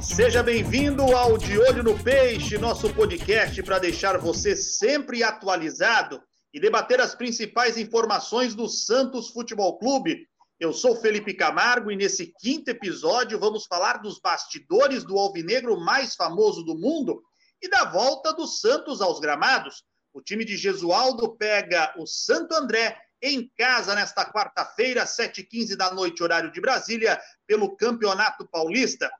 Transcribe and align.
Seja 0.00 0.42
bem-vindo 0.42 1.02
ao 1.16 1.38
De 1.38 1.58
Olho 1.58 1.82
no 1.82 1.98
Peixe, 1.98 2.58
nosso 2.58 2.92
podcast 2.94 3.62
para 3.62 3.78
deixar 3.78 4.18
você 4.18 4.54
sempre 4.54 5.22
atualizado 5.22 6.22
e 6.52 6.60
debater 6.60 7.00
as 7.00 7.14
principais 7.14 7.76
informações 7.76 8.54
do 8.54 8.68
Santos 8.68 9.30
Futebol 9.30 9.78
Clube. 9.78 10.26
Eu 10.60 10.72
sou 10.72 10.96
Felipe 10.96 11.34
Camargo 11.34 11.90
e 11.90 11.96
nesse 11.96 12.32
quinto 12.38 12.70
episódio 12.70 13.38
vamos 13.38 13.66
falar 13.66 13.98
dos 13.98 14.20
bastidores 14.20 15.02
do 15.02 15.18
alvinegro 15.18 15.80
mais 15.80 16.14
famoso 16.14 16.62
do 16.62 16.76
mundo 16.76 17.22
e 17.62 17.68
da 17.68 17.84
volta 17.84 18.32
do 18.32 18.46
Santos 18.46 19.00
aos 19.00 19.20
gramados. 19.20 19.84
O 20.12 20.20
time 20.20 20.44
de 20.44 20.56
Gesualdo 20.56 21.36
pega 21.36 21.94
o 21.96 22.06
Santo 22.06 22.54
André 22.54 22.98
em 23.22 23.48
casa 23.56 23.94
nesta 23.94 24.30
quarta-feira, 24.30 25.04
7h15 25.04 25.76
da 25.76 25.94
noite, 25.94 26.22
horário 26.22 26.50
de 26.50 26.60
Brasília, 26.60 27.20
pelo 27.46 27.76
Campeonato 27.76 28.46
Paulista. 28.48 29.10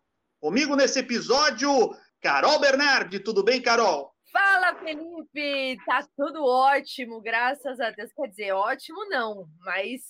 Comigo 0.40 0.74
nesse 0.74 0.98
episódio, 0.98 1.96
Carol 2.20 2.58
Bernardi. 2.58 3.20
Tudo 3.20 3.44
bem, 3.44 3.62
Carol? 3.62 4.12
Fala, 4.32 4.74
Felipe! 4.74 5.76
Tá 5.86 6.04
tudo 6.16 6.44
ótimo, 6.44 7.20
graças 7.20 7.78
a 7.78 7.90
Deus. 7.90 8.12
Quer 8.12 8.26
dizer, 8.28 8.52
ótimo 8.52 9.08
não, 9.08 9.46
mas 9.60 10.00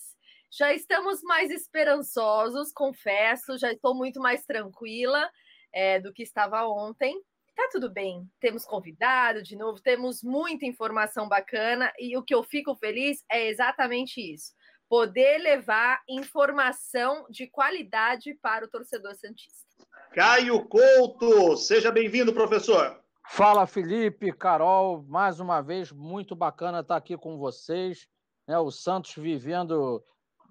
já 0.50 0.72
estamos 0.72 1.22
mais 1.22 1.50
esperançosos, 1.50 2.72
confesso, 2.72 3.58
já 3.58 3.72
estou 3.72 3.94
muito 3.94 4.20
mais 4.20 4.44
tranquila 4.44 5.30
é, 5.72 5.98
do 6.00 6.12
que 6.12 6.22
estava 6.22 6.66
ontem. 6.66 7.20
Tá 7.54 7.68
tudo 7.70 7.90
bem, 7.90 8.28
temos 8.40 8.64
convidado 8.64 9.42
de 9.42 9.56
novo, 9.56 9.80
temos 9.80 10.22
muita 10.22 10.64
informação 10.64 11.28
bacana 11.28 11.92
e 11.98 12.16
o 12.16 12.22
que 12.22 12.34
eu 12.34 12.42
fico 12.42 12.74
feliz 12.74 13.22
é 13.30 13.48
exatamente 13.48 14.20
isso 14.20 14.52
poder 14.92 15.38
levar 15.38 16.02
informação 16.06 17.24
de 17.30 17.46
qualidade 17.46 18.34
para 18.42 18.66
o 18.66 18.68
torcedor 18.68 19.14
Santista. 19.14 19.66
Caio 20.12 20.62
Couto, 20.68 21.56
seja 21.56 21.90
bem-vindo, 21.90 22.30
professor. 22.34 23.00
Fala, 23.26 23.66
Felipe, 23.66 24.30
Carol, 24.32 25.02
mais 25.08 25.40
uma 25.40 25.62
vez, 25.62 25.90
muito 25.90 26.36
bacana 26.36 26.80
estar 26.80 26.96
aqui 26.96 27.16
com 27.16 27.38
vocês. 27.38 28.06
Né, 28.46 28.58
o 28.58 28.70
Santos 28.70 29.14
vivendo 29.14 30.04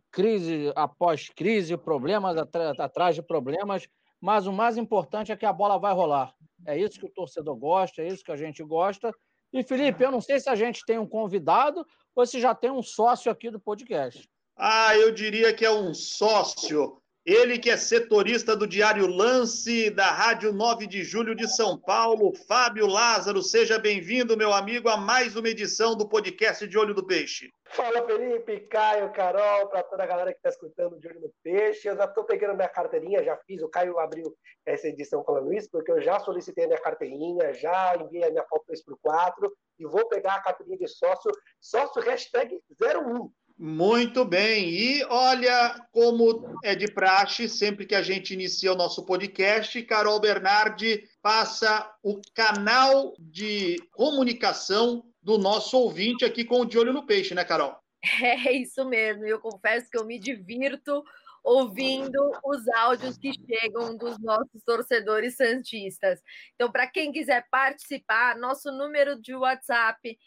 crise 0.10 0.74
após 0.76 1.30
crise, 1.30 1.78
problemas 1.78 2.36
atrás 2.36 3.14
de 3.14 3.22
problemas, 3.22 3.88
mas 4.20 4.48
o 4.48 4.52
mais 4.52 4.76
importante 4.76 5.32
é 5.32 5.38
que 5.38 5.46
a 5.46 5.54
bola 5.54 5.78
vai 5.78 5.94
rolar. 5.94 6.34
É 6.66 6.78
isso 6.78 7.00
que 7.00 7.06
o 7.06 7.12
torcedor 7.12 7.56
gosta, 7.56 8.02
é 8.02 8.08
isso 8.08 8.24
que 8.24 8.32
a 8.32 8.38
gente 8.38 8.64
gosta. 8.64 9.14
E, 9.54 9.64
Felipe, 9.64 10.04
eu 10.04 10.12
não 10.12 10.22
sei 10.22 10.40
se 10.40 10.50
a 10.50 10.56
gente 10.56 10.86
tem 10.86 10.98
um 10.98 11.08
convidado 11.08 11.86
ou 12.16 12.26
se 12.26 12.40
já 12.40 12.56
tem 12.56 12.72
um 12.72 12.82
sócio 12.82 13.32
aqui 13.32 13.50
do 13.50 13.60
podcast. 13.60 14.30
Ah, 14.56 14.96
eu 14.96 15.12
diria 15.12 15.54
que 15.54 15.66
é 15.66 15.72
um 15.72 15.94
sócio. 15.94 17.01
Ele 17.24 17.60
que 17.60 17.70
é 17.70 17.78
setorista 17.78 18.56
do 18.56 18.66
Diário 18.66 19.06
Lance, 19.06 19.92
da 19.92 20.10
Rádio 20.10 20.52
9 20.52 20.88
de 20.88 21.04
Julho 21.04 21.36
de 21.36 21.48
São 21.48 21.80
Paulo, 21.80 22.34
Fábio 22.48 22.88
Lázaro. 22.88 23.44
Seja 23.44 23.78
bem-vindo, 23.78 24.36
meu 24.36 24.52
amigo, 24.52 24.90
a 24.90 24.98
mais 24.98 25.36
uma 25.36 25.48
edição 25.48 25.96
do 25.96 26.10
podcast 26.10 26.68
de 26.68 26.80
Olho 26.80 26.96
do 26.96 27.06
Peixe. 27.06 27.54
Fala, 27.70 28.04
Felipe, 28.08 28.62
Caio, 28.62 29.14
Carol, 29.14 29.68
para 29.68 29.84
toda 29.84 30.04
a 30.04 30.08
galera 30.08 30.32
que 30.32 30.40
está 30.40 30.50
escutando 30.50 31.00
de 31.00 31.08
Olho 31.10 31.22
no 31.22 31.34
Peixe. 31.44 31.88
Eu 31.88 31.96
já 31.96 32.06
estou 32.06 32.24
pegando 32.24 32.56
minha 32.56 32.68
carteirinha, 32.68 33.24
já 33.24 33.38
fiz, 33.46 33.62
o 33.62 33.70
Caio 33.70 34.00
abriu 34.00 34.36
essa 34.66 34.88
edição 34.88 35.24
falando 35.24 35.54
isso, 35.54 35.70
porque 35.72 35.92
eu 35.92 36.02
já 36.02 36.20
solicitei 36.20 36.64
a 36.64 36.68
minha 36.70 36.82
carteirinha, 36.82 37.54
já 37.54 37.96
enviei 37.98 38.24
a 38.24 38.32
minha 38.32 38.46
foto 38.46 38.66
3x4 38.68 39.48
e 39.78 39.86
vou 39.86 40.08
pegar 40.10 40.36
a 40.36 40.42
carteirinha 40.42 40.80
de 40.80 40.88
sócio, 40.88 41.32
sócio 41.60 42.02
hashtag 42.02 42.60
01. 42.82 43.32
Muito 43.64 44.26
bem. 44.26 44.72
E 44.72 45.04
olha, 45.04 45.86
como 45.92 46.58
é 46.64 46.74
de 46.74 46.92
praxe, 46.92 47.48
sempre 47.48 47.86
que 47.86 47.94
a 47.94 48.02
gente 48.02 48.34
inicia 48.34 48.74
o 48.74 48.76
nosso 48.76 49.06
podcast, 49.06 49.80
Carol 49.84 50.20
Bernardi 50.20 51.08
passa 51.22 51.88
o 52.02 52.20
canal 52.34 53.14
de 53.20 53.76
comunicação 53.92 55.06
do 55.22 55.38
nosso 55.38 55.78
ouvinte 55.78 56.26
aqui 56.26 56.44
com 56.44 56.62
o 56.62 56.66
De 56.66 56.80
Olho 56.80 56.92
no 56.92 57.06
Peixe, 57.06 57.36
né, 57.36 57.46
Carol? 57.46 57.78
É 58.24 58.52
isso 58.52 58.84
mesmo. 58.84 59.28
Eu 59.28 59.40
confesso 59.40 59.92
que 59.92 59.98
eu 60.00 60.06
me 60.06 60.18
divirto 60.18 61.04
ouvindo 61.44 62.32
os 62.44 62.68
áudios 62.70 63.16
que 63.16 63.32
chegam 63.32 63.96
dos 63.96 64.18
nossos 64.18 64.64
torcedores 64.66 65.36
santistas. 65.36 66.20
Então, 66.56 66.72
para 66.72 66.88
quem 66.88 67.12
quiser 67.12 67.46
participar, 67.52 68.38
nosso 68.38 68.72
número 68.72 69.22
de 69.22 69.36
WhatsApp 69.36 70.18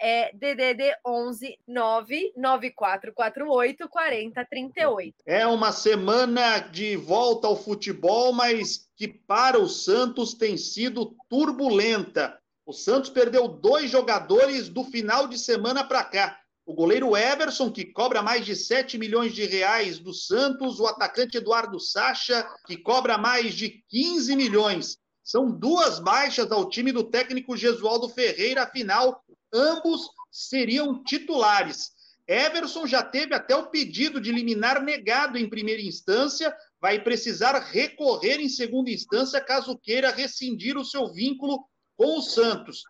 é 0.00 0.32
DDD 0.34 0.96
11 1.06 1.58
99448 1.66 3.88
4038. 3.88 5.14
É 5.26 5.46
uma 5.46 5.72
semana 5.72 6.58
de 6.58 6.96
volta 6.96 7.46
ao 7.46 7.56
futebol, 7.56 8.32
mas 8.32 8.88
que 8.96 9.08
para 9.08 9.58
o 9.58 9.68
Santos 9.68 10.34
tem 10.34 10.56
sido 10.56 11.16
turbulenta. 11.28 12.38
O 12.64 12.72
Santos 12.72 13.10
perdeu 13.10 13.48
dois 13.48 13.90
jogadores 13.90 14.68
do 14.68 14.84
final 14.84 15.26
de 15.26 15.38
semana 15.38 15.82
para 15.82 16.04
cá. 16.04 16.38
O 16.66 16.74
goleiro 16.74 17.16
Everson, 17.16 17.72
que 17.72 17.82
cobra 17.82 18.20
mais 18.20 18.44
de 18.44 18.54
7 18.54 18.98
milhões 18.98 19.34
de 19.34 19.46
reais 19.46 19.98
do 19.98 20.12
Santos, 20.12 20.78
o 20.78 20.86
atacante 20.86 21.38
Eduardo 21.38 21.80
Sacha, 21.80 22.46
que 22.66 22.76
cobra 22.76 23.16
mais 23.16 23.54
de 23.54 23.82
15 23.88 24.36
milhões. 24.36 24.98
São 25.24 25.50
duas 25.50 25.98
baixas 25.98 26.52
ao 26.52 26.68
time 26.68 26.92
do 26.92 27.04
técnico 27.04 27.56
Gesualdo 27.56 28.08
Ferreira, 28.08 28.64
afinal, 28.64 29.22
ambos 29.52 30.10
seriam 30.30 31.02
titulares. 31.02 31.92
Everson 32.26 32.86
já 32.86 33.02
teve 33.02 33.34
até 33.34 33.56
o 33.56 33.66
pedido 33.66 34.20
de 34.20 34.30
liminar 34.30 34.82
negado 34.82 35.38
em 35.38 35.48
primeira 35.48 35.80
instância, 35.80 36.54
vai 36.80 37.02
precisar 37.02 37.58
recorrer 37.58 38.38
em 38.38 38.48
segunda 38.48 38.90
instância 38.90 39.40
caso 39.40 39.78
queira 39.78 40.10
rescindir 40.10 40.76
o 40.76 40.84
seu 40.84 41.10
vínculo 41.10 41.64
com 41.96 42.18
o 42.18 42.22
Santos. 42.22 42.82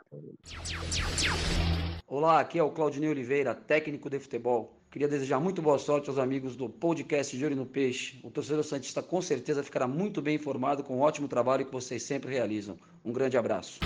Olá, 2.06 2.40
aqui 2.40 2.58
é 2.58 2.62
o 2.62 2.70
Claudinei 2.70 3.10
Oliveira, 3.10 3.54
técnico 3.54 4.10
de 4.10 4.18
futebol. 4.18 4.74
Queria 4.90 5.06
desejar 5.06 5.38
muito 5.38 5.62
boa 5.62 5.78
sorte 5.78 6.08
aos 6.08 6.18
amigos 6.18 6.56
do 6.56 6.68
podcast 6.68 7.36
de 7.36 7.44
Olho 7.44 7.54
no 7.54 7.66
Peixe. 7.66 8.18
O 8.24 8.30
torcedor 8.30 8.64
Santista 8.64 9.02
com 9.02 9.20
certeza 9.20 9.62
ficará 9.62 9.86
muito 9.86 10.20
bem 10.20 10.36
informado 10.36 10.82
com 10.82 10.96
o 10.96 11.00
ótimo 11.00 11.28
trabalho 11.28 11.66
que 11.66 11.72
vocês 11.72 12.02
sempre 12.02 12.32
realizam. 12.32 12.76
Um 13.04 13.12
grande 13.12 13.36
abraço 13.36 13.78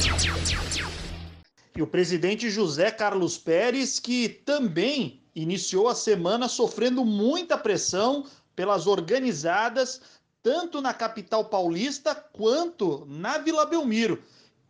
e 1.75 1.83
o 1.83 1.87
presidente 1.87 2.51
José 2.51 2.91
Carlos 2.91 3.39
Pérez, 3.39 3.99
que 3.99 4.29
também 4.29 5.23
iniciou 5.35 5.89
a 5.89 5.95
semana 5.95 6.49
sofrendo 6.49 7.05
muita 7.05 7.57
pressão 7.57 8.27
pelas 8.55 8.87
organizadas, 8.87 10.01
tanto 10.43 10.81
na 10.81 10.93
capital 10.93 11.47
paulista 11.47 12.15
quanto 12.15 13.07
na 13.09 13.39
Vila 13.39 13.65
Belmiro. 13.65 14.23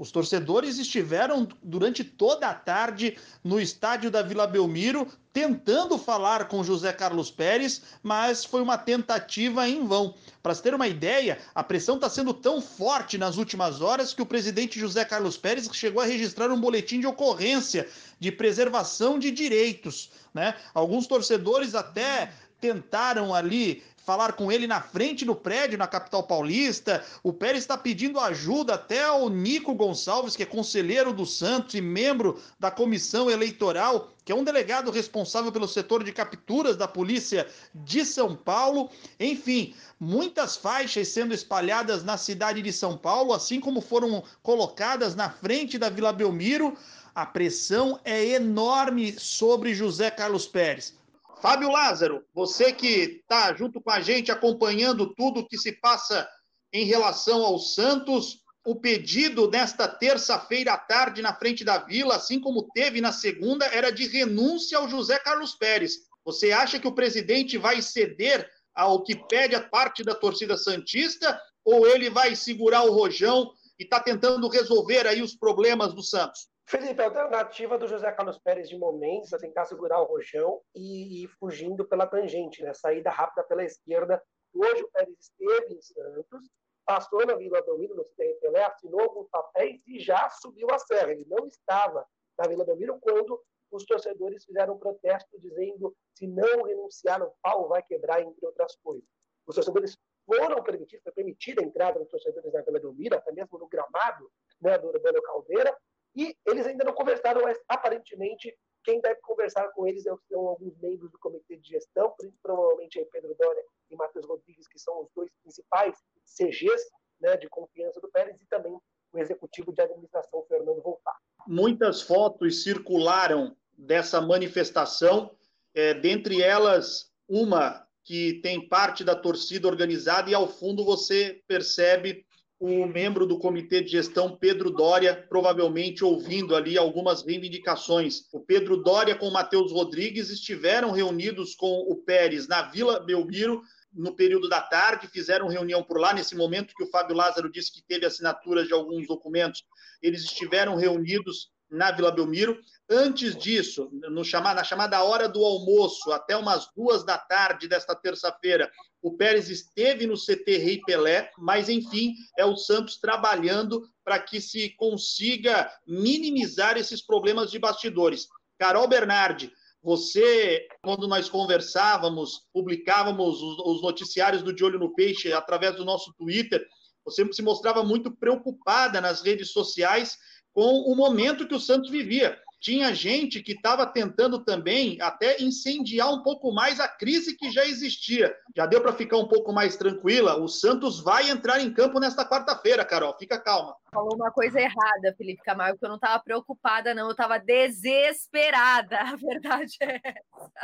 Os 0.02 0.10
torcedores 0.10 0.80
estiveram 0.80 1.46
durante 1.62 2.02
toda 2.02 2.48
a 2.48 2.54
tarde 2.54 3.16
no 3.44 3.60
estádio 3.60 4.10
da 4.10 4.20
Vila 4.20 4.48
Belmiro 4.48 5.06
tentando 5.32 5.96
falar 5.96 6.48
com 6.48 6.64
José 6.64 6.92
Carlos 6.92 7.30
Pérez, 7.30 7.82
mas 8.02 8.44
foi 8.44 8.60
uma 8.60 8.76
tentativa 8.76 9.68
em 9.68 9.86
vão. 9.86 10.12
Para 10.42 10.56
se 10.56 10.60
ter 10.60 10.74
uma 10.74 10.88
ideia, 10.88 11.38
a 11.54 11.62
pressão 11.62 11.94
está 11.94 12.10
sendo 12.10 12.34
tão 12.34 12.60
forte 12.60 13.16
nas 13.16 13.36
últimas 13.36 13.80
horas 13.80 14.12
que 14.12 14.20
o 14.20 14.26
presidente 14.26 14.80
José 14.80 15.04
Carlos 15.04 15.36
Pérez 15.36 15.70
chegou 15.72 16.02
a 16.02 16.04
registrar 16.04 16.50
um 16.50 16.60
boletim 16.60 16.98
de 16.98 17.06
ocorrência 17.06 17.88
de 18.18 18.32
preservação 18.32 19.20
de 19.20 19.30
direitos. 19.30 20.10
Né? 20.34 20.56
Alguns 20.74 21.06
torcedores 21.06 21.76
até 21.76 22.32
tentaram 22.60 23.32
ali 23.32 23.84
falar 24.04 24.32
com 24.32 24.50
ele 24.50 24.66
na 24.66 24.80
frente 24.80 25.24
do 25.24 25.34
prédio 25.34 25.78
na 25.78 25.86
capital 25.86 26.24
paulista. 26.24 27.04
O 27.22 27.32
Pérez 27.32 27.62
está 27.62 27.78
pedindo 27.78 28.18
ajuda 28.18 28.74
até 28.74 29.04
ao 29.04 29.28
Nico 29.28 29.74
Gonçalves, 29.74 30.34
que 30.34 30.42
é 30.42 30.46
conselheiro 30.46 31.12
do 31.12 31.24
Santos 31.24 31.74
e 31.74 31.80
membro 31.80 32.40
da 32.58 32.70
comissão 32.70 33.30
eleitoral, 33.30 34.10
que 34.24 34.32
é 34.32 34.34
um 34.34 34.44
delegado 34.44 34.90
responsável 34.90 35.52
pelo 35.52 35.68
setor 35.68 36.02
de 36.02 36.12
capturas 36.12 36.76
da 36.76 36.88
polícia 36.88 37.46
de 37.74 38.04
São 38.04 38.34
Paulo. 38.34 38.90
Enfim, 39.18 39.74
muitas 39.98 40.56
faixas 40.56 41.08
sendo 41.08 41.32
espalhadas 41.32 42.02
na 42.02 42.16
cidade 42.16 42.60
de 42.60 42.72
São 42.72 42.96
Paulo, 42.96 43.32
assim 43.32 43.60
como 43.60 43.80
foram 43.80 44.22
colocadas 44.42 45.14
na 45.14 45.30
frente 45.30 45.78
da 45.78 45.88
Vila 45.88 46.12
Belmiro. 46.12 46.76
A 47.14 47.26
pressão 47.26 48.00
é 48.04 48.24
enorme 48.24 49.14
sobre 49.18 49.74
José 49.74 50.10
Carlos 50.10 50.46
Pérez. 50.46 50.94
Fábio 51.42 51.72
Lázaro, 51.72 52.24
você 52.32 52.72
que 52.72 53.20
está 53.20 53.52
junto 53.52 53.80
com 53.80 53.90
a 53.90 54.00
gente 54.00 54.30
acompanhando 54.30 55.12
tudo 55.12 55.46
que 55.48 55.58
se 55.58 55.72
passa 55.72 56.28
em 56.72 56.84
relação 56.84 57.42
ao 57.42 57.58
Santos, 57.58 58.38
o 58.64 58.76
pedido 58.76 59.50
nesta 59.50 59.88
terça-feira 59.88 60.74
à 60.74 60.78
tarde 60.78 61.20
na 61.20 61.34
frente 61.34 61.64
da 61.64 61.78
Vila, 61.78 62.14
assim 62.14 62.38
como 62.38 62.70
teve 62.72 63.00
na 63.00 63.10
segunda, 63.10 63.66
era 63.66 63.90
de 63.90 64.06
renúncia 64.06 64.78
ao 64.78 64.88
José 64.88 65.18
Carlos 65.18 65.56
Pérez. 65.56 65.94
Você 66.24 66.52
acha 66.52 66.78
que 66.78 66.86
o 66.86 66.94
presidente 66.94 67.58
vai 67.58 67.82
ceder 67.82 68.48
ao 68.72 69.02
que 69.02 69.16
pede 69.16 69.56
a 69.56 69.60
parte 69.60 70.04
da 70.04 70.14
torcida 70.14 70.56
Santista 70.56 71.36
ou 71.64 71.88
ele 71.88 72.08
vai 72.08 72.36
segurar 72.36 72.84
o 72.84 72.92
rojão 72.92 73.50
e 73.80 73.82
está 73.82 73.98
tentando 73.98 74.46
resolver 74.46 75.08
aí 75.08 75.20
os 75.20 75.34
problemas 75.34 75.92
do 75.92 76.04
Santos? 76.04 76.51
Felipe, 76.64 77.02
a 77.02 77.06
alternativa 77.06 77.76
do 77.76 77.86
José 77.86 78.10
Carlos 78.12 78.38
Pérez 78.38 78.68
de 78.68 78.78
momento 78.78 79.34
é 79.34 79.38
tentar 79.38 79.64
segurar 79.66 80.00
o 80.00 80.06
rojão 80.06 80.60
e 80.74 81.24
ir 81.24 81.28
fugindo 81.38 81.86
pela 81.86 82.06
tangente, 82.06 82.62
né? 82.62 82.72
saída 82.72 83.10
rápida 83.10 83.42
pela 83.44 83.64
esquerda. 83.64 84.22
Hoje 84.54 84.82
o 84.82 84.90
Pérez 84.90 85.16
esteve 85.18 85.74
em 85.74 85.80
Santos, 85.82 86.50
passou 86.84 87.26
na 87.26 87.34
Vila 87.34 87.62
Belmiro, 87.62 87.94
no 87.94 88.04
Pelé, 88.16 88.64
assinou 88.64 89.00
alguns 89.00 89.28
papéis 89.28 89.80
e 89.86 89.98
já 89.98 90.28
subiu 90.30 90.68
a 90.70 90.78
serra. 90.78 91.12
Ele 91.12 91.26
não 91.28 91.46
estava 91.46 92.06
na 92.38 92.46
Vila 92.46 92.64
Belmiro 92.64 92.98
quando 93.00 93.42
os 93.70 93.84
torcedores 93.84 94.44
fizeram 94.44 94.74
um 94.74 94.78
protesto 94.78 95.38
dizendo 95.40 95.94
se 96.14 96.26
não 96.26 96.62
renunciar, 96.62 97.22
o 97.22 97.32
pau 97.42 97.68
vai 97.68 97.82
quebrar, 97.82 98.22
entre 98.22 98.44
outras 98.46 98.76
coisas. 98.76 99.08
Os 99.46 99.54
torcedores 99.54 99.98
foram 100.26 100.62
permitidos, 100.62 101.02
foi 101.02 101.12
permitida 101.12 101.62
a 101.62 101.64
entrada 101.64 101.98
dos 101.98 102.08
torcedores 102.08 102.52
na 102.52 102.62
Vila 102.62 102.80
Belmiro, 102.80 103.16
até 103.16 103.32
mesmo 103.32 103.58
no 103.58 103.66
gramado 103.66 104.30
né, 104.60 104.78
do 104.78 104.88
Urbano 104.88 105.22
Caldeira, 105.22 105.76
e 106.14 106.36
eles 106.46 106.66
ainda 106.66 106.84
não 106.84 106.92
conversaram, 106.92 107.42
mas 107.42 107.58
aparentemente 107.68 108.54
quem 108.84 109.00
deve 109.00 109.20
conversar 109.20 109.68
com 109.70 109.86
eles 109.86 110.02
são 110.02 110.46
alguns 110.46 110.76
membros 110.78 111.10
do 111.10 111.18
comitê 111.18 111.56
de 111.56 111.68
gestão, 111.68 112.14
provavelmente 112.42 112.98
aí 112.98 113.04
Pedro 113.06 113.34
Dória 113.38 113.64
e 113.90 113.96
Matheus 113.96 114.26
Rodrigues, 114.26 114.66
que 114.66 114.78
são 114.78 115.02
os 115.02 115.08
dois 115.14 115.30
principais 115.42 115.96
CGs 116.36 116.90
né, 117.20 117.36
de 117.36 117.48
confiança 117.48 118.00
do 118.00 118.10
Pérez, 118.10 118.36
e 118.40 118.46
também 118.46 118.76
o 119.12 119.18
executivo 119.18 119.72
de 119.72 119.80
administração, 119.80 120.44
Fernando 120.48 120.82
Voltar. 120.82 121.16
Muitas 121.46 122.02
fotos 122.02 122.62
circularam 122.64 123.56
dessa 123.76 124.20
manifestação, 124.20 125.34
é, 125.74 125.94
dentre 125.94 126.42
elas 126.42 127.10
uma 127.28 127.86
que 128.04 128.40
tem 128.42 128.68
parte 128.68 129.04
da 129.04 129.14
torcida 129.14 129.68
organizada, 129.68 130.28
e 130.28 130.34
ao 130.34 130.48
fundo 130.48 130.84
você 130.84 131.40
percebe 131.46 132.26
o 132.62 132.86
membro 132.86 133.26
do 133.26 133.40
comitê 133.40 133.82
de 133.82 133.90
gestão, 133.90 134.36
Pedro 134.36 134.70
Dória, 134.70 135.26
provavelmente 135.28 136.04
ouvindo 136.04 136.54
ali 136.54 136.78
algumas 136.78 137.20
reivindicações. 137.20 138.28
O 138.32 138.38
Pedro 138.38 138.76
Dória 138.76 139.16
com 139.16 139.26
o 139.26 139.32
Matheus 139.32 139.72
Rodrigues 139.72 140.30
estiveram 140.30 140.92
reunidos 140.92 141.56
com 141.56 141.80
o 141.90 141.96
Pérez 141.96 142.46
na 142.46 142.62
Vila 142.62 143.00
Belmiro 143.00 143.62
no 143.92 144.14
período 144.14 144.48
da 144.48 144.60
tarde, 144.60 145.08
fizeram 145.08 145.48
reunião 145.48 145.82
por 145.82 145.98
lá, 145.98 146.14
nesse 146.14 146.36
momento 146.36 146.72
que 146.76 146.84
o 146.84 146.86
Fábio 146.86 147.16
Lázaro 147.16 147.50
disse 147.50 147.72
que 147.72 147.82
teve 147.82 148.06
assinatura 148.06 148.64
de 148.64 148.72
alguns 148.72 149.08
documentos, 149.08 149.64
eles 150.00 150.22
estiveram 150.22 150.76
reunidos 150.76 151.50
na 151.68 151.90
Vila 151.90 152.12
Belmiro. 152.12 152.60
Antes 152.94 153.34
disso, 153.34 153.88
no 154.10 154.22
chamar, 154.22 154.54
na 154.54 154.62
chamada 154.62 155.02
hora 155.02 155.26
do 155.26 155.42
almoço, 155.42 156.12
até 156.12 156.36
umas 156.36 156.68
duas 156.76 157.02
da 157.02 157.16
tarde 157.16 157.66
desta 157.66 157.94
terça-feira, 157.94 158.70
o 159.00 159.16
Pérez 159.16 159.48
esteve 159.48 160.06
no 160.06 160.14
CT 160.14 160.58
Rei 160.58 160.78
Pelé, 160.84 161.30
mas 161.38 161.70
enfim, 161.70 162.14
é 162.36 162.44
o 162.44 162.54
Santos 162.54 162.98
trabalhando 162.98 163.88
para 164.04 164.18
que 164.18 164.42
se 164.42 164.76
consiga 164.76 165.72
minimizar 165.86 166.76
esses 166.76 167.00
problemas 167.00 167.50
de 167.50 167.58
bastidores. 167.58 168.28
Carol 168.58 168.86
Bernardi, 168.86 169.50
você, 169.82 170.68
quando 170.82 171.08
nós 171.08 171.30
conversávamos, 171.30 172.42
publicávamos 172.52 173.40
os, 173.40 173.80
noticiários 173.80 174.42
do 174.42 174.52
De 174.52 174.62
Olho 174.64 174.78
no 174.78 174.94
Peixe 174.94 175.32
através 175.32 175.76
do 175.76 175.84
nosso 175.84 176.12
Twitter, 176.18 176.62
você 177.06 177.26
se 177.32 177.40
mostrava 177.40 177.82
muito 177.82 178.14
preocupada 178.14 179.00
nas 179.00 179.22
redes 179.22 179.50
sociais 179.50 180.18
com 180.52 180.82
o 180.82 180.94
momento 180.94 181.48
que 181.48 181.54
o 181.54 181.60
Santos 181.60 181.88
vivia 181.88 182.38
tinha 182.62 182.94
gente 182.94 183.42
que 183.42 183.52
estava 183.52 183.84
tentando 183.84 184.44
também 184.44 184.96
até 185.00 185.42
incendiar 185.42 186.14
um 186.14 186.22
pouco 186.22 186.54
mais 186.54 186.78
a 186.78 186.86
crise 186.86 187.36
que 187.36 187.50
já 187.50 187.66
existia. 187.66 188.32
Já 188.56 188.66
deu 188.66 188.80
para 188.80 188.92
ficar 188.92 189.18
um 189.18 189.26
pouco 189.26 189.52
mais 189.52 189.76
tranquila? 189.76 190.40
O 190.40 190.46
Santos 190.46 191.00
vai 191.00 191.28
entrar 191.28 191.60
em 191.60 191.74
campo 191.74 191.98
nesta 191.98 192.24
quarta-feira, 192.24 192.84
Carol. 192.84 193.16
Fica 193.18 193.36
calma. 193.40 193.74
Falou 193.92 194.14
uma 194.14 194.30
coisa 194.30 194.60
errada, 194.60 195.12
Felipe 195.18 195.42
Camargo, 195.42 195.76
que 195.76 195.84
eu 195.84 195.88
não 195.88 195.96
estava 195.96 196.22
preocupada, 196.22 196.94
não. 196.94 197.06
Eu 197.06 197.10
estava 197.10 197.38
desesperada. 197.38 198.96
A 199.12 199.16
verdade 199.16 199.76
é 199.80 200.00
essa. 200.04 200.60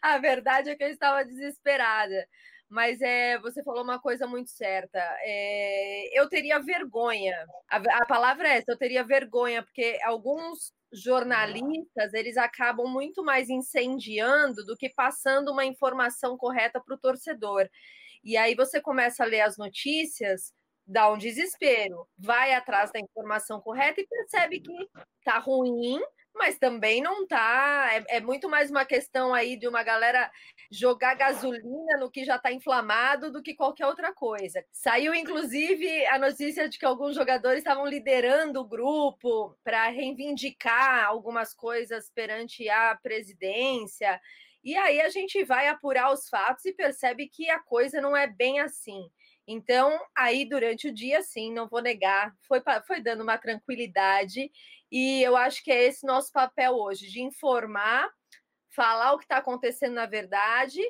A 0.00 0.18
verdade 0.18 0.70
é 0.70 0.76
que 0.76 0.82
eu 0.82 0.88
estava 0.88 1.22
desesperada 1.24 2.26
mas 2.68 3.00
é, 3.00 3.38
você 3.38 3.62
falou 3.62 3.82
uma 3.82 4.00
coisa 4.00 4.26
muito 4.26 4.50
certa. 4.50 4.98
É, 5.20 6.18
eu 6.20 6.28
teria 6.28 6.58
vergonha. 6.58 7.36
A, 7.70 7.76
a, 7.76 8.06
palavra 8.06 8.48
é 8.48 8.58
essa, 8.58 8.72
eu 8.72 8.78
teria 8.78 9.04
vergonha, 9.04 9.62
porque 9.62 9.98
alguns 10.04 10.72
jornalistas 10.92 12.12
eles 12.14 12.36
acabam 12.36 12.88
muito 12.88 13.22
mais 13.24 13.48
incendiando 13.48 14.64
do 14.64 14.76
que 14.76 14.88
passando 14.90 15.52
uma 15.52 15.64
informação 15.64 16.36
correta 16.36 16.80
para 16.80 16.94
o 16.94 16.98
torcedor. 16.98 17.68
E 18.24 18.36
aí 18.36 18.54
você 18.54 18.80
começa 18.80 19.22
a 19.22 19.26
ler 19.26 19.42
as 19.42 19.56
notícias, 19.56 20.52
dá 20.86 21.10
um 21.10 21.18
desespero, 21.18 22.08
vai 22.18 22.54
atrás 22.54 22.90
da 22.92 23.00
informação 23.00 23.60
correta 23.60 24.00
e 24.00 24.06
percebe 24.06 24.60
que 24.60 24.88
tá 25.24 25.38
ruim, 25.38 26.00
mas 26.36 26.58
também 26.58 27.00
não 27.02 27.26
tá. 27.26 27.88
É, 27.92 28.16
é, 28.16 28.20
muito 28.20 28.48
mais 28.48 28.70
uma 28.70 28.84
questão 28.84 29.34
aí 29.34 29.56
de 29.56 29.66
uma 29.66 29.82
galera 29.82 30.30
jogar 30.70 31.14
gasolina 31.14 31.96
no 31.98 32.10
que 32.10 32.24
já 32.24 32.36
está 32.36 32.52
inflamado 32.52 33.30
do 33.32 33.42
que 33.42 33.54
qualquer 33.54 33.86
outra 33.86 34.12
coisa. 34.12 34.64
Saiu, 34.70 35.14
inclusive, 35.14 36.06
a 36.06 36.18
notícia 36.18 36.68
de 36.68 36.78
que 36.78 36.86
alguns 36.86 37.14
jogadores 37.14 37.58
estavam 37.58 37.86
liderando 37.86 38.60
o 38.60 38.68
grupo 38.68 39.56
para 39.64 39.88
reivindicar 39.88 41.04
algumas 41.06 41.54
coisas 41.54 42.10
perante 42.10 42.68
a 42.68 42.94
presidência. 43.02 44.20
E 44.62 44.76
aí 44.76 45.00
a 45.00 45.08
gente 45.08 45.44
vai 45.44 45.68
apurar 45.68 46.12
os 46.12 46.28
fatos 46.28 46.64
e 46.64 46.72
percebe 46.72 47.28
que 47.28 47.48
a 47.50 47.60
coisa 47.60 48.00
não 48.00 48.16
é 48.16 48.26
bem 48.26 48.58
assim. 48.58 49.08
Então, 49.48 49.96
aí 50.16 50.44
durante 50.44 50.88
o 50.88 50.92
dia, 50.92 51.22
sim, 51.22 51.52
não 51.52 51.68
vou 51.68 51.80
negar, 51.80 52.34
foi, 52.48 52.60
foi 52.84 53.00
dando 53.00 53.22
uma 53.22 53.38
tranquilidade, 53.38 54.50
e 54.90 55.22
eu 55.22 55.36
acho 55.36 55.62
que 55.62 55.70
é 55.70 55.84
esse 55.84 56.06
nosso 56.06 56.30
papel 56.32 56.74
hoje, 56.74 57.08
de 57.08 57.20
informar, 57.20 58.10
falar 58.74 59.12
o 59.12 59.18
que 59.18 59.24
está 59.24 59.38
acontecendo 59.38 59.94
na 59.94 60.06
verdade, 60.06 60.80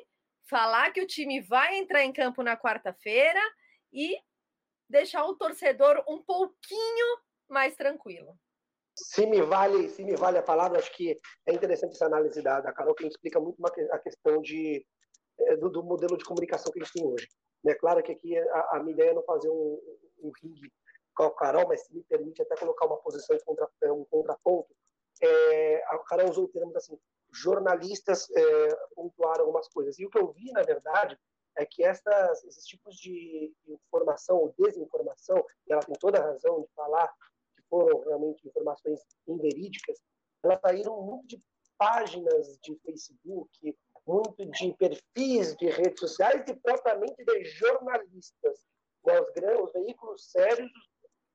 falar 0.49 0.91
que 0.91 1.01
o 1.01 1.07
time 1.07 1.41
vai 1.41 1.77
entrar 1.77 2.03
em 2.03 2.13
campo 2.13 2.43
na 2.43 2.57
quarta-feira 2.57 3.41
e 3.91 4.17
deixar 4.89 5.25
o 5.25 5.35
torcedor 5.35 6.03
um 6.07 6.21
pouquinho 6.23 7.19
mais 7.49 7.75
tranquilo. 7.75 8.37
Se 8.95 9.25
me 9.25 9.41
vale, 9.41 9.89
se 9.89 10.03
me 10.03 10.15
vale 10.15 10.37
a 10.37 10.43
palavra, 10.43 10.79
acho 10.79 10.91
que 10.95 11.15
é 11.45 11.53
interessante 11.53 11.93
essa 11.93 12.05
análise 12.05 12.41
da, 12.41 12.61
da 12.61 12.73
Carol, 12.73 12.95
que 12.95 13.05
explica 13.05 13.39
muito 13.39 13.59
uma, 13.59 13.69
a 13.69 13.99
questão 13.99 14.41
de, 14.41 14.83
eh, 15.39 15.55
do, 15.57 15.69
do 15.69 15.83
modelo 15.83 16.17
de 16.17 16.25
comunicação 16.25 16.71
que 16.71 16.79
a 16.79 16.83
gente 16.83 16.93
tem 16.93 17.05
hoje. 17.05 17.27
É 17.67 17.75
claro 17.75 18.01
que 18.01 18.11
aqui 18.11 18.37
a, 18.37 18.77
a 18.77 18.79
minha 18.79 18.93
ideia 18.93 19.11
é 19.11 19.13
não 19.13 19.23
fazer 19.23 19.49
um, 19.49 19.79
um 20.23 20.31
ringue 20.41 20.71
Carol, 21.31 21.67
mas 21.67 21.81
se 21.81 21.93
me 21.93 22.03
permite 22.03 22.41
até 22.41 22.55
colocar 22.55 22.85
uma 22.85 22.97
posição 22.97 23.35
de 23.35 23.43
contra, 23.43 23.67
um 23.93 24.05
contraponto. 24.05 24.75
É, 25.21 25.83
a 25.87 25.97
Carol 25.99 26.29
usou 26.29 26.47
termos 26.47 26.75
assim, 26.75 26.97
jornalistas 27.33 28.29
é, 28.31 28.75
pontuaram 28.95 29.45
algumas 29.45 29.67
coisas. 29.69 29.97
E 29.99 30.05
o 30.05 30.09
que 30.09 30.17
eu 30.17 30.31
vi, 30.31 30.51
na 30.51 30.61
verdade, 30.61 31.17
é 31.57 31.65
que 31.65 31.83
essas, 31.83 32.43
esses 32.43 32.65
tipos 32.65 32.95
de 32.97 33.53
informação 33.67 34.37
ou 34.37 34.53
desinformação, 34.57 35.43
e 35.67 35.73
ela 35.73 35.81
tem 35.81 35.95
toda 35.99 36.19
a 36.19 36.23
razão 36.23 36.61
de 36.61 36.67
falar 36.75 37.07
que 37.55 37.63
foram 37.69 37.99
realmente 38.01 38.47
informações 38.47 39.01
inverídicas, 39.27 39.99
elas 40.43 40.59
saíram 40.61 41.01
muito 41.01 41.27
de 41.27 41.43
páginas 41.77 42.57
de 42.61 42.75
Facebook, 42.85 43.77
muito 44.05 44.45
de 44.45 44.73
perfis 44.73 45.55
de 45.57 45.69
redes 45.69 45.99
sociais 45.99 46.43
e 46.47 46.55
propriamente 46.55 47.23
de 47.23 47.45
jornalistas. 47.45 48.65
Os, 49.03 49.63
os 49.63 49.73
veículos 49.73 50.31
sérios 50.31 50.71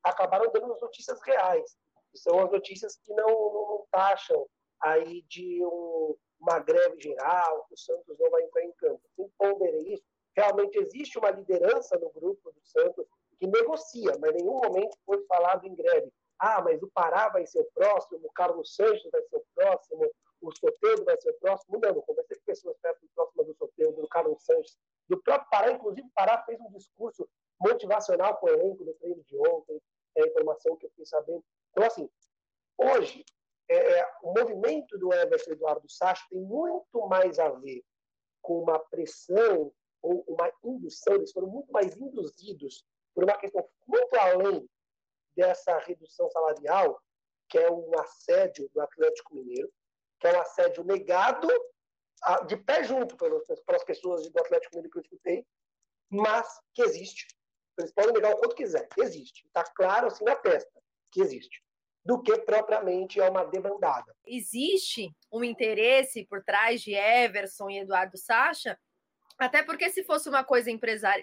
acabaram 0.02 0.50
dando 0.52 0.72
as 0.72 0.80
notícias 0.80 1.20
reais, 1.22 1.76
que 2.10 2.18
são 2.18 2.38
as 2.40 2.50
notícias 2.50 2.96
que 2.96 3.12
não, 3.14 3.28
não, 3.28 3.52
não 3.52 3.86
taxam 3.90 4.46
aí 4.80 5.22
de 5.22 5.64
um, 5.64 6.16
uma 6.40 6.58
greve 6.58 7.00
geral, 7.00 7.64
que 7.66 7.74
o 7.74 7.78
Santos 7.78 8.18
não 8.18 8.30
vai 8.30 8.42
entrar 8.42 8.64
em 8.64 8.72
campo. 8.72 9.00
Sem 9.14 9.28
ponderei 9.38 9.94
isso, 9.94 10.04
realmente 10.36 10.78
existe 10.78 11.18
uma 11.18 11.30
liderança 11.30 11.96
no 11.98 12.10
grupo 12.10 12.50
do 12.50 12.60
Santos 12.64 13.06
que 13.38 13.46
negocia, 13.46 14.12
mas 14.20 14.32
em 14.32 14.38
nenhum 14.38 14.60
momento 14.60 14.96
foi 15.04 15.24
falado 15.26 15.66
em 15.66 15.74
greve. 15.74 16.12
Ah, 16.38 16.60
mas 16.60 16.82
o 16.82 16.90
Pará 16.92 17.28
vai 17.28 17.46
ser 17.46 17.60
o 17.60 17.70
próximo, 17.72 18.20
o 18.24 18.32
Carlos 18.32 18.74
Santos 18.74 19.08
vai 19.12 19.22
ser 19.22 19.36
o 19.36 19.44
próximo, 19.54 20.10
o 20.40 20.50
Soteldo 20.56 21.04
vai 21.04 21.20
ser 21.20 21.30
o 21.30 21.38
próximo. 21.38 21.78
Não, 21.80 21.90
eu 21.90 22.02
conversei 22.02 22.36
com 22.36 22.44
pessoas 22.44 22.76
perto 22.82 23.06
próximas 23.14 23.46
do 23.46 23.54
Soteldo, 23.54 24.02
do 24.02 24.08
Carlos 24.08 24.44
Santos, 24.44 24.76
do 25.08 25.20
próprio 25.22 25.48
Pará. 25.50 25.72
Inclusive, 25.72 26.06
o 26.06 26.12
Pará 26.12 26.42
fez 26.44 26.60
um 26.60 26.70
discurso 26.72 27.28
motivacional 27.60 28.36
com 28.38 28.46
o 28.46 28.50
elenco 28.50 28.84
do 28.84 28.92
treino 28.94 29.22
de 29.22 29.38
ontem, 29.38 29.80
é 30.16 30.22
a 30.22 30.26
informação 30.26 30.76
que 30.76 30.86
eu 30.86 30.90
fiquei 30.90 31.06
sabendo. 31.06 31.44
Então, 31.70 31.84
assim, 31.84 32.10
hoje, 32.78 33.24
é, 33.68 33.98
é, 33.98 34.10
o 34.22 34.32
movimento 34.32 34.98
do 34.98 35.12
Everton 35.12 35.52
Eduardo 35.52 35.88
Sacha 35.88 36.24
tem 36.28 36.40
muito 36.40 37.06
mais 37.08 37.38
a 37.38 37.48
ver 37.48 37.82
com 38.40 38.62
uma 38.62 38.78
pressão 38.78 39.72
ou 40.02 40.24
uma 40.26 40.52
indução, 40.64 41.14
eles 41.14 41.32
foram 41.32 41.48
muito 41.48 41.70
mais 41.72 41.96
induzidos 41.96 42.84
por 43.14 43.24
uma 43.24 43.38
questão 43.38 43.66
muito 43.86 44.14
além 44.16 44.68
dessa 45.36 45.78
redução 45.78 46.28
salarial, 46.30 47.00
que 47.48 47.58
é 47.58 47.70
um 47.70 47.98
assédio 48.00 48.68
do 48.74 48.80
Atlético 48.80 49.34
Mineiro, 49.34 49.72
que 50.18 50.26
é 50.26 50.36
um 50.36 50.40
assédio 50.40 50.84
negado 50.84 51.48
de 52.46 52.56
pé 52.56 52.84
junto 52.84 53.16
pelas 53.16 53.84
pessoas 53.84 54.28
do 54.28 54.38
Atlético 54.38 54.76
Mineiro 54.76 54.90
que 54.92 54.98
eu 54.98 55.02
escutei, 55.02 55.46
mas 56.10 56.46
que 56.74 56.82
existe. 56.82 57.26
Eles 57.78 57.92
podem 57.92 58.12
negar 58.12 58.32
o 58.32 58.36
quanto 58.36 58.54
quiser. 58.54 58.88
Existe. 58.98 59.44
Está 59.46 59.64
claro 59.64 60.06
assim 60.06 60.24
na 60.24 60.36
testa 60.36 60.80
que 61.10 61.20
existe. 61.20 61.62
Do 62.04 62.20
que 62.20 62.36
propriamente 62.38 63.20
é 63.20 63.28
uma 63.28 63.44
debandada. 63.44 64.14
Existe 64.26 65.14
um 65.30 65.44
interesse 65.44 66.24
por 66.24 66.42
trás 66.42 66.82
de 66.82 66.94
Everson 66.94 67.70
e 67.70 67.78
Eduardo 67.78 68.16
Sacha 68.16 68.78
até 69.42 69.62
porque 69.62 69.90
se 69.90 70.04
fosse 70.04 70.28
uma 70.28 70.44
coisa 70.44 70.70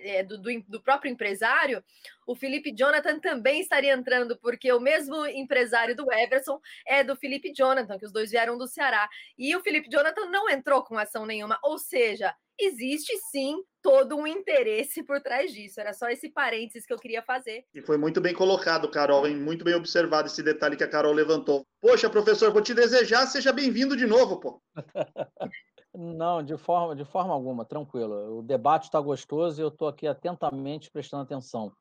é, 0.03 0.23
do, 0.23 0.37
do, 0.37 0.49
do, 0.67 0.81
próprio 0.81 1.11
empresário, 1.11 1.83
o 2.27 2.35
Felipe 2.35 2.73
Jonathan 2.75 3.17
também 3.19 3.61
estaria 3.61 3.93
entrando, 3.93 4.37
porque 4.37 4.71
o 4.73 4.79
mesmo 4.79 5.25
empresário 5.25 5.95
do 5.95 6.11
Everson 6.11 6.59
é 6.85 7.03
do 7.03 7.15
Felipe 7.15 7.53
Jonathan, 7.53 7.97
que 7.97 8.05
os 8.05 8.11
dois 8.11 8.31
vieram 8.31 8.57
do 8.57 8.67
Ceará. 8.67 9.07
E 9.37 9.55
o 9.55 9.61
Felipe 9.61 9.89
Jonathan 9.89 10.25
não 10.25 10.49
entrou 10.49 10.83
com 10.83 10.97
ação 10.97 11.25
nenhuma. 11.25 11.57
Ou 11.63 11.77
seja, 11.77 12.35
existe 12.59 13.17
sim 13.31 13.63
todo 13.81 14.17
um 14.17 14.27
interesse 14.27 15.01
por 15.01 15.21
trás 15.21 15.53
disso. 15.53 15.79
Era 15.79 15.93
só 15.93 16.09
esse 16.09 16.29
parênteses 16.29 16.85
que 16.85 16.93
eu 16.93 16.99
queria 16.99 17.21
fazer. 17.21 17.63
E 17.73 17.81
foi 17.81 17.97
muito 17.97 18.19
bem 18.19 18.33
colocado, 18.33 18.91
Carol, 18.91 19.25
hein? 19.25 19.37
muito 19.37 19.63
bem 19.63 19.75
observado 19.75 20.27
esse 20.27 20.43
detalhe 20.43 20.75
que 20.75 20.83
a 20.83 20.89
Carol 20.89 21.13
levantou. 21.13 21.65
Poxa, 21.79 22.09
professor, 22.09 22.51
vou 22.51 22.61
te 22.61 22.73
desejar, 22.73 23.25
seja 23.27 23.53
bem-vindo 23.53 23.95
de 23.95 24.05
novo, 24.05 24.39
pô. 24.39 24.61
Não, 25.93 26.43
de 26.43 26.55
forma, 26.55 26.95
de 26.95 27.03
forma 27.03 27.33
alguma, 27.33 27.65
tranquilo. 27.65 28.39
O 28.39 28.43
debate 28.43 28.83
está 28.83 28.99
gostoso 28.99 29.59
e 29.59 29.63
eu 29.63 29.69
estou 29.69 29.87
aqui 29.87 30.07
atentamente 30.07 30.91
prestando 30.91 31.23
atenção. 31.23 31.71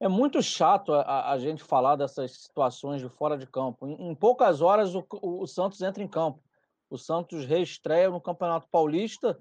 É 0.00 0.08
muito 0.08 0.42
chato 0.42 0.92
a, 0.92 1.30
a, 1.30 1.38
gente 1.38 1.62
falar 1.62 1.96
dessas 1.96 2.32
situações 2.32 3.00
de 3.00 3.08
fora 3.08 3.38
de 3.38 3.46
campo. 3.46 3.86
Em, 3.86 4.10
em 4.10 4.14
poucas 4.14 4.60
horas, 4.60 4.94
o, 4.94 5.06
o, 5.22 5.46
Santos 5.46 5.80
entra 5.80 6.02
em 6.02 6.08
campo. 6.08 6.42
O 6.90 6.98
Santos 6.98 7.46
reestreia 7.46 8.10
no 8.10 8.20
Campeonato 8.20 8.68
Paulista 8.68 9.38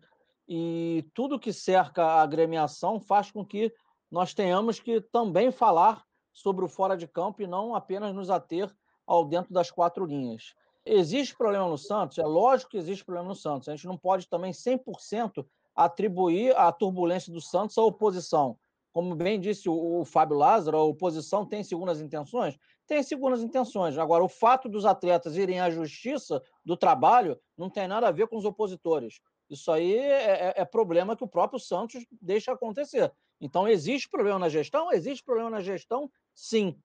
e 0.48 1.06
tudo 1.14 1.40
que 1.40 1.52
cerca 1.52 2.04
a 2.04 2.22
agremiação 2.22 3.00
faz 3.00 3.32
com 3.32 3.44
que 3.44 3.74
nós 4.10 4.34
tenhamos 4.34 4.80
que 4.80 5.02
também 5.02 5.52
falar 5.52 6.06
sobre 6.32 6.64
o 6.64 6.70
fora 6.70 6.96
de 6.96 7.08
campo 7.08 7.42
e 7.42 7.48
não 7.48 7.76
apenas 7.76 8.14
nos 8.14 8.30
ater 8.30 8.74
ao 9.06 9.26
dentro 9.26 9.54
das 9.54 9.72
quatro 9.72 10.06
linhas. 10.06 10.54
Existe 10.86 11.36
problema 11.36 11.68
no 11.68 11.78
Santos? 11.78 12.18
É 12.20 12.24
lógico 12.24 12.72
que 12.72 12.78
existe 12.78 13.04
problema 13.04 13.30
no 13.30 13.36
Santos. 13.36 13.68
A 13.68 13.76
gente 13.76 13.88
não 13.88 13.98
pode 13.98 14.28
também 14.28 14.52
100% 14.52 15.46
atribuir 15.76 16.56
a 16.56 16.72
turbulência 16.72 17.34
do 17.34 17.42
Santos 17.42 17.78
à 17.78 17.84
oposição. 17.84 18.58
Como 18.94 19.14
bem 19.14 19.42
disse 19.42 19.68
o, 19.68 20.06
Fábio 20.06 20.38
Lázaro, 20.38 20.78
a 20.78 20.84
oposição 20.84 21.46
tem 21.46 21.64
segundas 21.64 22.00
intenções? 22.00 22.58
Tem 22.88 23.04
segundas 23.04 23.44
intenções. 23.44 23.98
Agora, 23.98 24.24
o 24.24 24.30
fato 24.30 24.70
dos 24.70 24.86
atletas 24.86 25.36
irem 25.36 25.60
à 25.60 25.70
justiça 25.70 26.42
do 26.64 26.78
trabalho 26.78 27.38
não 27.58 27.70
tem 27.70 27.90
nada 27.90 28.08
a 28.08 28.12
ver 28.12 28.28
com 28.28 28.38
os 28.38 28.46
opositores. 28.46 29.20
Isso 29.50 29.70
aí 29.70 29.98
é, 29.98 30.48
é, 30.48 30.54
é 30.58 30.66
problema 30.66 31.16
que 31.16 31.26
o 31.26 31.28
próprio 31.28 31.60
Santos 31.60 32.06
deixa 32.22 32.54
acontecer. 32.54 33.12
Então, 33.42 33.68
existe 33.68 34.08
problema 34.08 34.40
na 34.40 34.48
gestão? 34.48 34.92
Existe 34.94 35.24
problema 35.26 35.50
na 35.50 35.60
gestão, 35.60 36.10
sim. 36.34 36.80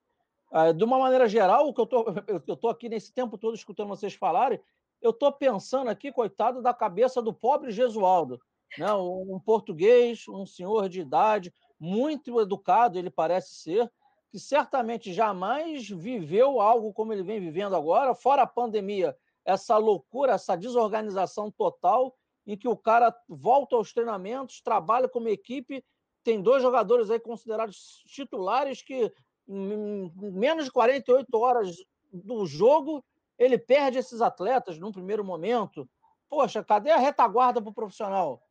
Ah, 0.50 0.72
de 0.72 0.82
uma 0.82 0.98
maneira 0.98 1.28
geral, 1.28 1.68
o 1.68 1.72
que 1.72 1.80
eu 1.80 1.86
tô, 1.86 2.04
eu 2.46 2.56
tô 2.56 2.68
aqui 2.68 2.88
nesse 2.88 3.12
tempo 3.12 3.38
todo 3.38 3.54
escutando 3.54 3.88
vocês 3.88 4.14
falarem, 4.14 4.60
eu 5.00 5.10
estou 5.10 5.32
pensando 5.32 5.88
aqui, 5.88 6.12
coitado, 6.12 6.60
da 6.60 6.74
cabeça 6.74 7.22
do 7.22 7.32
pobre 7.32 7.70
Gesualdo, 7.70 8.40
né? 8.76 8.92
um 8.92 9.40
português, 9.44 10.24
um 10.28 10.44
senhor 10.44 10.88
de 10.88 11.00
idade, 11.00 11.54
muito 11.78 12.40
educado, 12.40 12.98
ele 12.98 13.10
parece 13.10 13.54
ser, 13.54 13.90
que 14.30 14.38
certamente 14.38 15.12
jamais 15.12 15.88
viveu 15.88 16.60
algo 16.60 16.92
como 16.92 17.12
ele 17.12 17.22
vem 17.22 17.40
vivendo 17.40 17.74
agora, 17.74 18.14
fora 18.14 18.42
a 18.42 18.46
pandemia, 18.46 19.16
essa 19.44 19.76
loucura, 19.78 20.32
essa 20.32 20.56
desorganização 20.56 21.50
total, 21.50 22.14
em 22.46 22.56
que 22.56 22.68
o 22.68 22.76
cara 22.76 23.14
volta 23.28 23.76
aos 23.76 23.92
treinamentos, 23.92 24.60
trabalha 24.60 25.08
como 25.08 25.28
equipe, 25.28 25.84
tem 26.22 26.42
dois 26.42 26.62
jogadores 26.62 27.10
aí 27.10 27.18
considerados 27.18 28.02
titulares 28.06 28.82
que 28.82 29.12
menos 29.46 30.66
de 30.66 30.70
48 30.70 31.38
horas 31.38 31.76
do 32.12 32.46
jogo, 32.46 33.04
ele 33.38 33.58
perde 33.58 33.98
esses 33.98 34.20
atletas 34.20 34.78
num 34.78 34.92
primeiro 34.92 35.24
momento. 35.24 35.88
Poxa, 36.28 36.62
cadê 36.62 36.90
a 36.90 36.96
retaguarda 36.96 37.60
para 37.60 37.70
o 37.70 37.74
profissional? 37.74 38.42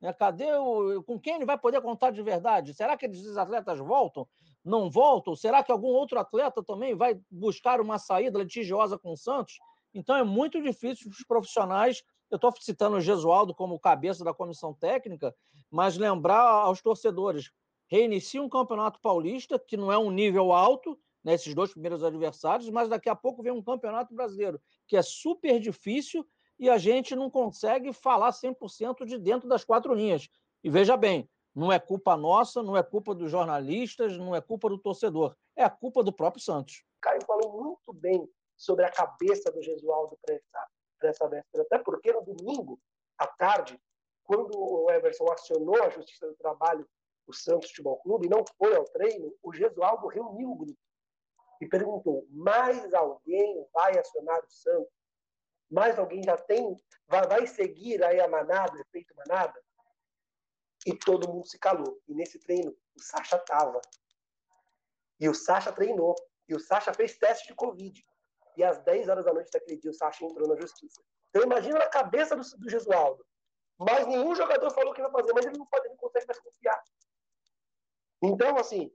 Né, 0.00 0.12
cadê 0.12 0.52
o. 0.54 1.02
Com 1.02 1.18
quem 1.18 1.36
ele 1.36 1.44
vai 1.44 1.58
poder 1.58 1.80
contar 1.80 2.10
de 2.10 2.22
verdade? 2.22 2.74
Será 2.74 2.96
que 2.96 3.06
esses 3.06 3.36
atletas 3.36 3.78
voltam? 3.78 4.26
Não 4.64 4.90
voltam? 4.90 5.34
Será 5.34 5.62
que 5.62 5.72
algum 5.72 5.88
outro 5.88 6.18
atleta 6.18 6.62
também 6.62 6.94
vai 6.94 7.20
buscar 7.30 7.80
uma 7.80 7.98
saída 7.98 8.38
litigiosa 8.38 8.98
com 8.98 9.12
o 9.12 9.16
Santos? 9.16 9.58
Então 9.94 10.16
é 10.16 10.24
muito 10.24 10.62
difícil 10.62 11.10
para 11.10 11.18
os 11.18 11.26
profissionais. 11.26 12.02
Eu 12.30 12.36
estou 12.36 12.52
citando 12.60 12.96
o 12.96 13.00
Gesualdo 13.00 13.54
como 13.54 13.78
cabeça 13.78 14.24
da 14.24 14.34
comissão 14.34 14.74
técnica, 14.74 15.34
mas 15.70 15.96
lembrar 15.96 16.42
aos 16.42 16.82
torcedores: 16.82 17.50
reinicia 17.88 18.42
um 18.42 18.48
campeonato 18.48 19.00
paulista, 19.00 19.58
que 19.58 19.76
não 19.76 19.90
é 19.90 19.98
um 19.98 20.10
nível 20.10 20.52
alto, 20.52 20.98
né, 21.24 21.36
dois 21.54 21.72
primeiros 21.72 22.04
adversários, 22.04 22.70
mas 22.70 22.88
daqui 22.88 23.08
a 23.08 23.16
pouco 23.16 23.42
vem 23.42 23.52
um 23.52 23.62
campeonato 23.62 24.14
brasileiro, 24.14 24.60
que 24.86 24.96
é 24.96 25.02
super 25.02 25.58
difícil 25.58 26.26
e 26.58 26.70
a 26.70 26.78
gente 26.78 27.14
não 27.14 27.30
consegue 27.30 27.92
falar 27.92 28.30
100% 28.30 29.04
de 29.04 29.18
dentro 29.18 29.48
das 29.48 29.64
quatro 29.64 29.92
linhas. 29.92 30.28
E 30.62 30.70
veja 30.70 30.96
bem, 30.96 31.28
não 31.54 31.72
é 31.72 31.78
culpa 31.78 32.16
nossa, 32.16 32.62
não 32.62 32.76
é 32.76 32.82
culpa 32.82 33.14
dos 33.14 33.30
jornalistas, 33.30 34.16
não 34.16 34.34
é 34.34 34.40
culpa 34.40 34.68
do 34.68 34.78
torcedor, 34.78 35.34
é 35.56 35.64
a 35.64 35.70
culpa 35.70 36.02
do 36.02 36.12
próprio 36.12 36.42
Santos. 36.42 36.84
Caio 37.00 37.24
falou 37.26 37.62
muito 37.62 37.92
bem 37.92 38.28
sobre 38.56 38.84
a 38.84 38.90
cabeça 38.90 39.50
do 39.50 39.62
Gesualdo 39.62 40.18
para 40.22 40.34
essa, 40.34 40.68
essa 41.02 41.28
véspera, 41.28 41.62
até 41.64 41.78
porque 41.78 42.12
no 42.12 42.22
domingo, 42.22 42.80
à 43.18 43.26
tarde, 43.26 43.78
quando 44.24 44.58
o 44.58 44.90
Everson 44.90 45.30
acionou 45.30 45.82
a 45.82 45.90
Justiça 45.90 46.26
do 46.26 46.34
Trabalho 46.36 46.86
o 47.26 47.32
Santos 47.32 47.70
Futebol 47.70 47.98
Clube, 47.98 48.28
não 48.28 48.44
foi 48.56 48.74
ao 48.74 48.84
treino, 48.84 49.34
o 49.42 49.52
Gesualdo 49.52 50.06
reuniu 50.06 50.50
o 50.50 50.56
grupo 50.56 50.78
e 51.60 51.66
perguntou: 51.66 52.26
mais 52.30 52.92
alguém 52.94 53.66
vai 53.72 53.98
acionar 53.98 54.44
o 54.44 54.50
Santos? 54.50 54.92
Mais 55.70 55.98
alguém 55.98 56.22
já 56.22 56.36
tem, 56.36 56.76
vai, 57.08 57.26
vai 57.26 57.46
seguir 57.46 58.02
aí 58.04 58.20
a 58.20 58.28
manada, 58.28 58.74
o 58.74 58.80
efeito 58.80 59.14
manada? 59.16 59.60
E 60.86 60.96
todo 60.96 61.28
mundo 61.28 61.46
se 61.46 61.58
calou. 61.58 62.00
E 62.06 62.14
nesse 62.14 62.38
treino, 62.38 62.70
o 62.94 63.02
Sacha 63.02 63.36
estava. 63.36 63.80
E 65.18 65.28
o 65.28 65.34
Sacha 65.34 65.72
treinou. 65.72 66.14
E 66.48 66.54
o 66.54 66.60
Sacha 66.60 66.94
fez 66.94 67.18
teste 67.18 67.48
de 67.48 67.54
Covid. 67.54 68.00
E 68.56 68.62
às 68.62 68.78
10 68.84 69.08
horas 69.08 69.24
da 69.24 69.34
noite 69.34 69.50
daquele 69.50 69.80
dia, 69.80 69.90
o 69.90 69.94
Sacha 69.94 70.24
entrou 70.24 70.46
na 70.46 70.54
justiça. 70.54 71.02
Então 71.30 71.42
imagina 71.42 71.78
a 71.80 71.88
cabeça 71.88 72.36
do, 72.36 72.42
do 72.42 72.70
Gesualdo. 72.70 73.26
Mas 73.78 74.06
nenhum 74.06 74.34
jogador 74.34 74.70
falou 74.70 74.94
que 74.94 75.02
vai 75.02 75.10
fazer, 75.10 75.32
mas 75.34 75.44
ele 75.44 75.58
não 75.58 75.66
pode, 75.66 75.86
ele 75.86 75.94
não 75.94 75.98
consegue 75.98 76.26
mais 76.26 76.38
confiar. 76.38 76.82
Então, 78.26 78.56
assim, 78.56 78.90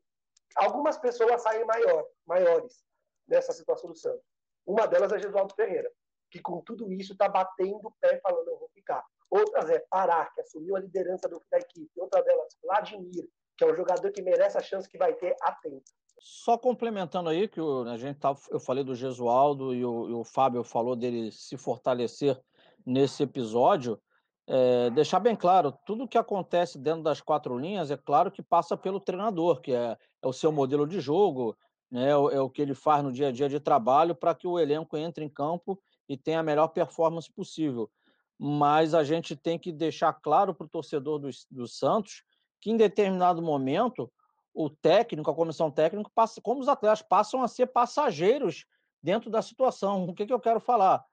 algumas 0.56 0.98
pessoas 0.98 1.42
saem 1.42 1.66
maior, 1.66 2.06
maiores 2.26 2.84
nessa 3.28 3.54
situação 3.54 3.90
do 3.90 3.96
Santos. 3.96 4.26
Uma 4.66 4.86
delas 4.86 5.12
é 5.12 5.20
Gesualdo 5.20 5.56
Ferreira, 5.56 5.90
que 6.30 6.40
com 6.42 6.62
tudo 6.62 6.92
isso 6.92 7.14
está 7.14 7.28
batendo 7.28 7.88
o 7.88 7.94
pé 8.00 8.20
falando, 8.22 8.48
eu 8.48 8.60
vou 8.60 8.70
ficar. 8.70 9.04
Outras 9.30 9.70
é 9.70 9.80
Pará, 9.90 10.30
que 10.36 10.42
assumiu 10.42 10.76
a 10.76 10.80
liderança 10.80 11.28
do, 11.30 11.42
da 11.50 11.58
equipe. 11.58 11.90
Outra 11.98 12.22
delas, 12.22 12.58
Vladimir, 12.62 13.28
que 13.58 13.64
é 13.64 13.72
um 13.72 13.76
jogador 13.76 14.12
que 14.12 14.22
merece 14.22 14.58
a 14.58 14.62
chance 14.62 14.90
que 14.90 14.98
vai 14.98 15.14
ter 15.14 15.36
atento. 15.42 15.90
Só 16.20 16.58
complementando 16.58 17.30
aí, 17.30 17.48
que 17.48 17.60
a 17.60 17.98
gente 17.98 18.20
tá, 18.20 18.36
eu 18.52 18.60
falei 18.60 18.84
do 18.84 18.94
Gesualdo 18.94 19.74
e 19.74 19.84
o, 19.84 20.10
e 20.10 20.14
o 20.14 20.24
Fábio 20.24 20.64
falou 20.64 20.96
dele 20.96 21.32
se 21.32 21.58
fortalecer 21.58 22.40
nesse 22.86 23.24
episódio. 23.24 24.00
É, 24.48 24.90
deixar 24.90 25.20
bem 25.20 25.36
claro, 25.36 25.72
tudo 25.86 26.08
que 26.08 26.18
acontece 26.18 26.78
dentro 26.78 27.04
das 27.04 27.22
quatro 27.22 27.58
linhas, 27.58 27.92
é 27.92 27.98
claro 27.98 28.32
que 28.32 28.42
passa 28.42 28.76
pelo 28.76 29.00
treinador, 29.00 29.62
que 29.62 29.72
é, 29.72 29.98
é 30.22 30.28
o 30.28 30.34
seu 30.34 30.52
modelo 30.52 30.88
de 30.88 31.00
jogo, 31.00 31.56
né, 31.90 32.10
é, 32.10 32.18
o, 32.18 32.30
é 32.30 32.42
o 32.42 32.50
que 32.50 32.62
ele 32.62 32.74
faz 32.74 33.04
no 33.04 33.12
dia 33.12 33.28
a 33.28 33.32
dia 33.32 33.48
de 33.48 33.60
trabalho 33.60 34.16
para 34.16 34.34
que 34.34 34.48
o 34.48 34.60
elenco 34.60 34.98
entre 34.98 35.24
em 35.24 35.30
campo 35.30 35.80
e 36.08 36.18
tenha 36.18 36.40
a 36.40 36.44
melhor 36.44 36.70
performance 36.70 37.32
possível. 37.32 37.90
Mas 38.38 38.94
a 38.94 39.04
gente 39.04 39.36
tem 39.36 39.60
que 39.60 39.72
deixar 39.72 40.12
claro 40.14 40.54
para 40.54 40.66
o 40.66 40.70
torcedor 40.70 41.20
do, 41.20 41.30
do 41.50 41.68
Santos 41.68 42.24
que 42.60 42.72
em 42.72 42.78
determinado 42.78 43.42
momento 43.42 44.12
o 44.54 44.70
técnico, 44.70 45.30
a 45.30 45.36
comissão 45.36 45.72
técnica, 45.72 46.10
passa, 46.14 46.42
como 46.42 46.60
os 46.60 46.68
atletas 46.68 47.02
passam 47.02 47.44
a 47.44 47.48
ser 47.48 47.68
passageiros 47.68 48.66
dentro 49.02 49.30
da 49.30 49.42
situação. 49.42 50.06
O 50.06 50.14
que, 50.14 50.26
que 50.26 50.34
eu 50.34 50.40
quero 50.40 50.60
falar? 50.60 51.04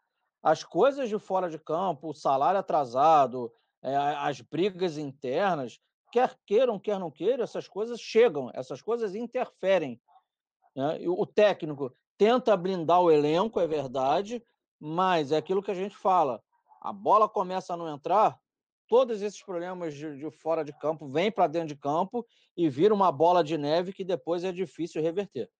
As 0.42 0.62
coisas 0.62 1.08
de 1.08 1.18
fora 1.18 1.48
de 1.50 1.58
campo, 1.58 2.08
o 2.08 2.14
salário 2.14 2.60
atrasado, 2.60 3.52
é, 3.82 3.94
as 3.94 4.40
brigas 4.40 4.98
internas, 4.98 5.80
quer 6.12 6.36
queiram, 6.46 6.78
quer 6.78 6.98
não 6.98 7.10
queiram, 7.10 7.44
essas 7.44 7.68
coisas 7.68 8.00
chegam, 8.00 8.50
essas 8.54 8.80
coisas 8.80 9.14
interferem. 9.14 10.00
Né? 10.76 11.00
o 11.06 11.26
técnico 11.26 11.92
tenta 12.16 12.56
blindar 12.56 13.00
o 13.00 13.10
elenco, 13.10 13.58
é 13.58 13.66
verdade, 13.66 14.42
mas 14.78 15.32
é 15.32 15.36
aquilo 15.36 15.62
que 15.62 15.70
a 15.70 15.74
gente 15.74 15.96
fala: 15.96 16.42
a 16.80 16.92
bola 16.92 17.28
começa 17.28 17.74
a 17.74 17.76
não 17.76 17.92
entrar, 17.92 18.38
todos 18.86 19.22
esses 19.22 19.42
problemas 19.42 19.94
de, 19.94 20.16
de 20.16 20.30
fora 20.30 20.64
de 20.64 20.72
campo 20.78 21.08
vêm 21.08 21.30
para 21.30 21.46
dentro 21.46 21.68
de 21.68 21.76
campo 21.76 22.26
e 22.56 22.68
vira 22.68 22.94
uma 22.94 23.12
bola 23.12 23.44
de 23.44 23.58
neve 23.58 23.92
que 23.92 24.04
depois 24.04 24.44
é 24.44 24.52
difícil 24.52 25.02
reverter. 25.02 25.50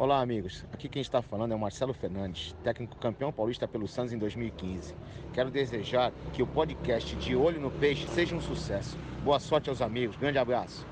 Olá, 0.00 0.22
amigos. 0.22 0.64
Aqui 0.72 0.88
quem 0.88 1.02
está 1.02 1.20
falando 1.20 1.52
é 1.52 1.54
o 1.54 1.58
Marcelo 1.58 1.92
Fernandes, 1.92 2.56
técnico 2.64 2.96
campeão 2.96 3.30
paulista 3.30 3.68
pelo 3.68 3.86
Santos 3.86 4.14
em 4.14 4.18
2015. 4.18 4.94
Quero 5.34 5.50
desejar 5.50 6.10
que 6.32 6.42
o 6.42 6.46
podcast 6.46 7.14
De 7.16 7.36
Olho 7.36 7.60
no 7.60 7.70
Peixe 7.70 8.08
seja 8.08 8.34
um 8.34 8.40
sucesso. 8.40 8.96
Boa 9.22 9.38
sorte 9.38 9.68
aos 9.68 9.82
amigos. 9.82 10.16
Grande 10.16 10.38
abraço. 10.38 10.86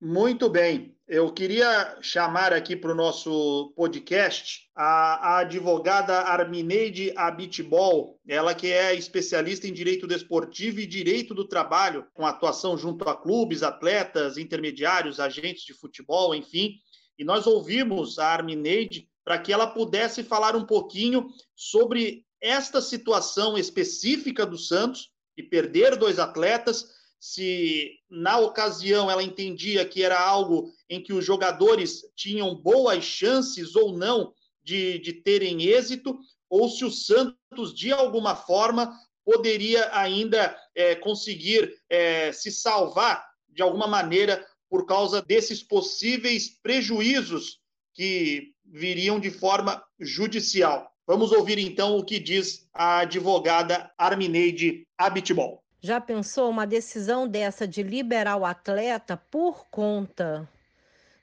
Muito 0.00 0.50
bem. 0.50 0.96
Eu 1.06 1.32
queria 1.32 1.96
chamar 2.02 2.52
aqui 2.52 2.74
para 2.74 2.90
o 2.90 2.94
nosso 2.94 3.72
podcast 3.76 4.68
a, 4.74 5.36
a, 5.36 5.38
advogada 5.38 6.14
Armineide 6.22 7.12
Abitbol, 7.16 8.20
ela 8.28 8.52
que 8.52 8.66
é 8.66 8.94
especialista 8.94 9.68
em 9.68 9.72
direito 9.72 10.08
desportivo 10.08 10.80
e 10.80 10.86
direito 10.86 11.34
do 11.34 11.46
trabalho, 11.46 12.04
com 12.12 12.26
atuação 12.26 12.76
junto 12.76 13.08
a 13.08 13.16
clubes, 13.16 13.62
atletas, 13.62 14.36
intermediários, 14.36 15.20
agentes 15.20 15.62
de 15.64 15.72
futebol, 15.72 16.34
enfim. 16.34 16.74
E 17.18 17.24
nós 17.24 17.46
ouvimos 17.46 18.18
a 18.18 18.26
Armineide 18.28 19.08
para 19.24 19.38
que 19.38 19.52
ela 19.52 19.66
pudesse 19.66 20.22
falar 20.22 20.56
um 20.56 20.64
pouquinho 20.64 21.28
sobre 21.54 22.24
esta 22.40 22.80
situação 22.80 23.58
específica 23.58 24.46
do 24.46 24.56
Santos 24.56 25.10
e 25.36 25.42
perder 25.42 25.96
dois 25.96 26.18
atletas 26.18 26.86
se 27.20 27.98
na 28.08 28.38
ocasião 28.38 29.10
ela 29.10 29.22
entendia 29.22 29.84
que 29.84 30.02
era 30.02 30.20
algo 30.20 30.72
em 30.88 31.02
que 31.02 31.12
os 31.12 31.24
jogadores 31.24 32.02
tinham 32.14 32.54
boas 32.54 33.04
chances 33.04 33.74
ou 33.74 33.96
não 33.96 34.32
de, 34.62 34.98
de 35.00 35.12
terem 35.12 35.64
êxito, 35.64 36.18
ou 36.48 36.68
se 36.68 36.84
o 36.84 36.90
Santos, 36.90 37.74
de 37.74 37.90
alguma 37.90 38.36
forma, 38.36 38.96
poderia 39.24 39.90
ainda 39.92 40.56
é, 40.74 40.94
conseguir 40.94 41.74
é, 41.88 42.32
se 42.32 42.50
salvar 42.50 43.26
de 43.48 43.62
alguma 43.62 43.86
maneira 43.86 44.46
por 44.68 44.86
causa 44.86 45.22
desses 45.22 45.62
possíveis 45.62 46.48
prejuízos 46.62 47.60
que 47.94 48.52
viriam 48.64 49.18
de 49.18 49.30
forma 49.30 49.82
judicial. 49.98 50.92
Vamos 51.06 51.32
ouvir 51.32 51.58
então 51.58 51.96
o 51.96 52.04
que 52.04 52.18
diz 52.18 52.68
a 52.72 52.98
advogada 52.98 53.90
Armineide 53.96 54.86
Abitbol. 54.96 55.62
Já 55.80 56.00
pensou 56.00 56.50
uma 56.50 56.66
decisão 56.66 57.26
dessa 57.26 57.66
de 57.66 57.82
liberar 57.82 58.36
o 58.36 58.44
atleta 58.44 59.16
por 59.16 59.66
conta 59.70 60.48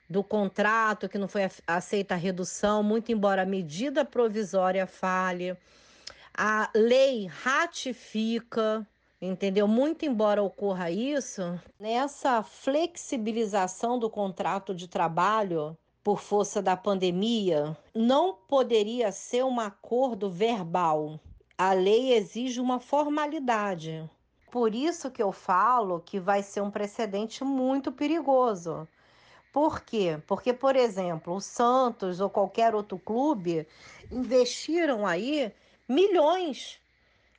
do 0.08 0.24
contrato 0.24 1.08
que 1.08 1.18
não 1.18 1.28
foi 1.28 1.48
aceita 1.66 2.14
a 2.14 2.16
redução, 2.16 2.82
muito 2.82 3.12
embora 3.12 3.42
a 3.42 3.46
medida 3.46 4.04
provisória 4.04 4.86
fale, 4.86 5.56
a 6.34 6.70
lei 6.74 7.26
ratifica, 7.26 8.86
entendeu? 9.26 9.66
Muito 9.68 10.04
embora 10.04 10.42
ocorra 10.42 10.90
isso, 10.90 11.60
nessa 11.78 12.42
flexibilização 12.42 13.98
do 13.98 14.08
contrato 14.08 14.74
de 14.74 14.88
trabalho 14.88 15.76
por 16.02 16.20
força 16.20 16.62
da 16.62 16.76
pandemia, 16.76 17.76
não 17.94 18.32
poderia 18.32 19.10
ser 19.10 19.44
um 19.44 19.58
acordo 19.58 20.30
verbal. 20.30 21.18
A 21.58 21.72
lei 21.72 22.12
exige 22.12 22.60
uma 22.60 22.78
formalidade. 22.78 24.08
Por 24.50 24.74
isso 24.74 25.10
que 25.10 25.22
eu 25.22 25.32
falo 25.32 26.00
que 26.00 26.20
vai 26.20 26.42
ser 26.42 26.60
um 26.60 26.70
precedente 26.70 27.42
muito 27.42 27.90
perigoso. 27.90 28.86
Por 29.52 29.80
quê? 29.80 30.20
Porque, 30.26 30.52
por 30.52 30.76
exemplo, 30.76 31.34
o 31.34 31.40
Santos 31.40 32.20
ou 32.20 32.30
qualquer 32.30 32.74
outro 32.74 32.98
clube 32.98 33.66
investiram 34.10 35.06
aí 35.06 35.52
milhões 35.88 36.78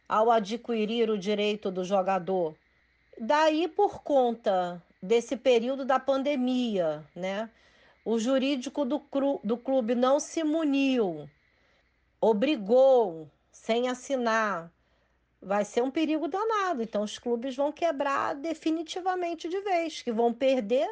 ao 0.08 0.32
adquirir 0.32 1.10
o 1.10 1.18
direito 1.18 1.70
do 1.70 1.84
jogador. 1.84 2.56
Daí, 3.20 3.68
por 3.68 4.02
conta 4.02 4.82
desse 5.02 5.36
período 5.36 5.86
da 5.86 6.00
pandemia, 6.00 7.06
né? 7.16 7.50
O 8.06 8.18
jurídico 8.18 8.86
do, 8.86 9.02
do 9.44 9.58
clube 9.58 9.94
não 9.94 10.20
se 10.20 10.44
muniu, 10.44 11.30
obrigou, 12.22 13.30
sem 13.52 13.90
assinar, 13.90 14.72
vai 15.42 15.66
ser 15.66 15.82
um 15.82 15.92
perigo 15.92 16.28
danado. 16.28 16.82
Então 16.82 17.04
os 17.04 17.20
clubes 17.20 17.56
vão 17.56 17.72
quebrar 17.72 18.34
definitivamente 18.36 19.50
de 19.50 19.60
vez, 19.60 20.02
que 20.02 20.12
vão 20.12 20.34
perder, 20.34 20.90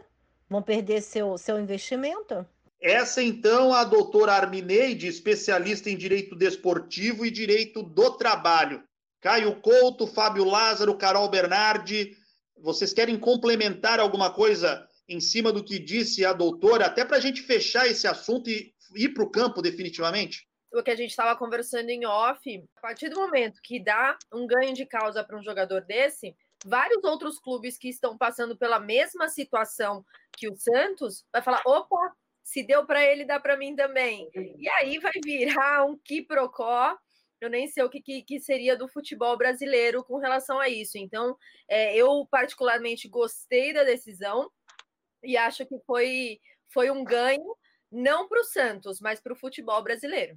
vão 0.50 0.62
perder 0.62 1.01
seu, 1.01 1.38
seu 1.38 1.60
investimento. 1.60 2.45
Essa 2.81 3.24
então 3.24 3.74
a 3.74 3.84
doutora 3.84 4.34
Armineide, 4.34 5.07
especialista 5.07 5.89
em 5.89 5.98
direito 5.98 6.36
desportivo 6.36 7.25
e 7.25 7.32
direito 7.32 7.82
do 7.82 8.12
trabalho. 8.12 8.84
Caio 9.25 9.59
Couto, 9.59 10.05
Fábio 10.05 10.45
Lázaro, 10.45 10.95
Carol 10.95 11.27
Bernardi, 11.27 12.15
vocês 12.61 12.93
querem 12.93 13.17
complementar 13.17 13.99
alguma 13.99 14.31
coisa 14.31 14.88
em 15.09 15.19
cima 15.19 15.51
do 15.51 15.63
que 15.63 15.79
disse 15.79 16.23
a 16.23 16.31
doutora, 16.31 16.85
até 16.85 17.03
para 17.03 17.17
a 17.17 17.19
gente 17.19 17.41
fechar 17.41 17.88
esse 17.88 18.07
assunto 18.07 18.51
e 18.51 18.71
ir 18.95 19.15
para 19.15 19.23
o 19.23 19.29
campo 19.31 19.63
definitivamente? 19.63 20.47
o 20.71 20.83
que 20.83 20.91
a 20.91 20.95
gente 20.95 21.09
estava 21.09 21.35
conversando 21.38 21.89
em 21.89 22.05
off, 22.05 22.63
a 22.75 22.81
partir 22.81 23.09
do 23.09 23.15
momento 23.15 23.61
que 23.63 23.81
dá 23.81 24.15
um 24.31 24.45
ganho 24.45 24.73
de 24.75 24.85
causa 24.85 25.23
para 25.23 25.39
um 25.39 25.43
jogador 25.43 25.81
desse, 25.81 26.35
vários 26.63 27.03
outros 27.03 27.39
clubes 27.39 27.77
que 27.77 27.88
estão 27.88 28.15
passando 28.17 28.55
pela 28.55 28.77
mesma 28.77 29.29
situação 29.29 30.05
que 30.38 30.49
o 30.49 30.55
Santos 30.55 31.25
vai 31.31 31.41
falar: 31.41 31.61
opa, 31.65 32.13
se 32.43 32.61
deu 32.61 32.85
para 32.85 33.03
ele, 33.03 33.25
dá 33.25 33.39
para 33.39 33.57
mim 33.57 33.75
também. 33.75 34.29
E 34.35 34.69
aí 34.69 34.99
vai 34.99 35.13
virar 35.23 35.85
um 35.85 35.97
quiprocó. 35.97 36.95
Eu 37.45 37.49
nem 37.49 37.67
sei 37.67 37.84
o 37.84 37.89
que, 37.89 38.01
que, 38.01 38.23
que, 38.23 38.39
seria 38.39 38.75
do 38.75 38.88
futebol 38.88 39.38
brasileiro 39.38 40.03
com 40.03 40.17
relação 40.17 40.60
a 40.60 40.67
isso. 40.67 40.97
Então, 40.97 41.38
é, 41.69 41.95
eu 41.95 42.27
particularmente 42.29 43.08
gostei 43.08 43.71
da 43.71 43.84
decisão 43.84 44.49
e 45.23 45.38
acho 45.38 45.65
que 45.65 45.77
foi, 45.86 46.39
foi 46.73 46.89
um 46.89 47.03
ganho 47.03 47.55
não 47.91 48.27
para 48.27 48.41
o 48.41 48.43
Santos, 48.43 48.99
mas 48.99 49.21
para 49.21 49.34
o 49.34 49.38
futebol 49.38 49.81
brasileiro. 49.84 50.36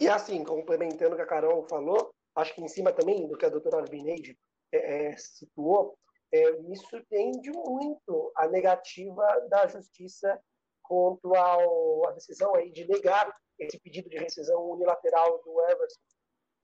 E 0.00 0.08
assim, 0.08 0.42
complementando 0.42 1.12
o 1.12 1.16
que 1.16 1.22
a 1.22 1.26
Carol 1.26 1.62
falou, 1.68 2.10
acho 2.34 2.54
que 2.54 2.62
em 2.62 2.68
cima 2.68 2.92
também 2.92 3.28
do 3.28 3.36
que 3.36 3.44
a 3.44 3.50
doutora 3.50 3.78
Arbineide 3.78 4.36
é, 4.72 5.10
é, 5.10 5.16
situou, 5.16 5.98
é, 6.32 6.52
me 6.62 6.76
surpreende 6.76 7.50
muito 7.50 8.32
a 8.36 8.48
negativa 8.48 9.46
da 9.50 9.66
justiça 9.66 10.40
quanto 10.82 11.34
à 11.34 12.10
decisão 12.12 12.54
aí 12.54 12.70
de 12.70 12.88
negar 12.88 13.30
esse 13.58 13.78
pedido 13.80 14.08
de 14.08 14.16
rescisão 14.16 14.70
unilateral 14.70 15.42
do 15.42 15.60
Everson. 15.68 16.00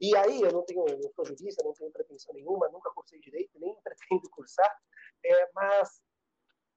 E 0.01 0.17
aí, 0.17 0.41
eu 0.41 0.53
não 0.53 0.65
tenho, 0.65 0.85
não 0.85 1.13
sou 1.15 1.25
jurista, 1.25 1.63
não 1.65 1.73
tenho 1.73 1.91
pretensão 1.91 2.35
nenhuma, 2.35 2.69
nunca 2.69 2.91
cursei 2.91 3.19
direito, 3.21 3.59
nem 3.59 3.75
pretendo 3.83 4.29
cursar, 4.31 4.79
é, 5.25 5.51
mas 5.55 6.03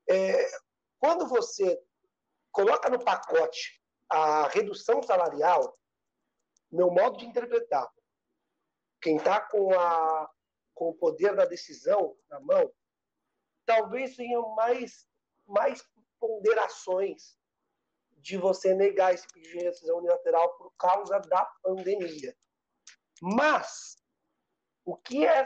é, 0.10 0.48
quando 1.00 1.28
você 1.28 1.82
coloca 2.52 2.90
no 2.90 3.04
pacote 3.04 3.82
a 4.10 4.48
redução 4.48 5.04
salarial, 5.04 5.78
meu 6.72 6.90
modo 6.90 7.18
de 7.18 7.26
interpretar, 7.26 7.90
quem 9.02 9.18
está 9.18 9.42
com, 9.42 9.78
a, 9.78 10.30
com 10.74 10.90
o 10.90 10.94
poder 10.96 11.36
da 11.36 11.46
decisão 11.46 12.18
na 12.30 12.40
mão, 12.40 12.72
talvez 13.66 14.16
tenham 14.16 14.56
mais, 14.56 15.08
mais 15.46 15.84
ponderações 16.20 17.38
de 18.18 18.38
você 18.38 18.74
negar 18.74 19.14
esse 19.14 19.28
pedido 19.28 19.60
de 19.60 19.66
decisão 19.66 19.98
unilateral 19.98 20.58
por 20.58 20.74
causa 20.78 21.20
da 21.20 21.46
pandemia. 21.62 22.36
Mas, 23.22 23.98
o 24.86 24.96
que 24.96 25.26
é 25.26 25.44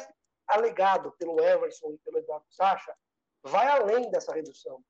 alegado 0.47 1.11
pelo 1.13 1.39
Everson 1.39 1.93
e 1.93 1.97
pelo 1.99 2.19
Eduardo 2.19 2.45
Sacha 2.49 2.95
vai 3.43 3.67
além 3.67 4.09
dessa 4.11 4.33
redução 4.33 4.83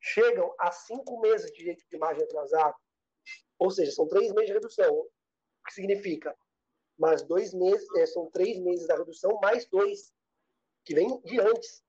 chegam 0.00 0.54
a 0.58 0.70
cinco 0.70 1.20
meses 1.20 1.50
de 1.50 1.58
direito 1.58 1.84
de 1.88 1.96
imagem 1.96 2.22
atrasado. 2.22 2.76
Ou 3.58 3.70
seja, 3.70 3.92
são 3.92 4.06
três 4.06 4.32
meses 4.32 4.46
de 4.46 4.52
redução. 4.52 4.94
O 4.94 5.08
que 5.66 5.74
significa? 5.74 6.36
Mais 6.98 7.22
dois 7.22 7.52
meses, 7.52 7.86
é, 7.96 8.06
são 8.06 8.30
três 8.30 8.58
meses 8.60 8.86
da 8.86 8.96
redução, 8.96 9.38
mais 9.40 9.66
dois, 9.68 10.12
que 10.84 10.94
vem 10.94 11.20
de 11.22 11.40
antes 11.40 11.82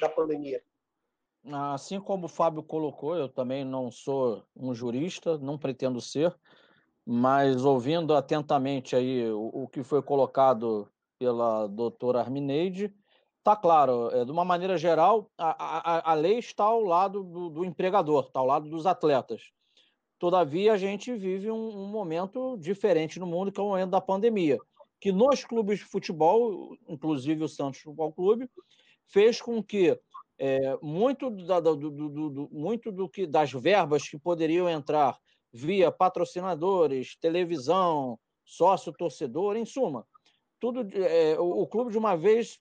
da 0.00 0.08
pandemia. 0.08 0.62
Assim 1.74 2.00
como 2.00 2.24
o 2.24 2.28
Fábio 2.28 2.62
colocou, 2.62 3.16
eu 3.16 3.28
também 3.28 3.64
não 3.64 3.90
sou 3.90 4.46
um 4.56 4.74
jurista, 4.74 5.36
não 5.38 5.58
pretendo 5.58 6.00
ser, 6.00 6.34
mas 7.06 7.64
ouvindo 7.64 8.14
atentamente 8.14 8.96
aí 8.96 9.30
o, 9.30 9.64
o 9.64 9.68
que 9.68 9.82
foi 9.82 10.02
colocado 10.02 10.88
pela 11.18 11.66
doutora 11.66 12.20
Armineide, 12.20 12.92
Tá 13.44 13.54
claro, 13.54 14.08
é, 14.10 14.24
de 14.24 14.30
uma 14.30 14.42
maneira 14.42 14.78
geral, 14.78 15.30
a, 15.36 15.50
a, 15.98 16.12
a 16.12 16.14
lei 16.14 16.38
está 16.38 16.64
ao 16.64 16.80
lado 16.80 17.22
do, 17.22 17.50
do, 17.50 17.62
empregador, 17.62 18.24
está 18.24 18.40
ao 18.40 18.46
lado 18.46 18.70
dos 18.70 18.86
atletas. 18.86 19.42
Todavia, 20.18 20.72
a 20.72 20.78
gente 20.78 21.14
vive 21.14 21.50
um, 21.50 21.82
um, 21.82 21.86
momento 21.86 22.56
diferente 22.56 23.20
no 23.20 23.26
mundo, 23.26 23.52
que 23.52 23.60
é 23.60 23.62
o 23.62 23.68
momento 23.68 23.90
da 23.90 24.00
pandemia, 24.00 24.56
que 24.98 25.12
nos 25.12 25.44
clubes 25.44 25.80
de 25.80 25.84
futebol, 25.84 26.74
inclusive 26.88 27.44
o 27.44 27.48
Santos 27.48 27.80
Futebol 27.80 28.14
Clube, 28.14 28.48
fez 29.08 29.42
com 29.42 29.62
que 29.62 30.00
é, 30.38 30.78
muito, 30.80 31.28
da, 31.28 31.60
do, 31.60 31.76
do, 31.76 32.30
do, 32.30 32.48
muito 32.50 32.90
do 32.90 33.06
que 33.06 33.26
das 33.26 33.52
verbas 33.52 34.08
que 34.08 34.18
poderiam 34.18 34.70
entrar 34.70 35.18
via 35.54 35.92
patrocinadores, 35.92 37.16
televisão, 37.16 38.18
sócio 38.44 38.92
torcedor, 38.92 39.56
em 39.56 39.64
suma, 39.64 40.04
tudo 40.58 40.84
é, 40.92 41.38
o, 41.38 41.60
o 41.62 41.66
clube 41.68 41.92
de 41.92 41.96
uma 41.98 42.16
vez 42.16 42.58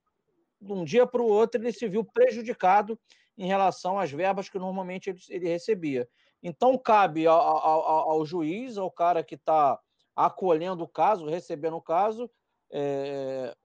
de 0.62 0.72
um 0.72 0.86
dia 0.86 1.08
para 1.08 1.22
o 1.22 1.28
outro, 1.28 1.60
ele 1.60 1.74
se 1.74 1.88
viu 1.88 2.06
prejudicado 2.06 2.98
em 3.36 3.48
relação 3.48 3.98
às 3.98 4.12
verbas 4.12 4.48
que 4.48 4.60
normalmente 4.60 5.10
ele, 5.10 5.20
ele 5.30 5.50
recebia. 5.50 6.08
Então, 6.42 6.78
cabe 6.78 7.26
ao, 7.26 7.36
ao, 7.36 8.12
ao, 8.12 8.26
juiz, 8.26 8.78
ao 8.78 8.92
cara 8.92 9.24
que 9.24 9.36
está 9.36 9.80
acolhendo 10.16 10.84
o 10.84 10.88
caso, 10.88 11.26
recebendo 11.26 11.78
o 11.78 11.82
caso, 11.82 12.30
é, 12.72 13.56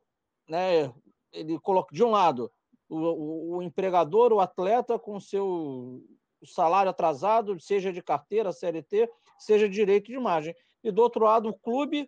né, 0.49 0.93
ele 1.33 1.59
coloca, 1.61 1.95
de 1.95 2.03
um 2.03 2.11
lado, 2.11 2.51
o, 2.89 2.97
o, 2.97 3.57
o 3.57 3.63
empregador, 3.63 4.33
o 4.33 4.41
atleta 4.41 4.99
com 4.99 5.21
seu 5.21 6.03
salário 6.45 6.91
atrasado, 6.91 7.59
seja 7.61 7.93
de 7.93 8.03
carteira, 8.03 8.53
CLT, 8.53 9.09
seja 9.39 9.69
direito 9.69 10.07
de 10.07 10.15
imagem. 10.15 10.55
E 10.83 10.91
do 10.91 11.03
outro 11.03 11.25
lado, 11.25 11.49
o 11.49 11.59
clube 11.59 12.07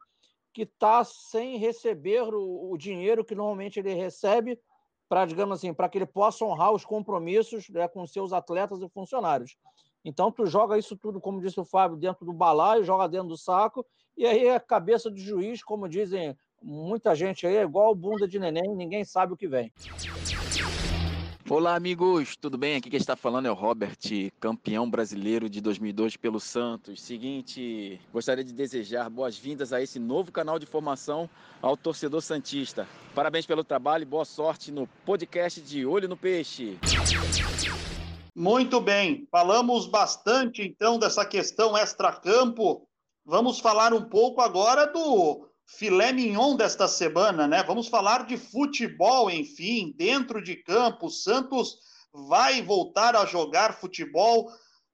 que 0.53 0.63
está 0.63 1.05
sem 1.05 1.57
receber 1.59 2.23
o, 2.23 2.71
o, 2.71 2.77
dinheiro 2.77 3.25
que 3.25 3.35
normalmente 3.35 3.79
ele 3.79 3.95
recebe 3.95 4.59
para, 5.09 5.25
digamos 5.25 5.59
assim, 5.59 5.73
para 5.73 5.89
que 5.89 5.99
ele 5.99 6.07
possa 6.07 6.45
honrar 6.45 6.73
os 6.73 6.85
compromissos 6.85 7.69
né, 7.69 7.89
com 7.89 8.07
seus 8.07 8.33
atletas 8.33 8.81
e 8.81 8.89
funcionários. 8.89 9.57
Então, 10.05 10.33
tu 10.33 10.47
joga 10.47 10.79
isso 10.79 10.97
tudo, 10.97 11.21
como 11.21 11.41
disse 11.41 11.61
o 11.61 11.65
Fábio, 11.65 11.97
dentro 11.97 12.25
do 12.25 12.33
balaio, 12.33 12.85
joga 12.85 13.09
dentro 13.09 13.29
do 13.29 13.37
saco, 13.37 13.85
e 14.17 14.27
aí 14.27 14.49
a 14.49 14.59
cabeça 14.59 15.11
do 15.11 15.19
juiz, 15.19 15.63
como 15.63 15.89
dizem 15.89 16.37
muita 16.63 17.15
gente 17.15 17.47
aí, 17.47 17.57
é 17.57 17.63
igual 17.63 17.95
bunda 17.95 18.27
de 18.27 18.39
neném, 18.39 18.75
ninguém 18.75 19.05
sabe 19.05 19.33
o 19.33 19.37
que 19.37 19.49
vem. 19.49 19.73
Olá, 21.51 21.75
amigos, 21.75 22.37
tudo 22.37 22.57
bem? 22.57 22.77
Aqui 22.77 22.89
quem 22.89 22.97
está 22.97 23.17
falando 23.17 23.47
é 23.47 23.51
o 23.51 23.55
Robert, 23.55 23.99
campeão 24.39 24.89
brasileiro 24.89 25.51
de 25.51 25.61
2002 25.61 26.17
pelo 26.17 26.39
Santos. 26.39 27.03
Seguinte, 27.03 28.01
gostaria 28.13 28.45
de 28.45 28.53
desejar 28.53 29.11
boas-vindas 29.11 29.73
a 29.73 29.83
esse 29.83 29.99
novo 29.99 30.31
canal 30.31 30.61
de 30.61 30.67
formação 30.67 31.29
ao 31.61 31.77
torcedor 31.77 32.23
Santista. 32.23 32.87
Parabéns 33.17 33.47
pelo 33.47 33.65
trabalho 33.65 34.03
e 34.03 34.07
boa 34.07 34.25
sorte 34.25 34.71
no 34.71 34.87
podcast 35.05 35.61
de 35.61 35.85
Olho 35.85 36.09
no 36.09 36.17
Peixe. 36.17 36.79
Muito 38.33 38.81
bem, 38.81 39.27
falamos 39.29 39.89
bastante 39.89 40.63
então 40.63 41.01
dessa 41.01 41.27
questão 41.27 41.77
extra-campo. 41.77 42.87
Vamos 43.27 43.59
falar 43.59 43.93
um 43.93 44.05
pouco 44.05 44.41
agora 44.41 44.87
do 44.87 45.50
filé 45.77 46.13
mignon 46.13 46.57
desta 46.57 46.89
semana, 46.89 47.47
né? 47.47 47.63
Vamos 47.63 47.89
falar 47.89 48.27
de 48.27 48.37
futebol, 48.37 49.31
enfim, 49.31 49.95
dentro 49.97 50.43
de 50.43 50.57
campo. 50.57 51.07
O 51.07 51.11
Santos 51.11 51.79
vai 52.13 52.61
voltar 52.61 53.15
a 53.15 53.25
jogar 53.25 53.79
futebol 53.79 54.51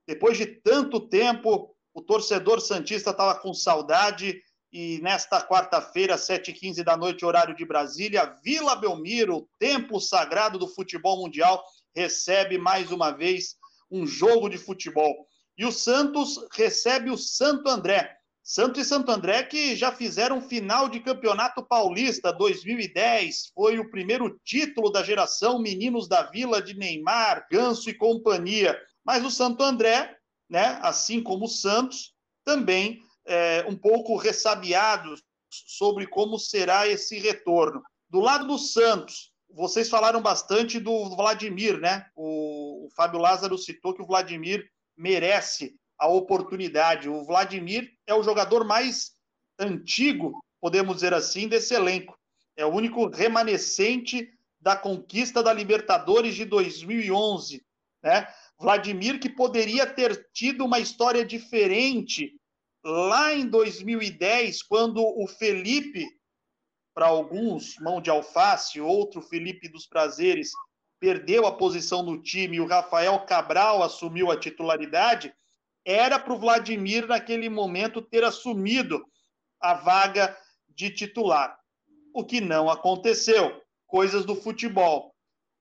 depois 0.06 0.36
de 0.36 0.46
tanto 0.46 1.00
tempo. 1.00 1.74
O 1.94 2.02
torcedor 2.02 2.60
Santista 2.60 3.10
estava 3.10 3.34
com 3.34 3.54
saudade. 3.54 4.40
E 4.72 5.00
nesta 5.00 5.40
quarta-feira, 5.40 6.16
7h15 6.16 6.82
da 6.84 6.96
noite, 6.96 7.24
horário 7.24 7.56
de 7.56 7.64
Brasília, 7.64 8.36
Vila 8.44 8.76
Belmiro, 8.76 9.48
templo 9.58 10.00
sagrado 10.00 10.58
do 10.58 10.68
futebol 10.68 11.16
mundial, 11.16 11.64
recebe 11.94 12.58
mais 12.58 12.90
uma 12.90 13.10
vez 13.10 13.56
um 13.90 14.06
jogo 14.06 14.48
de 14.48 14.58
futebol. 14.58 15.26
E 15.56 15.64
o 15.64 15.72
Santos 15.72 16.38
recebe 16.52 17.10
o 17.10 17.16
Santo 17.16 17.68
André. 17.68 18.15
Santos 18.48 18.80
e 18.80 18.88
Santo 18.88 19.10
André 19.10 19.42
que 19.42 19.74
já 19.74 19.90
fizeram 19.90 20.40
final 20.40 20.88
de 20.88 21.00
campeonato 21.00 21.64
paulista 21.64 22.32
2010, 22.32 23.50
foi 23.52 23.80
o 23.80 23.90
primeiro 23.90 24.38
título 24.44 24.88
da 24.88 25.02
geração 25.02 25.58
Meninos 25.58 26.06
da 26.06 26.22
Vila 26.22 26.62
de 26.62 26.72
Neymar, 26.72 27.48
Ganso 27.50 27.90
e 27.90 27.94
companhia. 27.94 28.80
Mas 29.04 29.24
o 29.24 29.32
Santo 29.32 29.64
André, 29.64 30.16
né, 30.48 30.78
assim 30.80 31.20
como 31.20 31.46
o 31.46 31.48
Santos, 31.48 32.14
também 32.44 33.00
é, 33.26 33.66
um 33.68 33.74
pouco 33.74 34.16
ressabiados 34.16 35.24
sobre 35.50 36.06
como 36.06 36.38
será 36.38 36.86
esse 36.86 37.18
retorno. 37.18 37.82
Do 38.08 38.20
lado 38.20 38.46
do 38.46 38.58
Santos, 38.58 39.32
vocês 39.50 39.88
falaram 39.88 40.22
bastante 40.22 40.78
do 40.78 41.16
Vladimir, 41.16 41.80
né? 41.80 42.06
O, 42.14 42.86
o 42.86 42.90
Fábio 42.94 43.18
Lázaro 43.18 43.58
citou 43.58 43.92
que 43.92 44.02
o 44.02 44.06
Vladimir 44.06 44.64
merece 44.96 45.74
a 45.98 46.08
oportunidade. 46.08 47.08
O 47.08 47.24
Vladimir 47.24 47.92
é 48.06 48.14
o 48.14 48.22
jogador 48.22 48.64
mais 48.64 49.12
antigo, 49.58 50.32
podemos 50.60 50.96
dizer 50.96 51.14
assim, 51.14 51.48
desse 51.48 51.74
elenco. 51.74 52.18
É 52.56 52.64
o 52.64 52.72
único 52.72 53.08
remanescente 53.08 54.30
da 54.60 54.76
conquista 54.76 55.42
da 55.42 55.52
Libertadores 55.52 56.34
de 56.34 56.44
2011, 56.44 57.64
né? 58.02 58.26
Vladimir 58.58 59.20
que 59.20 59.28
poderia 59.28 59.86
ter 59.86 60.30
tido 60.32 60.64
uma 60.64 60.78
história 60.78 61.24
diferente 61.24 62.34
lá 62.82 63.34
em 63.34 63.46
2010, 63.46 64.62
quando 64.62 65.02
o 65.04 65.26
Felipe, 65.26 66.06
para 66.94 67.06
alguns, 67.06 67.76
mão 67.80 68.00
de 68.00 68.08
alface, 68.08 68.80
outro 68.80 69.20
Felipe 69.20 69.68
dos 69.68 69.86
Prazeres, 69.86 70.52
perdeu 70.98 71.46
a 71.46 71.56
posição 71.56 72.02
no 72.02 72.22
time 72.22 72.56
e 72.56 72.60
o 72.60 72.66
Rafael 72.66 73.18
Cabral 73.26 73.82
assumiu 73.82 74.30
a 74.30 74.38
titularidade, 74.38 75.34
era 75.86 76.18
para 76.18 76.34
o 76.34 76.38
Vladimir, 76.38 77.06
naquele 77.06 77.48
momento, 77.48 78.02
ter 78.02 78.24
assumido 78.24 79.06
a 79.60 79.74
vaga 79.74 80.36
de 80.68 80.90
titular. 80.90 81.56
O 82.12 82.24
que 82.24 82.40
não 82.40 82.68
aconteceu. 82.68 83.62
Coisas 83.86 84.24
do 84.24 84.34
futebol. 84.34 85.14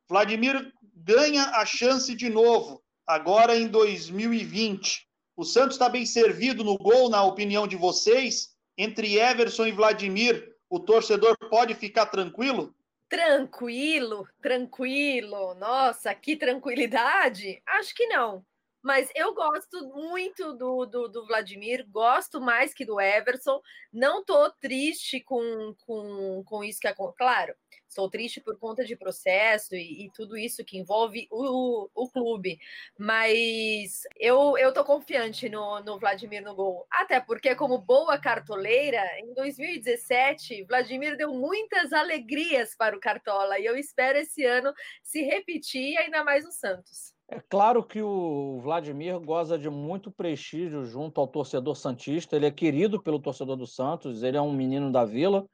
Vladimir 0.09 0.73
ganha 0.95 1.43
a 1.43 1.65
chance 1.65 2.15
de 2.15 2.27
novo, 2.27 2.83
agora 3.05 3.55
em 3.55 3.67
2020. 3.67 5.07
O 5.38 5.43
Santos 5.43 5.75
está 5.75 5.88
bem 5.88 6.07
servido 6.07 6.63
no 6.63 6.75
gol, 6.75 7.07
na 7.07 7.23
opinião 7.23 7.67
de 7.67 7.75
vocês? 7.75 8.55
Entre 8.75 9.19
Everson 9.19 9.67
e 9.67 9.71
Vladimir, 9.71 10.55
o 10.69 10.79
torcedor 10.79 11.38
pode 11.49 11.75
ficar 11.75 12.07
tranquilo? 12.07 12.73
Tranquilo, 13.07 14.27
tranquilo. 14.41 15.53
Nossa, 15.53 16.15
que 16.15 16.35
tranquilidade? 16.35 17.61
Acho 17.67 17.93
que 17.93 18.07
não. 18.07 18.43
Mas 18.85 19.09
eu 19.15 19.33
gosto 19.33 19.83
muito 19.87 20.53
do, 20.53 20.85
do, 20.85 21.07
do, 21.07 21.25
Vladimir, 21.25 21.87
gosto 21.89 22.39
mais 22.39 22.71
que 22.71 22.85
do 22.85 23.01
Everson. 23.01 23.59
Não 23.91 24.23
tô 24.23 24.47
triste 24.51 25.19
com, 25.21 25.75
com, 25.87 26.43
com 26.45 26.63
isso 26.63 26.79
que 26.79 26.87
aconteceu. 26.87 27.17
Claro, 27.17 27.55
estou 27.89 28.07
triste 28.11 28.39
por 28.39 28.59
conta 28.59 28.85
de 28.85 28.95
processo 28.95 29.73
e, 29.75 30.05
e 30.05 30.11
tudo 30.11 30.37
isso 30.37 30.63
que 30.63 30.77
envolve 30.77 31.27
o, 31.31 31.89
o, 31.95 32.07
clube. 32.11 32.59
Mas 32.95 34.03
eu, 34.17 34.55
eu 34.55 34.71
tô 34.71 34.83
confiante 34.85 35.49
no, 35.49 35.79
no 35.79 35.97
Vladimir 35.97 36.43
no 36.43 36.53
gol. 36.53 36.85
Até 36.91 37.19
porque, 37.19 37.55
como 37.55 37.79
boa 37.79 38.19
cartoleira, 38.19 39.01
em 39.19 39.33
2017, 39.33 40.63
Vladimir 40.65 41.17
deu 41.17 41.33
muitas 41.33 41.91
alegrias 41.91 42.75
para 42.75 42.95
o 42.95 42.99
Cartola. 42.99 43.57
E 43.57 43.65
eu 43.65 43.75
espero 43.75 44.19
esse 44.19 44.45
ano 44.45 44.71
se 45.01 45.23
repetir, 45.23 45.97
ainda 45.97 46.23
mais 46.23 46.45
no 46.45 46.51
Santos. 46.51 47.14
É 47.27 47.39
claro 47.39 47.83
que 47.83 48.01
o 48.03 48.59
Vladimir 48.61 49.19
goza 49.19 49.57
de 49.57 49.67
muito 49.69 50.11
prestígio 50.11 50.85
junto 50.85 51.19
ao 51.19 51.27
torcedor 51.27 51.75
Santista. 51.75 52.35
Ele 52.35 52.45
é 52.45 52.51
querido 52.51 53.01
pelo 53.01 53.19
torcedor 53.19 53.55
do 53.55 53.65
Santos, 53.65 54.21
ele 54.21 54.38
é 54.38 54.41
um 54.41 54.53
menino 54.53 54.91
da 54.91 55.03
vila. 55.03 55.47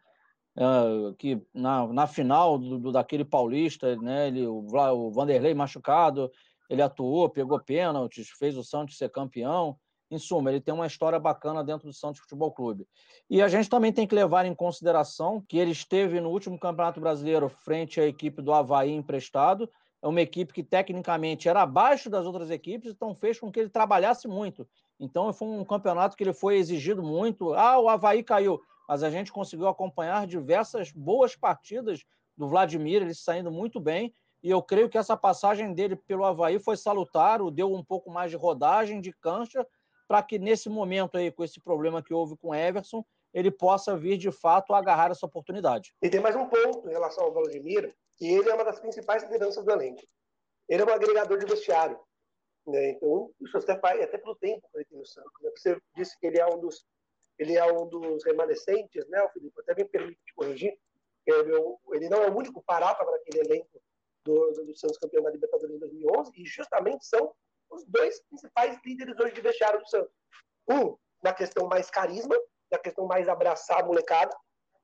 É, 0.57 0.63
que 1.17 1.41
na, 1.53 1.87
na 1.87 2.05
final 2.05 2.57
do, 2.57 2.77
do, 2.77 2.91
daquele 2.91 3.23
paulista, 3.23 3.95
né, 3.95 4.27
ele, 4.27 4.45
o, 4.45 4.65
o 4.67 5.11
Vanderlei 5.11 5.53
machucado, 5.53 6.29
ele 6.69 6.81
atuou, 6.81 7.29
pegou 7.29 7.57
pênaltis, 7.57 8.29
fez 8.37 8.57
o 8.57 8.63
Santos 8.63 8.97
ser 8.97 9.09
campeão. 9.09 9.77
Em 10.09 10.17
suma, 10.17 10.49
ele 10.49 10.59
tem 10.59 10.73
uma 10.73 10.87
história 10.87 11.17
bacana 11.17 11.63
dentro 11.63 11.87
do 11.87 11.93
Santos 11.93 12.19
Futebol 12.19 12.51
Clube. 12.51 12.85
E 13.29 13.41
a 13.41 13.47
gente 13.47 13.69
também 13.69 13.93
tem 13.93 14.05
que 14.05 14.13
levar 14.13 14.45
em 14.45 14.53
consideração 14.53 15.41
que 15.47 15.57
ele 15.57 15.71
esteve 15.71 16.19
no 16.19 16.31
último 16.31 16.59
Campeonato 16.59 16.99
Brasileiro 16.99 17.47
frente 17.47 18.01
à 18.01 18.05
equipe 18.05 18.41
do 18.41 18.51
Havaí 18.51 18.91
emprestado 18.91 19.69
é 20.01 20.07
uma 20.07 20.21
equipe 20.21 20.53
que 20.53 20.63
tecnicamente 20.63 21.47
era 21.47 21.61
abaixo 21.61 22.09
das 22.09 22.25
outras 22.25 22.49
equipes, 22.49 22.91
então 22.91 23.13
fez 23.13 23.39
com 23.39 23.51
que 23.51 23.59
ele 23.59 23.69
trabalhasse 23.69 24.27
muito. 24.27 24.67
Então 24.99 25.31
foi 25.31 25.47
um 25.47 25.63
campeonato 25.63 26.17
que 26.17 26.23
ele 26.23 26.33
foi 26.33 26.57
exigido 26.57 27.03
muito. 27.03 27.53
Ah, 27.53 27.79
o 27.79 27.87
Havaí 27.87 28.23
caiu, 28.23 28.61
mas 28.87 29.03
a 29.03 29.09
gente 29.09 29.31
conseguiu 29.31 29.67
acompanhar 29.67 30.25
diversas 30.25 30.91
boas 30.91 31.35
partidas 31.35 32.03
do 32.35 32.47
Vladimir, 32.47 33.01
ele 33.01 33.13
saindo 33.13 33.51
muito 33.51 33.79
bem. 33.79 34.13
E 34.43 34.49
eu 34.49 34.61
creio 34.61 34.89
que 34.89 34.97
essa 34.97 35.15
passagem 35.15 35.73
dele 35.73 35.95
pelo 35.95 36.25
Havaí 36.25 36.57
foi 36.59 36.75
salutar, 36.75 37.41
o 37.41 37.51
deu 37.51 37.71
um 37.71 37.83
pouco 37.83 38.09
mais 38.09 38.31
de 38.31 38.37
rodagem, 38.37 38.99
de 38.99 39.13
cancha, 39.13 39.65
para 40.07 40.23
que 40.23 40.39
nesse 40.39 40.67
momento 40.67 41.17
aí, 41.17 41.31
com 41.31 41.43
esse 41.43 41.59
problema 41.59 42.01
que 42.01 42.13
houve 42.13 42.35
com 42.35 42.49
o 42.49 42.55
Everson, 42.55 43.05
ele 43.33 43.51
possa 43.51 43.95
vir 43.95 44.17
de 44.17 44.31
fato 44.31 44.73
agarrar 44.73 45.11
essa 45.11 45.25
oportunidade. 45.25 45.93
E 46.01 46.09
tem 46.09 46.19
mais 46.19 46.35
um 46.35 46.47
ponto 46.47 46.87
em 46.87 46.91
relação 46.91 47.25
ao 47.25 47.33
Vladimir, 47.33 47.95
que 48.17 48.27
ele 48.27 48.49
é 48.49 48.53
uma 48.53 48.65
das 48.65 48.79
principais 48.79 49.23
lideranças 49.23 49.63
do 49.63 49.71
elenco. 49.71 50.01
Ele 50.67 50.81
é 50.81 50.85
um 50.85 50.93
agregador 50.93 51.37
de 51.37 51.45
vestiário. 51.45 51.99
Né? 52.67 52.91
Então, 52.91 53.31
isso 53.41 53.57
até, 53.57 53.73
até 53.73 54.17
pelo 54.17 54.35
tempo 54.35 54.67
que 54.69 54.77
ele 54.77 54.85
tem 54.85 54.97
no 54.97 55.05
Santos. 55.05 55.31
Né? 55.41 55.51
Você 55.55 55.81
disse 55.95 56.19
que 56.19 56.27
ele 56.27 56.39
é 56.39 56.45
um 56.45 56.59
dos, 56.59 56.85
ele 57.39 57.57
é 57.57 57.73
um 57.73 57.87
dos 57.87 58.23
remanescentes, 58.23 59.07
né, 59.07 59.21
o 59.23 59.29
Felipe? 59.29 59.59
Até 59.61 59.75
me 59.75 59.85
permite 59.85 60.19
te 60.23 60.33
corrigir. 60.33 60.77
Ele, 61.25 61.55
é 61.55 61.95
ele 61.95 62.09
não 62.09 62.23
é 62.23 62.29
o 62.29 62.35
único 62.35 62.61
parapa 62.63 63.05
para 63.05 63.15
aquele 63.15 63.39
elenco 63.39 63.81
do, 64.23 64.51
do, 64.51 64.65
do 64.65 64.75
Santos 64.75 64.97
campeão 64.97 65.23
da 65.23 65.31
Libertadores 65.31 65.75
em 65.75 65.79
2011, 65.79 66.31
e 66.35 66.45
justamente 66.45 67.05
são 67.05 67.33
os 67.69 67.85
dois 67.85 68.21
principais 68.23 68.79
líderes 68.85 69.17
hoje 69.19 69.33
de 69.33 69.41
vestiário 69.41 69.79
do 69.79 69.87
Santos. 69.87 70.13
Um, 70.69 70.97
na 71.23 71.33
questão 71.33 71.67
mais 71.67 71.89
carisma, 71.89 72.35
na 72.71 72.79
questão 72.79 73.05
mais 73.05 73.27
abraçar 73.27 73.81
a 73.81 73.85
molecada, 73.85 74.35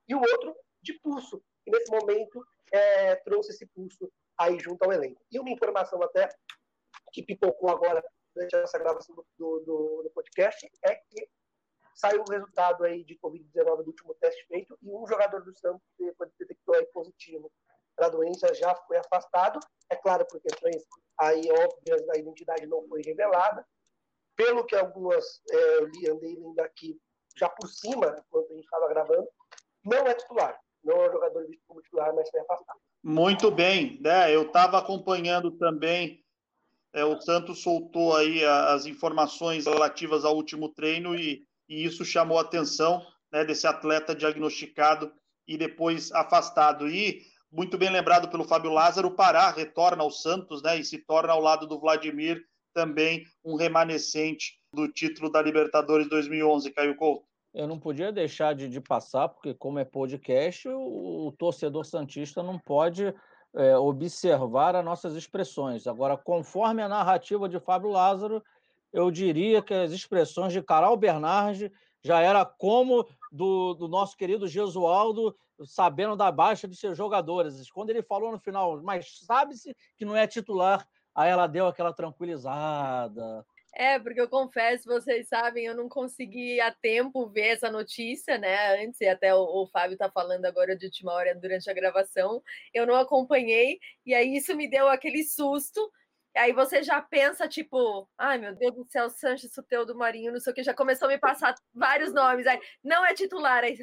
e 0.08 0.16
o 0.16 0.20
outro 0.20 0.56
de 0.82 0.94
pulso, 1.00 1.42
que 1.64 1.72
nesse 1.72 1.92
momento 1.92 2.46
é, 2.72 3.16
trouxe 3.18 3.52
esse 3.52 3.66
pulso 3.68 4.12
aí 4.38 4.60
junto 4.60 4.84
ao 4.84 4.94
elenco. 4.94 5.22
E 5.32 5.40
uma 5.40 5.50
informação 5.50 6.02
até 6.02 6.30
que 7.12 7.24
pipocou 7.24 7.70
agora 7.70 8.04
durante 8.34 8.56
essa 8.56 8.78
gravação 8.78 9.16
do, 9.16 9.26
do, 9.38 10.04
do 10.04 10.12
podcast 10.14 10.70
é 10.84 10.96
que 10.96 11.30
saiu 11.96 12.24
o 12.28 12.32
resultado 12.32 12.84
aí 12.84 13.04
de 13.04 13.18
Covid-19 13.18 13.84
do 13.84 13.88
último 13.88 14.14
teste 14.16 14.46
feito 14.48 14.78
e 14.82 14.92
um 14.92 15.08
jogador 15.08 15.44
do 15.44 15.58
Santos 15.58 15.82
detectou 16.38 16.76
aí 16.76 16.86
positivo 16.88 17.52
para 17.96 18.06
a 18.06 18.10
doença 18.10 18.54
já 18.54 18.76
foi 18.76 18.98
afastado 18.98 19.60
claro, 20.08 20.26
por 20.26 20.40
questões 20.42 20.84
aí 21.20 21.42
óbvias, 21.52 22.02
identidade 22.16 22.66
não 22.66 22.88
foi 22.88 23.02
revelada. 23.02 23.66
Pelo 24.36 24.66
que 24.66 24.76
algumas 24.76 25.42
é, 25.52 25.78
eu 25.78 25.86
li, 25.86 26.10
andei 26.10 26.36
lendo 26.36 26.60
aqui 26.60 27.00
já 27.38 27.50
por 27.50 27.68
cima, 27.68 28.16
enquanto 28.28 28.52
a 28.52 28.56
gente 28.56 28.64
estava 28.64 28.88
gravando, 28.90 29.28
não 29.84 30.08
é 30.08 30.14
titular. 30.14 30.60
Não 30.84 30.96
é 30.96 31.10
um 31.10 31.12
jogador 31.12 31.46
visto 31.48 31.64
como 31.68 31.82
titular, 31.82 32.14
mas 32.16 32.30
foi 32.30 32.40
afastado. 32.42 32.80
Muito 33.04 33.52
bem, 33.52 34.00
né? 34.02 34.34
Eu 34.34 34.44
estava 34.44 34.78
acompanhando 34.78 35.52
também. 35.52 36.24
É, 36.94 37.04
o 37.06 37.20
Santos 37.22 37.62
soltou 37.62 38.16
aí 38.16 38.44
as 38.44 38.86
informações 38.86 39.66
relativas 39.66 40.26
ao 40.26 40.36
último 40.36 40.70
treino 40.70 41.16
e, 41.16 41.46
e 41.70 41.86
isso 41.86 42.04
chamou 42.04 42.38
a 42.38 42.42
atenção 42.42 43.06
né, 43.32 43.46
desse 43.46 43.68
atleta 43.68 44.16
diagnosticado 44.16 45.12
e 45.48 45.58
depois 45.58 46.12
afastado. 46.12 46.88
E 46.88 47.22
muito 47.52 47.78
bem 47.78 47.90
lembrado 47.90 48.30
pelo 48.30 48.44
Fábio 48.44 48.72
Lázaro, 48.72 49.10
o 49.10 49.16
Pará 49.16 49.52
retorna 49.52 50.04
ao 50.04 50.12
Santos, 50.12 50.62
né? 50.62 50.78
E 50.78 50.84
se 50.84 50.98
torna 50.98 51.34
ao 51.34 51.42
lado 51.42 51.68
do 51.68 51.80
Vladimir 51.80 52.44
também 52.74 53.26
um 53.44 53.56
remanescente 53.56 54.57
do 54.74 54.88
título 54.88 55.32
da 55.32 55.42
Libertadores 55.42 56.10
2011, 56.10 56.72
Caio 56.72 56.96
Couto. 56.96 57.26
Eu 57.54 57.68
não 57.68 57.80
podia 57.80 58.12
deixar 58.12 58.54
de, 58.54 58.70
de 58.70 58.80
passar, 58.80 59.30
porque 59.30 59.54
como 59.54 59.80
é 59.80 59.86
podcast, 59.86 60.68
o, 60.68 61.28
o 61.28 61.32
torcedor 61.32 61.86
santista 61.86 62.44
não 62.44 62.60
pode 62.60 63.14
é, 63.56 63.78
observar 63.78 64.76
as 64.76 64.86
nossas 64.86 65.16
expressões. 65.16 65.88
Agora, 65.88 66.16
conforme 66.18 66.82
a 66.82 66.90
narrativa 66.90 67.50
de 67.50 67.60
Fábio 67.60 67.90
Lázaro, 67.90 68.44
eu 68.94 69.10
diria 69.10 69.62
que 69.62 69.74
as 69.74 69.92
expressões 69.92 70.54
de 70.54 70.62
Carol 70.62 70.96
Bernardi 70.96 71.72
já 72.04 72.22
era 72.22 72.46
como 72.46 73.08
do, 73.32 73.74
do 73.74 73.88
nosso 73.88 74.16
querido 74.16 74.48
Gesualdo, 74.48 75.36
sabendo 75.66 76.16
da 76.16 76.32
baixa 76.32 76.68
de 76.68 76.76
seus 76.76 76.98
jogadores. 76.98 77.70
Quando 77.72 77.90
ele 77.90 78.04
falou 78.04 78.32
no 78.32 78.40
final, 78.40 78.82
mas 78.84 79.20
sabe-se 79.26 79.76
que 79.98 80.06
não 80.06 80.16
é 80.16 80.28
titular, 80.28 80.88
aí 81.16 81.30
ela 81.30 81.48
deu 81.48 81.68
aquela 81.68 81.92
tranquilizada. 81.92 83.46
É, 83.80 84.00
porque 84.00 84.20
eu 84.20 84.28
confesso, 84.28 84.86
vocês 84.90 85.28
sabem, 85.28 85.66
eu 85.66 85.76
não 85.76 85.88
consegui 85.88 86.60
a 86.60 86.72
tempo 86.72 87.30
ver 87.30 87.50
essa 87.50 87.70
notícia, 87.70 88.36
né? 88.36 88.84
Antes, 88.84 89.00
e 89.02 89.08
até 89.08 89.36
o, 89.36 89.38
o 89.40 89.68
Fábio 89.68 89.94
está 89.94 90.10
falando 90.10 90.46
agora 90.46 90.76
de 90.76 90.88
última 90.88 91.14
hora 91.14 91.36
durante 91.36 91.70
a 91.70 91.74
gravação, 91.74 92.42
eu 92.74 92.88
não 92.88 92.96
acompanhei, 92.96 93.80
e 94.04 94.16
aí 94.16 94.36
isso 94.36 94.56
me 94.56 94.68
deu 94.68 94.90
aquele 94.90 95.24
susto. 95.24 95.92
Aí 96.36 96.54
você 96.54 96.82
já 96.82 97.00
pensa, 97.04 97.48
tipo, 97.48 98.10
ai 98.18 98.40
meu 98.40 98.56
Deus 98.56 98.74
do 98.74 98.86
céu, 98.86 99.12
Sanches, 99.12 99.52
do 99.86 99.96
Marinho, 99.96 100.32
não 100.34 100.40
sei 100.40 100.54
o 100.54 100.56
que, 100.56 100.64
já 100.64 100.74
começou 100.74 101.08
a 101.08 101.12
me 101.12 101.20
passar 101.20 101.54
vários 101.72 102.12
nomes. 102.12 102.48
Aí, 102.48 102.60
não 102.84 103.06
é 103.06 103.14
titular, 103.14 103.64
aí. 103.64 103.78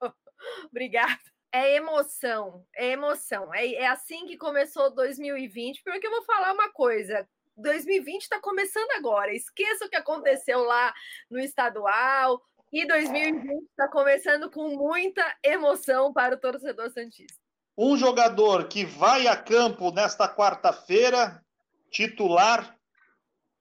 Obrigada. 0.70 1.18
É 1.52 1.74
emoção, 1.76 2.64
é 2.76 2.90
emoção. 2.92 3.52
É, 3.54 3.66
é 3.74 3.86
assim 3.88 4.26
que 4.26 4.36
começou 4.36 4.94
2020, 4.94 5.82
porque 5.82 6.06
eu 6.06 6.10
vou 6.12 6.22
falar 6.24 6.52
uma 6.52 6.70
coisa: 6.72 7.28
2020 7.56 8.22
está 8.22 8.40
começando 8.40 8.90
agora. 8.92 9.34
Esqueça 9.34 9.86
o 9.86 9.88
que 9.88 9.96
aconteceu 9.96 10.62
lá 10.62 10.92
no 11.30 11.38
estadual. 11.38 12.42
E 12.72 12.86
2020 12.86 13.64
está 13.70 13.88
começando 13.88 14.50
com 14.50 14.76
muita 14.76 15.24
emoção 15.42 16.12
para 16.12 16.34
o 16.34 16.38
torcedor 16.38 16.90
Santista. 16.90 17.38
Um 17.78 17.96
jogador 17.96 18.68
que 18.68 18.84
vai 18.84 19.26
a 19.26 19.36
campo 19.36 19.90
nesta 19.90 20.28
quarta-feira, 20.28 21.42
titular, 21.90 22.76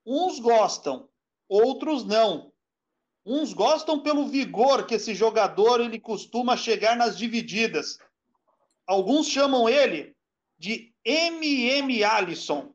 uns 0.06 0.40
gostam, 0.40 1.10
outros 1.48 2.06
não. 2.06 2.52
Uns 3.26 3.54
gostam 3.54 4.02
pelo 4.02 4.28
vigor 4.28 4.86
que 4.86 4.96
esse 4.96 5.16
jogador 5.16 5.82
ele 5.82 6.00
costuma 6.00 6.56
chegar 6.56 6.96
nas 6.96 7.18
divididas. 7.18 7.98
Alguns 8.86 9.28
chamam 9.28 9.68
ele 9.68 10.16
de 10.58 10.94
MM 11.04 12.04
Alisson 12.04 12.75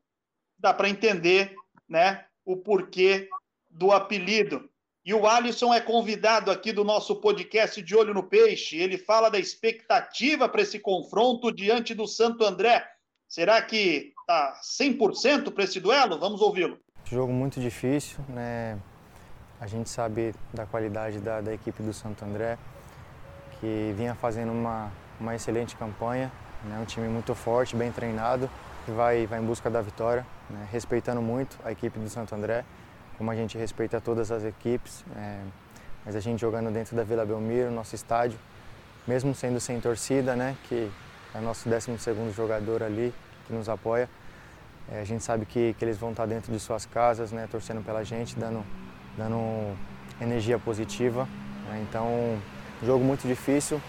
dá 0.61 0.73
para 0.73 0.87
entender 0.87 1.55
né, 1.89 2.23
o 2.45 2.55
porquê 2.55 3.27
do 3.69 3.91
apelido. 3.91 4.69
E 5.03 5.13
o 5.15 5.27
Alisson 5.27 5.73
é 5.73 5.81
convidado 5.81 6.51
aqui 6.51 6.71
do 6.71 6.83
nosso 6.83 7.15
podcast 7.15 7.81
De 7.81 7.95
Olho 7.95 8.13
no 8.13 8.21
Peixe. 8.21 8.77
Ele 8.77 8.99
fala 8.99 9.31
da 9.31 9.39
expectativa 9.39 10.47
para 10.47 10.61
esse 10.61 10.77
confronto 10.77 11.51
diante 11.51 11.95
do 11.95 12.07
Santo 12.07 12.45
André. 12.45 12.87
Será 13.27 13.59
que 13.63 14.13
está 14.21 14.59
100% 14.61 15.51
para 15.51 15.63
esse 15.63 15.79
duelo? 15.79 16.19
Vamos 16.19 16.39
ouvi-lo. 16.39 16.77
Jogo 17.05 17.33
muito 17.33 17.59
difícil, 17.59 18.19
né? 18.29 18.77
A 19.59 19.65
gente 19.65 19.89
sabe 19.89 20.35
da 20.53 20.65
qualidade 20.67 21.19
da, 21.19 21.41
da 21.41 21.53
equipe 21.53 21.81
do 21.81 21.93
Santo 21.93 22.23
André, 22.23 22.57
que 23.59 23.93
vinha 23.97 24.13
fazendo 24.13 24.51
uma, 24.51 24.91
uma 25.19 25.35
excelente 25.35 25.75
campanha, 25.75 26.31
né? 26.63 26.79
um 26.79 26.85
time 26.85 27.07
muito 27.07 27.33
forte, 27.33 27.75
bem 27.75 27.91
treinado, 27.91 28.49
que 28.85 28.91
vai, 28.91 29.25
vai 29.27 29.39
em 29.39 29.45
busca 29.45 29.69
da 29.69 29.81
vitória 29.81 30.25
né, 30.49 30.67
respeitando 30.71 31.21
muito 31.21 31.57
a 31.63 31.71
equipe 31.71 31.97
do 31.99 32.09
Santo 32.09 32.33
André, 32.35 32.63
como 33.17 33.29
a 33.31 33.35
gente 33.35 33.57
respeita 33.57 34.01
todas 34.01 34.31
as 34.31 34.43
equipes, 34.43 35.05
é, 35.15 35.41
mas 36.05 36.15
a 36.15 36.19
gente 36.19 36.39
jogando 36.39 36.71
dentro 36.71 36.95
da 36.95 37.03
Vila 37.03 37.25
Belmiro, 37.25 37.71
nosso 37.71 37.95
estádio, 37.95 38.37
mesmo 39.07 39.33
sendo 39.33 39.59
sem 39.59 39.79
torcida, 39.79 40.35
né, 40.35 40.55
que 40.67 40.91
é 41.33 41.37
o 41.37 41.41
nosso 41.41 41.69
12 41.69 41.97
jogador 42.35 42.83
ali 42.83 43.13
que 43.47 43.53
nos 43.53 43.69
apoia, 43.69 44.09
é, 44.91 45.01
a 45.01 45.05
gente 45.05 45.23
sabe 45.23 45.45
que, 45.45 45.75
que 45.77 45.85
eles 45.85 45.97
vão 45.97 46.11
estar 46.11 46.25
dentro 46.25 46.51
de 46.51 46.59
suas 46.59 46.85
casas, 46.85 47.31
né, 47.31 47.47
torcendo 47.49 47.83
pela 47.83 48.03
gente, 48.03 48.35
dando, 48.35 48.63
dando 49.17 49.75
energia 50.19 50.57
positiva. 50.59 51.27
Né, 51.69 51.85
então, 51.87 52.37
jogo 52.83 53.03
muito 53.03 53.27
difícil, 53.27 53.81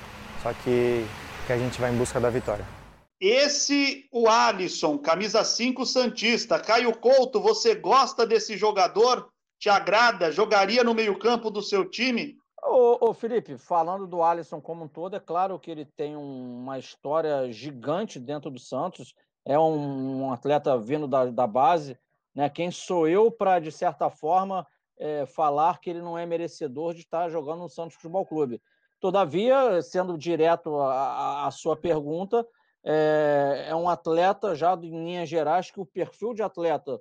só 0.43 0.53
que, 0.53 1.07
que 1.47 1.53
a 1.53 1.59
gente 1.59 1.81
vai 1.81 1.93
em 1.93 1.97
busca 1.97 2.21
da 2.21 2.31
vitória. 2.31 2.82
Esse, 3.23 4.09
o 4.11 4.29
Alisson, 4.29 4.99
camisa 4.99 5.45
5 5.45 5.87
Santista. 5.87 6.59
Caio 6.59 6.93
Couto, 6.99 7.41
você 7.41 7.73
gosta 7.73 8.27
desse 8.27 8.57
jogador? 8.57 9.31
Te 9.61 9.69
agrada? 9.71 10.33
Jogaria 10.33 10.83
no 10.83 10.93
meio-campo 10.93 11.49
do 11.49 11.63
seu 11.63 11.89
time? 11.89 12.37
Ô, 12.61 12.99
ô, 13.01 13.15
Felipe, 13.15 13.57
falando 13.57 14.09
do 14.09 14.25
Alisson 14.25 14.61
como 14.61 14.87
um 14.87 14.89
todo, 14.89 15.15
é 15.15 15.21
claro 15.21 15.57
que 15.57 15.71
ele 15.71 15.85
tem 15.85 16.17
uma 16.17 16.81
história 16.81 17.53
gigante 17.53 18.19
dentro 18.19 18.51
do 18.51 18.59
Santos. 18.59 19.15
É 19.45 19.57
um, 19.57 20.23
um 20.23 20.33
atleta 20.33 20.77
vindo 20.77 21.07
da, 21.07 21.27
da 21.27 21.47
base. 21.47 21.97
Né? 22.35 22.51
Quem 22.51 22.73
sou 22.73 23.07
eu 23.07 23.31
para, 23.31 23.61
de 23.61 23.71
certa 23.71 24.11
forma, 24.11 24.67
é, 24.99 25.27
falar 25.27 25.79
que 25.79 25.91
ele 25.91 26.03
não 26.03 26.19
é 26.19 26.27
merecedor 26.27 26.93
de 26.93 27.03
estar 27.03 27.29
jogando 27.29 27.61
no 27.61 27.69
Santos 27.69 27.95
Futebol 27.95 28.27
Clube? 28.27 28.61
Todavia, 28.99 29.81
sendo 29.81 30.19
direto 30.19 30.77
à 30.81 31.49
sua 31.53 31.77
pergunta, 31.77 32.45
é, 32.85 33.67
é 33.69 33.77
um 33.77 33.89
atleta 33.89 34.55
já 34.55 34.75
em 34.75 35.05
linhas 35.05 35.29
gerais 35.29 35.71
que 35.71 35.81
o 35.81 35.87
perfil 35.87 36.35
de 36.35 36.43
atleta 36.43 37.01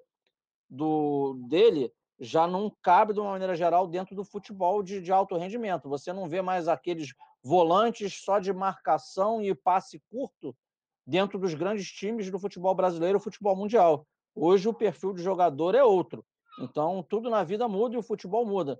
do 0.69 1.35
dele 1.49 1.91
já 2.19 2.45
não 2.45 2.71
cabe 2.83 3.13
de 3.13 3.19
uma 3.19 3.31
maneira 3.31 3.55
geral 3.55 3.87
dentro 3.87 4.15
do 4.15 4.23
futebol 4.23 4.83
de, 4.83 5.01
de 5.01 5.11
alto 5.11 5.35
rendimento. 5.35 5.89
Você 5.89 6.13
não 6.13 6.29
vê 6.29 6.41
mais 6.41 6.67
aqueles 6.67 7.13
volantes 7.43 8.23
só 8.23 8.37
de 8.37 8.53
marcação 8.53 9.41
e 9.41 9.55
passe 9.55 9.99
curto 10.11 10.55
dentro 11.05 11.39
dos 11.39 11.55
grandes 11.55 11.87
times 11.87 12.29
do 12.29 12.39
futebol 12.39 12.75
brasileiro 12.75 13.17
e 13.17 13.21
futebol 13.21 13.55
mundial. 13.55 14.05
Hoje 14.35 14.69
o 14.69 14.73
perfil 14.73 15.13
de 15.13 15.23
jogador 15.23 15.73
é 15.73 15.83
outro. 15.83 16.23
Então 16.59 17.03
tudo 17.09 17.27
na 17.27 17.43
vida 17.43 17.67
muda 17.67 17.95
e 17.95 17.97
o 17.97 18.03
futebol 18.03 18.45
muda. 18.45 18.79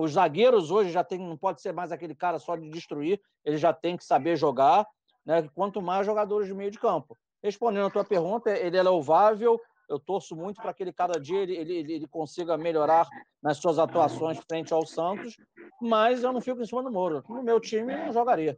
Os 0.00 0.12
zagueiros 0.12 0.72
hoje 0.72 0.90
já 0.90 1.04
tem, 1.04 1.20
não 1.20 1.36
pode 1.36 1.62
ser 1.62 1.72
mais 1.72 1.92
aquele 1.92 2.14
cara 2.14 2.40
só 2.40 2.56
de 2.56 2.68
destruir, 2.68 3.20
ele 3.44 3.56
já 3.56 3.72
tem 3.72 3.96
que 3.96 4.04
saber 4.04 4.36
jogar 4.36 4.84
né? 5.24 5.48
quanto 5.54 5.82
mais 5.82 6.06
jogadores 6.06 6.46
de 6.46 6.54
meio 6.54 6.70
de 6.70 6.78
campo. 6.78 7.16
Respondendo 7.42 7.86
a 7.86 7.90
tua 7.90 8.04
pergunta, 8.04 8.50
ele 8.50 8.76
é 8.76 8.82
louvável, 8.82 9.60
eu 9.90 9.98
torço 9.98 10.36
muito 10.36 10.62
para 10.62 10.72
que 10.72 10.82
ele 10.84 10.92
cada 10.92 11.18
dia 11.18 11.40
ele, 11.40 11.56
ele, 11.56 11.94
ele, 11.94 12.06
consiga 12.06 12.56
melhorar 12.56 13.08
nas 13.42 13.56
suas 13.56 13.78
atuações 13.78 14.38
frente 14.48 14.72
ao 14.72 14.86
Santos, 14.86 15.36
mas 15.80 16.22
eu 16.22 16.32
não 16.32 16.40
fico 16.40 16.62
em 16.62 16.66
cima 16.66 16.82
do 16.82 16.92
Moro. 16.92 17.24
No 17.28 17.42
meu 17.42 17.58
time, 17.58 17.92
eu 17.92 17.98
não 18.06 18.12
jogaria. 18.12 18.56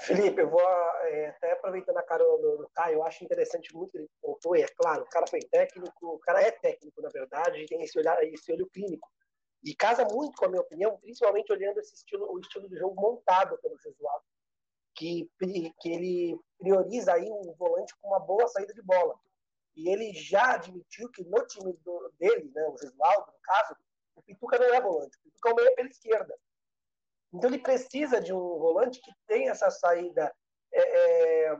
Felipe, 0.00 0.40
eu 0.40 0.48
vou 0.48 0.60
é, 0.60 1.28
até 1.28 1.52
aproveitando 1.52 1.98
a 1.98 2.02
cara 2.02 2.24
do, 2.24 2.68
Caio, 2.74 2.94
eu 2.94 3.04
acho 3.04 3.22
interessante 3.22 3.74
muito 3.74 3.90
que 3.90 3.98
ele 3.98 4.08
pontuou, 4.20 4.56
e 4.56 4.62
é 4.62 4.66
claro, 4.76 5.02
o 5.02 5.08
cara 5.08 5.26
foi 5.28 5.40
técnico, 5.40 5.92
o 6.00 6.18
cara 6.18 6.40
é 6.40 6.50
técnico, 6.50 7.02
na 7.02 7.10
verdade, 7.10 7.66
tem 7.66 7.82
esse, 7.82 7.98
olhar, 7.98 8.16
esse 8.24 8.50
olho 8.50 8.66
clínico. 8.68 9.08
E 9.62 9.74
casa 9.76 10.04
muito 10.10 10.36
com 10.36 10.46
a 10.46 10.48
minha 10.48 10.62
opinião, 10.62 10.96
principalmente 10.98 11.52
olhando 11.52 11.78
esse 11.78 11.94
estilo, 11.94 12.32
o 12.32 12.38
estilo 12.40 12.68
de 12.68 12.76
jogo 12.76 13.00
montado 13.00 13.56
pelo 13.58 13.78
Jesualdo 13.78 14.24
que, 14.94 15.30
que 15.80 15.90
ele 15.90 16.40
prioriza 16.58 17.14
aí 17.14 17.28
um 17.30 17.54
volante 17.54 17.94
com 18.00 18.08
uma 18.08 18.20
boa 18.20 18.46
saída 18.48 18.72
de 18.72 18.82
bola. 18.82 19.18
E 19.74 19.88
ele 19.88 20.12
já 20.12 20.54
admitiu 20.54 21.10
que 21.10 21.24
no 21.24 21.46
time 21.46 21.72
do, 21.84 22.12
dele, 22.18 22.50
né, 22.54 22.68
o 22.68 22.76
Gesualdo, 22.76 23.32
no 23.32 23.38
caso, 23.42 23.76
o 24.14 24.22
Pituca 24.22 24.58
não 24.58 24.74
é 24.74 24.80
volante, 24.80 25.16
o 25.18 25.22
Pituca 25.22 25.48
é 25.48 25.52
o 25.52 25.56
meio 25.56 25.74
pela 25.74 25.88
esquerda. 25.88 26.38
Então 27.32 27.48
ele 27.48 27.58
precisa 27.58 28.20
de 28.20 28.32
um 28.32 28.58
volante 28.58 29.00
que 29.00 29.10
tenha 29.26 29.52
essa 29.52 29.70
saída 29.70 30.32
é, 30.70 31.46
é, 31.50 31.58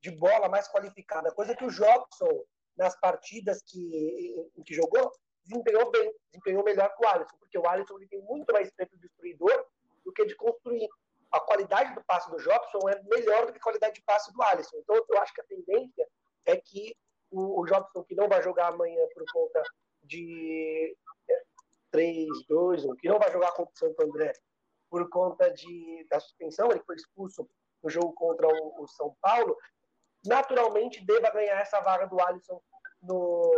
de 0.00 0.10
bola 0.10 0.48
mais 0.48 0.68
qualificada, 0.68 1.32
coisa 1.32 1.56
que 1.56 1.64
o 1.64 1.70
Jobson, 1.70 2.44
nas 2.76 2.98
partidas 3.00 3.62
que, 3.62 4.50
em 4.56 4.62
que 4.62 4.74
jogou, 4.74 5.10
desempenhou 5.44 5.90
bem, 5.90 6.14
desempenhou 6.30 6.62
melhor 6.62 6.94
que 6.94 7.04
o 7.04 7.08
Alisson, 7.08 7.36
porque 7.38 7.58
o 7.58 7.66
Alisson 7.66 7.96
ele 7.96 8.08
tem 8.08 8.20
muito 8.22 8.52
mais 8.52 8.70
tempo 8.72 8.94
de 8.96 9.08
destruidor 9.08 9.66
do 10.04 10.12
que 10.12 10.26
de 10.26 10.36
construir 10.36 10.88
a 11.30 11.40
qualidade 11.40 11.94
do 11.94 12.04
passe 12.04 12.30
do 12.30 12.38
Jobson 12.38 12.88
é 12.88 13.02
melhor 13.02 13.46
do 13.46 13.52
que 13.52 13.58
a 13.58 13.62
qualidade 13.62 13.94
de 13.94 14.02
passe 14.02 14.32
do 14.32 14.42
Alisson. 14.42 14.76
Então, 14.78 14.96
eu 14.96 15.18
acho 15.18 15.32
que 15.34 15.40
a 15.40 15.44
tendência 15.44 16.06
é 16.46 16.56
que 16.56 16.96
o, 17.30 17.60
o 17.60 17.66
Jobson, 17.66 18.02
que 18.04 18.14
não 18.14 18.28
vai 18.28 18.42
jogar 18.42 18.68
amanhã 18.68 19.02
por 19.14 19.24
conta 19.30 19.62
de 20.02 20.96
3, 21.90 22.28
2, 22.48 22.84
1, 22.84 22.96
que 22.96 23.08
não 23.08 23.18
vai 23.18 23.30
jogar 23.30 23.52
contra 23.52 23.72
o 23.72 23.78
Santo 23.78 24.02
André 24.02 24.32
por 24.90 25.08
conta 25.10 25.50
de, 25.52 26.06
da 26.10 26.18
suspensão, 26.18 26.70
ele 26.70 26.82
foi 26.84 26.96
expulso 26.96 27.48
no 27.82 27.90
jogo 27.90 28.12
contra 28.14 28.48
o, 28.48 28.82
o 28.82 28.88
São 28.88 29.14
Paulo, 29.20 29.56
naturalmente 30.24 31.04
deva 31.04 31.30
ganhar 31.30 31.60
essa 31.60 31.80
vaga 31.80 32.06
do 32.06 32.20
Alisson 32.20 32.60
no, 33.02 33.54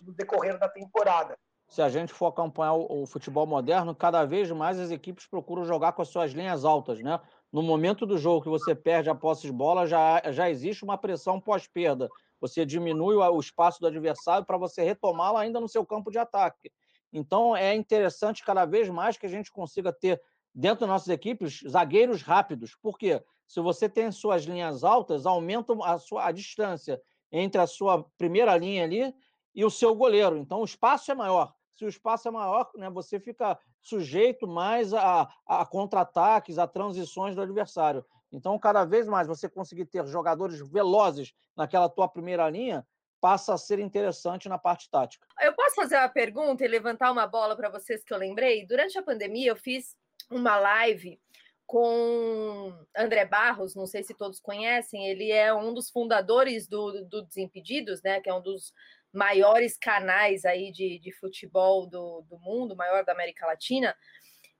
no 0.00 0.14
decorrer 0.14 0.58
da 0.58 0.68
temporada. 0.68 1.38
Se 1.74 1.82
a 1.82 1.88
gente 1.88 2.12
for 2.12 2.26
acompanhar 2.26 2.74
o, 2.74 3.02
o, 3.02 3.04
futebol 3.04 3.44
moderno, 3.48 3.96
cada 3.96 4.24
vez 4.24 4.48
mais 4.52 4.78
as 4.78 4.92
equipes 4.92 5.26
procuram 5.26 5.64
jogar 5.64 5.90
com 5.90 6.02
as 6.02 6.08
suas 6.08 6.30
linhas 6.30 6.64
altas, 6.64 7.00
né? 7.00 7.18
No 7.52 7.64
momento 7.64 8.06
do 8.06 8.16
jogo 8.16 8.42
que 8.42 8.48
você 8.48 8.76
perde 8.76 9.10
a 9.10 9.14
posse 9.14 9.42
de 9.42 9.52
bola, 9.52 9.84
já, 9.84 10.22
já 10.30 10.48
existe 10.48 10.84
uma 10.84 10.96
pressão 10.96 11.40
pós-perda. 11.40 12.08
Você 12.40 12.64
diminui 12.64 13.16
o, 13.16 13.28
o 13.28 13.40
espaço 13.40 13.80
do 13.80 13.88
adversário 13.88 14.46
para 14.46 14.56
você 14.56 14.84
retomá-lo 14.84 15.36
ainda 15.36 15.58
no 15.58 15.68
seu 15.68 15.84
campo 15.84 16.12
de 16.12 16.18
ataque. 16.18 16.70
Então, 17.12 17.56
é 17.56 17.74
interessante 17.74 18.44
cada 18.44 18.64
vez 18.64 18.88
mais 18.88 19.16
que 19.16 19.26
a 19.26 19.28
gente 19.28 19.50
consiga 19.50 19.92
ter, 19.92 20.22
dentro 20.54 20.82
das 20.82 20.88
nossas 20.88 21.08
equipes, 21.08 21.60
zagueiros 21.68 22.22
rápidos. 22.22 22.76
Por 22.80 22.96
quê? 22.96 23.20
Se 23.48 23.60
você 23.60 23.88
tem 23.88 24.12
suas 24.12 24.44
linhas 24.44 24.84
altas, 24.84 25.26
aumenta 25.26 25.74
a, 25.82 25.98
sua, 25.98 26.24
a 26.24 26.30
distância 26.30 27.02
entre 27.32 27.60
a 27.60 27.66
sua 27.66 28.04
primeira 28.16 28.56
linha 28.56 28.84
ali 28.84 29.12
e 29.52 29.64
o 29.64 29.70
seu 29.70 29.92
goleiro. 29.92 30.36
Então, 30.36 30.60
o 30.60 30.64
espaço 30.64 31.10
é 31.10 31.16
maior. 31.16 31.52
Se 31.74 31.84
o 31.84 31.88
espaço 31.88 32.28
é 32.28 32.30
maior, 32.30 32.70
né, 32.76 32.88
você 32.88 33.18
fica 33.18 33.58
sujeito 33.82 34.46
mais 34.46 34.94
a, 34.94 35.28
a 35.46 35.66
contra-ataques, 35.66 36.58
a 36.58 36.66
transições 36.66 37.34
do 37.34 37.42
adversário. 37.42 38.04
Então, 38.32 38.58
cada 38.58 38.84
vez 38.84 39.06
mais 39.06 39.28
você 39.28 39.48
conseguir 39.48 39.86
ter 39.86 40.04
jogadores 40.06 40.60
velozes 40.70 41.32
naquela 41.56 41.88
tua 41.88 42.08
primeira 42.08 42.48
linha, 42.48 42.86
passa 43.20 43.54
a 43.54 43.58
ser 43.58 43.78
interessante 43.78 44.48
na 44.48 44.58
parte 44.58 44.90
tática. 44.90 45.26
Eu 45.40 45.54
posso 45.54 45.76
fazer 45.76 45.96
uma 45.96 46.08
pergunta 46.08 46.64
e 46.64 46.68
levantar 46.68 47.10
uma 47.10 47.26
bola 47.26 47.56
para 47.56 47.70
vocês 47.70 48.04
que 48.04 48.12
eu 48.12 48.18
lembrei? 48.18 48.66
Durante 48.66 48.98
a 48.98 49.02
pandemia, 49.02 49.50
eu 49.50 49.56
fiz 49.56 49.96
uma 50.30 50.56
live 50.56 51.18
com 51.66 52.72
André 52.94 53.24
Barros, 53.24 53.74
não 53.74 53.86
sei 53.86 54.02
se 54.02 54.14
todos 54.14 54.40
conhecem, 54.40 55.06
ele 55.08 55.30
é 55.30 55.54
um 55.54 55.72
dos 55.72 55.90
fundadores 55.90 56.68
do, 56.68 57.04
do 57.06 57.22
Desimpedidos, 57.22 58.02
né? 58.02 58.20
Que 58.20 58.28
é 58.28 58.34
um 58.34 58.42
dos 58.42 58.72
maiores 59.14 59.78
canais 59.78 60.44
aí 60.44 60.70
de, 60.72 60.98
de 60.98 61.12
futebol 61.12 61.86
do, 61.86 62.22
do 62.22 62.38
mundo, 62.38 62.76
maior 62.76 63.04
da 63.04 63.12
América 63.12 63.46
Latina. 63.46 63.96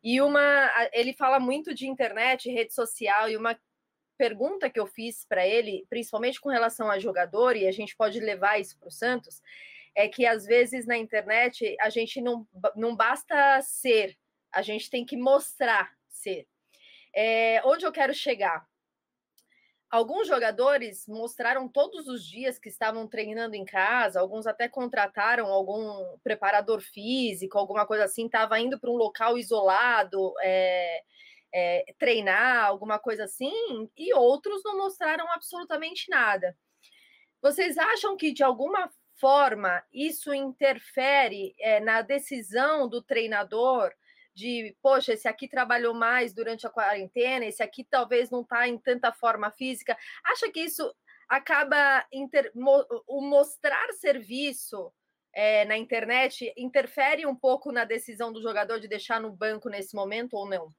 E 0.02 0.20
uma, 0.20 0.70
ele 0.92 1.12
fala 1.12 1.40
muito 1.40 1.74
de 1.74 1.86
internet, 1.86 2.50
rede 2.50 2.72
social, 2.72 3.28
e 3.28 3.36
uma 3.36 3.58
pergunta 4.16 4.70
que 4.70 4.78
eu 4.78 4.86
fiz 4.86 5.24
para 5.24 5.46
ele, 5.46 5.84
principalmente 5.88 6.40
com 6.40 6.48
relação 6.48 6.90
a 6.90 6.98
jogador, 6.98 7.56
e 7.56 7.66
a 7.66 7.72
gente 7.72 7.96
pode 7.96 8.20
levar 8.20 8.60
isso 8.60 8.78
para 8.78 8.88
o 8.88 8.92
Santos, 8.92 9.42
é 9.94 10.08
que 10.08 10.26
às 10.26 10.44
vezes 10.44 10.86
na 10.86 10.96
internet 10.96 11.76
a 11.80 11.88
gente 11.88 12.20
não, 12.20 12.46
não 12.76 12.94
basta 12.94 13.60
ser, 13.62 14.16
a 14.52 14.62
gente 14.62 14.90
tem 14.90 15.04
que 15.04 15.16
mostrar 15.16 15.92
ser. 16.08 16.46
É, 17.14 17.62
onde 17.64 17.86
eu 17.86 17.92
quero 17.92 18.12
chegar? 18.12 18.66
Alguns 19.94 20.26
jogadores 20.26 21.06
mostraram 21.06 21.68
todos 21.68 22.08
os 22.08 22.26
dias 22.26 22.58
que 22.58 22.68
estavam 22.68 23.06
treinando 23.06 23.54
em 23.54 23.64
casa, 23.64 24.18
alguns 24.18 24.44
até 24.44 24.68
contrataram 24.68 25.46
algum 25.46 26.18
preparador 26.18 26.80
físico, 26.80 27.56
alguma 27.56 27.86
coisa 27.86 28.02
assim, 28.02 28.26
estava 28.26 28.58
indo 28.58 28.76
para 28.76 28.90
um 28.90 28.96
local 28.96 29.38
isolado, 29.38 30.34
é, 30.42 31.00
é, 31.54 31.94
treinar, 31.96 32.64
alguma 32.64 32.98
coisa 32.98 33.22
assim, 33.22 33.88
e 33.96 34.12
outros 34.14 34.64
não 34.64 34.78
mostraram 34.78 35.30
absolutamente 35.30 36.10
nada. 36.10 36.56
Vocês 37.40 37.78
acham 37.78 38.16
que, 38.16 38.32
de 38.32 38.42
alguma 38.42 38.90
forma, 39.20 39.80
isso 39.92 40.34
interfere 40.34 41.54
é, 41.60 41.78
na 41.78 42.02
decisão 42.02 42.88
do 42.88 43.00
treinador 43.00 43.92
de, 44.34 44.76
poxa, 44.82 45.12
esse 45.12 45.28
aqui 45.28 45.48
trabalhou 45.48 45.94
mais 45.94 46.34
durante 46.34 46.66
a 46.66 46.70
quarentena, 46.70 47.44
esse 47.44 47.62
aqui 47.62 47.84
talvez 47.84 48.30
não 48.30 48.42
está 48.42 48.66
em 48.66 48.76
tanta 48.76 49.12
forma 49.12 49.50
física. 49.50 49.96
Acha 50.24 50.50
que 50.50 50.60
isso 50.60 50.92
acaba 51.28 52.04
inter, 52.12 52.52
o 53.06 53.20
mostrar 53.20 53.92
serviço 53.92 54.92
é, 55.32 55.64
na 55.64 55.76
internet 55.76 56.52
interfere 56.56 57.26
um 57.26 57.34
pouco 57.34 57.72
na 57.72 57.84
decisão 57.84 58.32
do 58.32 58.42
jogador 58.42 58.78
de 58.78 58.88
deixar 58.88 59.20
no 59.20 59.32
banco 59.32 59.68
nesse 59.68 59.94
momento 59.94 60.34
ou 60.34 60.48
não? 60.48 60.72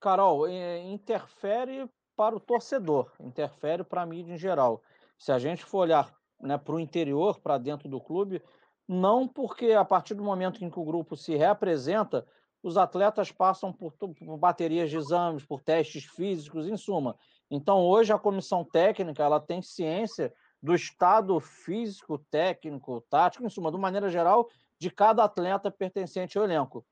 Carol, 0.00 0.48
interfere 0.48 1.88
para 2.16 2.36
o 2.36 2.40
torcedor, 2.40 3.12
interfere 3.20 3.82
para 3.82 4.02
a 4.02 4.06
mídia 4.06 4.34
em 4.34 4.38
geral. 4.38 4.82
Se 5.18 5.32
a 5.32 5.38
gente 5.38 5.64
for 5.64 5.78
olhar 5.78 6.14
né, 6.40 6.56
para 6.56 6.74
o 6.74 6.80
interior, 6.80 7.40
para 7.40 7.58
dentro 7.58 7.88
do 7.88 8.00
clube, 8.00 8.42
não 8.88 9.28
porque 9.28 9.72
a 9.72 9.84
partir 9.84 10.14
do 10.14 10.24
momento 10.24 10.64
em 10.64 10.70
que 10.70 10.78
o 10.78 10.84
grupo 10.84 11.16
se 11.16 11.36
reapresenta, 11.36 12.26
os 12.62 12.76
atletas 12.76 13.32
passam 13.32 13.72
por, 13.72 13.92
por, 13.92 14.36
baterias 14.36 14.90
de 14.90 14.96
exames, 14.96 15.44
por 15.44 15.60
testes 15.60 16.04
físicos, 16.04 16.66
em 16.68 16.76
suma. 16.76 17.16
Então, 17.50 17.78
hoje, 17.78 18.12
a 18.12 18.18
comissão 18.18 18.64
técnica 18.64 19.22
ela 19.22 19.40
tem 19.40 19.62
ciência 19.62 20.32
do 20.62 20.74
estado 20.74 21.38
físico, 21.40 22.18
técnico, 22.30 23.00
tático, 23.08 23.44
em 23.44 23.48
suma, 23.48 23.72
de 23.72 23.78
maneira 23.78 24.08
geral, 24.08 24.48
de 24.78 24.90
cada 24.90 25.24
atleta 25.24 25.70
pertencente 25.70 26.36
ao 26.36 26.44
elenco. 26.44 26.84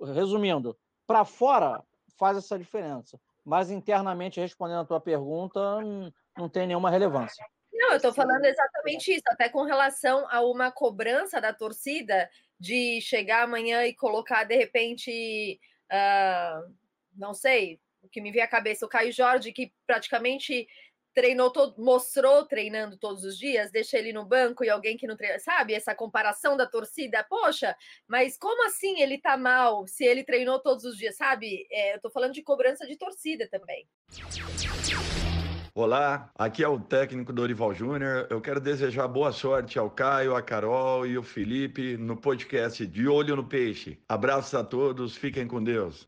Resumindo, 0.00 0.76
para 1.06 1.24
fora 1.24 1.82
faz 2.18 2.36
essa 2.36 2.58
diferença, 2.58 3.20
mas 3.44 3.70
internamente, 3.70 4.40
respondendo 4.40 4.80
a 4.80 4.84
tua 4.84 5.00
pergunta, 5.00 5.60
não 6.36 6.48
tem 6.48 6.66
nenhuma 6.66 6.90
relevância. 6.90 7.44
Não, 7.72 7.90
eu 7.90 7.96
estou 7.96 8.12
falando 8.12 8.44
exatamente 8.44 9.12
isso, 9.12 9.24
até 9.28 9.48
com 9.48 9.62
relação 9.62 10.26
a 10.30 10.40
uma 10.40 10.72
cobrança 10.72 11.40
da 11.40 11.52
torcida 11.52 12.28
de 12.58 13.00
chegar 13.00 13.42
amanhã 13.42 13.84
e 13.84 13.94
colocar, 13.94 14.44
de 14.44 14.56
repente, 14.56 15.60
uh, 15.92 16.74
não 17.14 17.34
sei, 17.34 17.80
o 18.02 18.08
que 18.08 18.20
me 18.20 18.30
vem 18.30 18.42
à 18.42 18.48
cabeça, 18.48 18.86
o 18.86 18.88
Caio 18.88 19.12
Jorge, 19.12 19.52
que 19.52 19.72
praticamente 19.86 20.66
treinou, 21.16 21.50
todo, 21.50 21.82
mostrou 21.82 22.44
treinando 22.44 22.98
todos 22.98 23.24
os 23.24 23.38
dias, 23.38 23.70
deixa 23.70 23.96
ele 23.96 24.12
no 24.12 24.22
banco 24.22 24.62
e 24.62 24.68
alguém 24.68 24.98
que 24.98 25.06
não 25.06 25.16
treina, 25.16 25.38
sabe? 25.38 25.72
Essa 25.72 25.94
comparação 25.94 26.58
da 26.58 26.66
torcida, 26.66 27.24
poxa, 27.24 27.74
mas 28.06 28.36
como 28.36 28.66
assim 28.66 29.00
ele 29.00 29.16
tá 29.16 29.34
mal 29.34 29.86
se 29.86 30.04
ele 30.04 30.22
treinou 30.22 30.60
todos 30.60 30.84
os 30.84 30.98
dias, 30.98 31.16
sabe? 31.16 31.66
É, 31.70 31.94
eu 31.94 32.00
tô 32.02 32.10
falando 32.10 32.34
de 32.34 32.42
cobrança 32.42 32.86
de 32.86 32.96
torcida 32.98 33.48
também. 33.48 33.88
Olá, 35.78 36.30
aqui 36.38 36.64
é 36.64 36.68
o 36.68 36.80
técnico 36.80 37.34
Dorival 37.34 37.74
Júnior. 37.74 38.26
Eu 38.30 38.40
quero 38.40 38.58
desejar 38.58 39.06
boa 39.06 39.30
sorte 39.30 39.78
ao 39.78 39.90
Caio, 39.90 40.34
a 40.34 40.40
Carol 40.40 41.06
e 41.06 41.18
o 41.18 41.22
Felipe 41.22 41.98
no 41.98 42.16
podcast 42.16 42.86
De 42.86 43.06
Olho 43.06 43.36
no 43.36 43.44
Peixe. 43.44 43.98
Abraços 44.08 44.54
a 44.54 44.64
todos, 44.64 45.14
fiquem 45.14 45.46
com 45.46 45.62
Deus. 45.62 46.06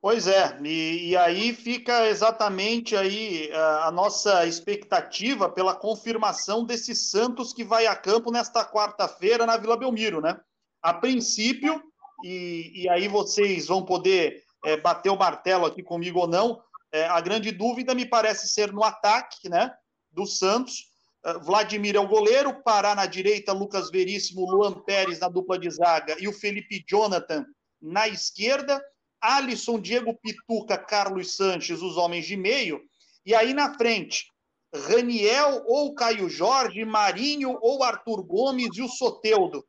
Pois 0.00 0.28
é, 0.28 0.56
e, 0.62 1.08
e 1.08 1.16
aí 1.16 1.52
fica 1.52 2.06
exatamente 2.06 2.94
aí 2.94 3.50
a, 3.52 3.88
a, 3.88 3.90
nossa 3.90 4.46
expectativa 4.46 5.48
pela 5.48 5.74
confirmação 5.74 6.64
desse 6.64 6.94
Santos 6.94 7.52
que 7.52 7.64
vai 7.64 7.88
a 7.88 7.96
campo 7.96 8.30
nesta 8.30 8.64
quarta-feira 8.64 9.44
na 9.44 9.56
Vila 9.56 9.76
Belmiro, 9.76 10.20
né? 10.20 10.38
A 10.80 10.94
princípio, 10.94 11.82
e, 12.22 12.84
e 12.84 12.88
aí 12.88 13.08
vocês 13.08 13.66
vão 13.66 13.84
poder 13.84 14.44
é, 14.64 14.76
bater 14.76 15.10
o 15.10 15.18
martelo 15.18 15.66
aqui 15.66 15.82
comigo 15.82 16.20
ou 16.20 16.28
não, 16.28 16.62
é, 16.92 17.04
a 17.06 17.20
grande 17.20 17.50
dúvida 17.50 17.94
me 17.94 18.06
parece 18.06 18.48
ser 18.48 18.72
no 18.72 18.82
ataque, 18.82 19.48
né? 19.48 19.72
Do 20.10 20.26
Santos. 20.26 20.88
Uh, 21.24 21.40
Vladimir 21.40 21.96
é 21.96 22.00
o 22.00 22.08
goleiro, 22.08 22.62
Pará 22.62 22.94
na 22.94 23.06
direita, 23.06 23.52
Lucas 23.52 23.90
Veríssimo, 23.90 24.50
Luan 24.50 24.72
Pérez 24.72 25.18
na 25.18 25.28
dupla 25.28 25.58
de 25.58 25.68
zaga 25.70 26.16
e 26.18 26.28
o 26.28 26.32
Felipe 26.32 26.84
Jonathan 26.86 27.44
na 27.80 28.08
esquerda. 28.08 28.82
Alisson, 29.20 29.80
Diego 29.80 30.14
Pituca, 30.14 30.78
Carlos 30.78 31.34
Sanches, 31.34 31.82
os 31.82 31.96
homens 31.96 32.24
de 32.24 32.36
meio. 32.36 32.80
E 33.26 33.34
aí 33.34 33.52
na 33.52 33.74
frente, 33.74 34.26
Raniel 34.72 35.64
ou 35.66 35.92
Caio 35.92 36.28
Jorge, 36.28 36.84
Marinho 36.84 37.58
ou 37.60 37.82
Arthur 37.82 38.22
Gomes 38.22 38.76
e 38.76 38.82
o 38.82 38.88
Soteudo. 38.88 39.66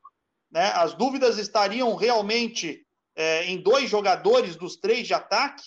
Né? 0.52 0.72
As 0.76 0.94
dúvidas 0.94 1.40
estariam 1.40 1.96
realmente 1.96 2.86
é, 3.16 3.46
em 3.46 3.58
dois 3.58 3.90
jogadores 3.90 4.56
dos 4.56 4.78
três 4.78 5.08
de 5.08 5.16
ataque 5.16 5.64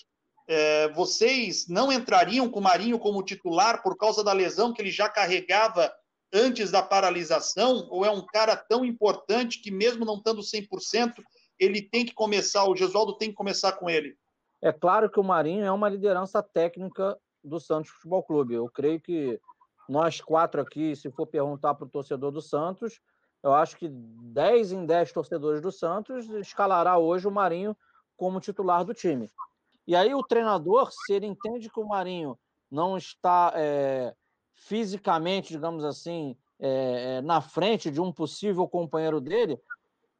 é, 0.47 0.89
vocês 0.89 1.67
não 1.67 1.91
entrariam 1.91 2.49
com 2.49 2.59
o 2.59 2.63
Marinho 2.63 2.99
como 2.99 3.23
titular 3.23 3.81
por 3.81 3.97
causa 3.97 4.23
da 4.23 4.33
lesão 4.33 4.73
que 4.73 4.81
ele 4.81 4.91
já 4.91 5.07
carregava 5.09 5.93
antes 6.33 6.71
da 6.71 6.81
paralisação? 6.81 7.87
Ou 7.89 8.05
é 8.05 8.11
um 8.11 8.25
cara 8.25 8.55
tão 8.55 8.83
importante 8.83 9.61
que, 9.61 9.71
mesmo 9.71 10.05
não 10.05 10.17
estando 10.17 10.41
100%, 10.41 11.13
ele 11.59 11.81
tem 11.81 12.05
que 12.05 12.13
começar, 12.13 12.65
o 12.65 12.75
Gesualdo 12.75 13.17
tem 13.17 13.29
que 13.29 13.35
começar 13.35 13.73
com 13.73 13.89
ele? 13.89 14.17
É 14.61 14.71
claro 14.71 15.09
que 15.09 15.19
o 15.19 15.23
Marinho 15.23 15.65
é 15.65 15.71
uma 15.71 15.89
liderança 15.89 16.41
técnica 16.41 17.17
do 17.43 17.59
Santos 17.59 17.91
Futebol 17.91 18.23
Clube. 18.23 18.53
Eu 18.53 18.69
creio 18.69 18.99
que 18.99 19.39
nós 19.87 20.21
quatro 20.21 20.61
aqui, 20.61 20.95
se 20.95 21.11
for 21.11 21.27
perguntar 21.27 21.73
para 21.75 21.85
o 21.85 21.89
torcedor 21.89 22.31
do 22.31 22.41
Santos, 22.41 22.99
eu 23.43 23.53
acho 23.53 23.75
que 23.75 23.89
10 23.89 24.71
em 24.71 24.85
10 24.85 25.11
torcedores 25.11 25.61
do 25.61 25.71
Santos 25.71 26.29
escalará 26.29 26.97
hoje 26.97 27.27
o 27.27 27.31
Marinho 27.31 27.75
como 28.15 28.39
titular 28.39 28.85
do 28.85 28.93
time. 28.93 29.29
E 29.87 29.95
aí 29.95 30.13
o 30.13 30.23
treinador, 30.23 30.91
se 30.91 31.13
ele 31.13 31.25
entende 31.25 31.69
que 31.69 31.79
o 31.79 31.87
Marinho 31.87 32.37
não 32.71 32.97
está 32.97 33.51
é, 33.55 34.15
fisicamente, 34.55 35.49
digamos 35.49 35.83
assim, 35.83 36.35
é, 36.59 37.21
na 37.21 37.41
frente 37.41 37.91
de 37.91 37.99
um 37.99 38.11
possível 38.11 38.67
companheiro 38.67 39.19
dele, 39.19 39.59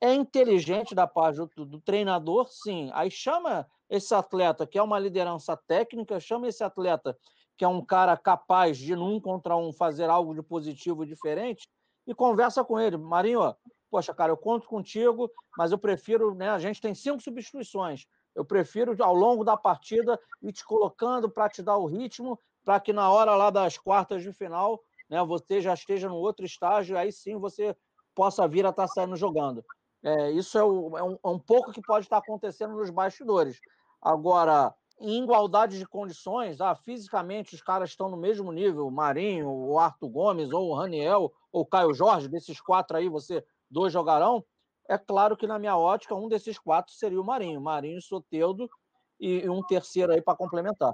é 0.01 0.13
inteligente 0.13 0.93
da 0.93 1.07
parte 1.07 1.37
do, 1.55 1.65
do, 1.65 1.79
treinador, 1.79 2.49
sim. 2.49 2.91
Aí 2.93 3.09
chama 3.09 3.65
esse 3.89 4.13
atleta 4.13 4.67
que 4.67 4.77
é 4.77 4.83
uma 4.83 4.99
liderança 4.99 5.55
técnica, 5.55 6.19
chama 6.19 6.47
esse 6.47 6.63
atleta 6.63 7.17
que 7.55 7.63
é 7.63 7.67
um 7.67 7.83
cara 7.83 8.17
capaz 8.17 8.77
de, 8.77 8.95
num 8.95 9.19
contra 9.19 9.55
um, 9.55 9.71
fazer 9.71 10.09
algo 10.09 10.33
de 10.33 10.41
positivo 10.41 11.03
e 11.03 11.07
diferente, 11.07 11.69
e 12.05 12.13
conversa 12.13 12.63
com 12.63 12.79
ele. 12.79 12.97
Marinho, 12.97 13.55
poxa, 13.89 14.13
cara, 14.13 14.31
eu 14.31 14.37
conto 14.37 14.67
contigo, 14.67 15.31
mas 15.57 15.71
eu 15.71 15.77
prefiro, 15.77 16.33
né? 16.35 16.49
A 16.49 16.59
gente 16.59 16.81
tem 16.81 16.93
cinco 16.93 17.21
substituições. 17.21 18.05
Eu 18.35 18.43
prefiro, 18.43 18.95
ao 19.03 19.13
longo 19.13 19.43
da 19.43 19.55
partida, 19.55 20.19
ir 20.41 20.51
te 20.51 20.65
colocando 20.65 21.29
para 21.29 21.49
te 21.49 21.61
dar 21.61 21.77
o 21.77 21.85
ritmo, 21.85 22.39
para 22.63 22.79
que 22.79 22.93
na 22.93 23.11
hora 23.11 23.35
lá 23.35 23.49
das 23.49 23.77
quartas 23.77 24.23
de 24.23 24.31
final, 24.31 24.81
né, 25.09 25.23
você 25.23 25.61
já 25.61 25.73
esteja 25.73 26.09
no 26.09 26.15
outro 26.15 26.45
estágio, 26.45 26.97
aí 26.97 27.11
sim 27.11 27.37
você 27.37 27.75
possa 28.15 28.47
vir 28.47 28.65
a 28.65 28.69
estar 28.69 28.87
tá 28.87 28.93
saindo 28.93 29.15
jogando. 29.15 29.63
É, 30.03 30.31
isso 30.31 30.57
é, 30.57 30.63
o, 30.63 30.97
é, 30.97 31.03
um, 31.03 31.17
é 31.23 31.27
um 31.27 31.39
pouco 31.39 31.71
que 31.71 31.81
pode 31.81 32.05
estar 32.05 32.17
acontecendo 32.17 32.75
nos 32.75 32.89
bastidores. 32.89 33.59
Agora, 34.01 34.73
em 34.99 35.23
igualdade 35.23 35.79
de 35.79 35.85
condições, 35.85 36.59
ah, 36.59 36.75
fisicamente 36.75 37.55
os 37.55 37.61
caras 37.61 37.89
estão 37.89 38.09
no 38.09 38.17
mesmo 38.17 38.51
nível, 38.51 38.87
o 38.87 38.91
Marinho, 38.91 39.49
o 39.49 39.79
Arthur 39.79 40.09
Gomes, 40.09 40.51
ou 40.51 40.69
o 40.69 40.75
Raniel, 40.75 41.31
ou 41.51 41.61
o 41.61 41.65
Caio 41.65 41.93
Jorge, 41.93 42.27
desses 42.27 42.59
quatro 42.59 42.97
aí, 42.97 43.07
você 43.07 43.43
dois 43.69 43.93
jogarão. 43.93 44.43
É 44.93 44.97
claro 44.99 45.35
que, 45.35 45.47
na 45.47 45.57
minha 45.57 45.75
ótica, 45.75 46.13
um 46.13 46.29
desses 46.29 46.59
quatro 46.59 46.93
seria 46.93 47.19
o 47.19 47.25
Marinho, 47.25 47.59
Marinho, 47.59 47.99
Soteudo 47.99 48.69
e 49.19 49.49
um 49.49 49.63
terceiro 49.63 50.13
aí 50.13 50.21
para 50.21 50.37
complementar. 50.37 50.93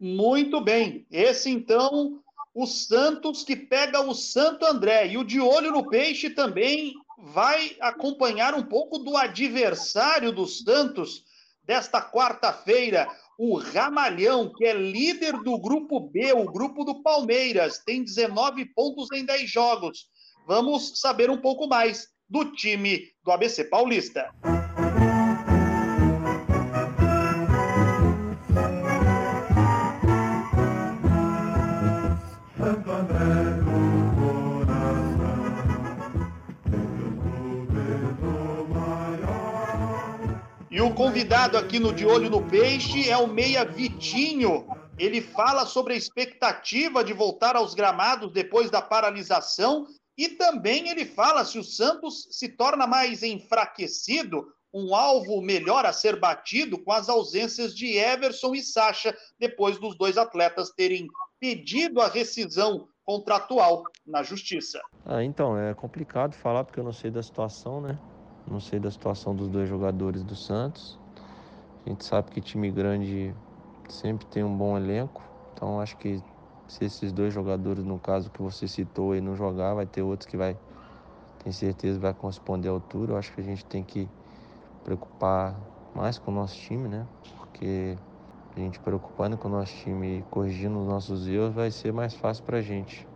Muito 0.00 0.60
bem. 0.60 1.06
Esse, 1.12 1.48
então, 1.48 2.20
o 2.52 2.66
Santos 2.66 3.44
que 3.44 3.54
pega 3.54 4.00
o 4.00 4.14
Santo 4.14 4.66
André. 4.66 5.06
E 5.06 5.16
o 5.16 5.22
de 5.22 5.40
olho 5.40 5.70
no 5.70 5.88
peixe 5.88 6.28
também 6.28 6.92
vai 7.18 7.76
acompanhar 7.80 8.52
um 8.52 8.64
pouco 8.64 8.98
do 8.98 9.16
adversário 9.16 10.32
do 10.32 10.44
Santos 10.44 11.24
desta 11.62 12.02
quarta-feira, 12.02 13.08
o 13.38 13.58
Ramalhão, 13.58 14.52
que 14.52 14.64
é 14.64 14.72
líder 14.72 15.34
do 15.44 15.56
grupo 15.56 16.00
B, 16.00 16.32
o 16.32 16.46
grupo 16.46 16.82
do 16.82 17.00
Palmeiras, 17.00 17.78
tem 17.84 18.02
19 18.02 18.64
pontos 18.74 19.12
em 19.12 19.24
10 19.24 19.48
jogos. 19.48 20.08
Vamos 20.48 20.98
saber 20.98 21.30
um 21.30 21.40
pouco 21.40 21.68
mais 21.68 22.15
do 22.28 22.52
time 22.52 23.12
do 23.24 23.30
ABC 23.30 23.64
Paulista. 23.64 24.30
E 40.70 40.80
o 40.80 40.92
convidado 40.92 41.56
aqui 41.56 41.78
no 41.78 41.92
De 41.92 42.04
Olho 42.04 42.28
no 42.28 42.42
Peixe 42.42 43.08
é 43.08 43.16
o 43.16 43.26
Meia 43.26 43.64
Vitinho. 43.64 44.66
Ele 44.98 45.22
fala 45.22 45.64
sobre 45.64 45.94
a 45.94 45.96
expectativa 45.96 47.02
de 47.02 47.12
voltar 47.12 47.56
aos 47.56 47.74
gramados 47.74 48.30
depois 48.32 48.70
da 48.70 48.82
paralisação 48.82 49.86
e 50.16 50.30
também 50.30 50.88
ele 50.88 51.04
fala 51.04 51.44
se 51.44 51.58
o 51.58 51.64
Santos 51.64 52.28
se 52.30 52.48
torna 52.48 52.86
mais 52.86 53.22
enfraquecido, 53.22 54.46
um 54.72 54.94
alvo 54.94 55.40
melhor 55.40 55.86
a 55.86 55.92
ser 55.92 56.18
batido 56.18 56.78
com 56.78 56.92
as 56.92 57.08
ausências 57.08 57.74
de 57.74 57.96
Everson 57.96 58.54
e 58.54 58.62
Sacha, 58.62 59.16
depois 59.38 59.78
dos 59.78 59.96
dois 59.96 60.18
atletas 60.18 60.70
terem 60.70 61.06
pedido 61.40 62.00
a 62.00 62.08
rescisão 62.08 62.88
contratual 63.04 63.84
na 64.06 64.22
justiça. 64.22 64.80
Ah, 65.04 65.22
então, 65.22 65.56
é 65.56 65.72
complicado 65.74 66.34
falar 66.34 66.64
porque 66.64 66.80
eu 66.80 66.84
não 66.84 66.92
sei 66.92 67.10
da 67.10 67.22
situação, 67.22 67.80
né? 67.80 67.98
Não 68.50 68.60
sei 68.60 68.78
da 68.78 68.90
situação 68.90 69.34
dos 69.34 69.48
dois 69.48 69.68
jogadores 69.68 70.22
do 70.24 70.34
Santos. 70.34 70.98
A 71.84 71.88
gente 71.88 72.04
sabe 72.04 72.30
que 72.30 72.40
time 72.40 72.70
grande 72.70 73.34
sempre 73.88 74.26
tem 74.26 74.42
um 74.42 74.56
bom 74.56 74.76
elenco. 74.76 75.22
Então 75.52 75.80
acho 75.80 75.96
que 75.96 76.20
se 76.68 76.84
esses 76.84 77.12
dois 77.12 77.32
jogadores, 77.32 77.84
no 77.84 77.98
caso 77.98 78.30
que 78.30 78.42
você 78.42 78.66
citou 78.66 79.12
aí, 79.12 79.20
não 79.20 79.36
jogar, 79.36 79.74
vai 79.74 79.86
ter 79.86 80.02
outros 80.02 80.26
que 80.28 80.36
vai, 80.36 80.56
tem 81.42 81.52
certeza, 81.52 81.98
vai 81.98 82.12
corresponder 82.14 82.68
à 82.68 82.72
altura. 82.72 83.12
Eu 83.12 83.16
acho 83.16 83.32
que 83.32 83.40
a 83.40 83.44
gente 83.44 83.64
tem 83.64 83.82
que 83.82 84.08
preocupar 84.84 85.54
mais 85.94 86.18
com 86.18 86.30
o 86.30 86.34
nosso 86.34 86.56
time, 86.56 86.88
né? 86.88 87.06
Porque 87.38 87.96
a 88.56 88.60
gente 88.60 88.78
preocupando 88.80 89.36
com 89.36 89.48
o 89.48 89.50
nosso 89.50 89.74
time 89.82 90.18
e 90.18 90.22
corrigindo 90.30 90.78
os 90.78 90.86
nossos 90.86 91.26
erros 91.26 91.54
vai 91.54 91.70
ser 91.70 91.92
mais 91.92 92.14
fácil 92.14 92.44
para 92.44 92.58
a 92.58 92.62
gente. 92.62 93.06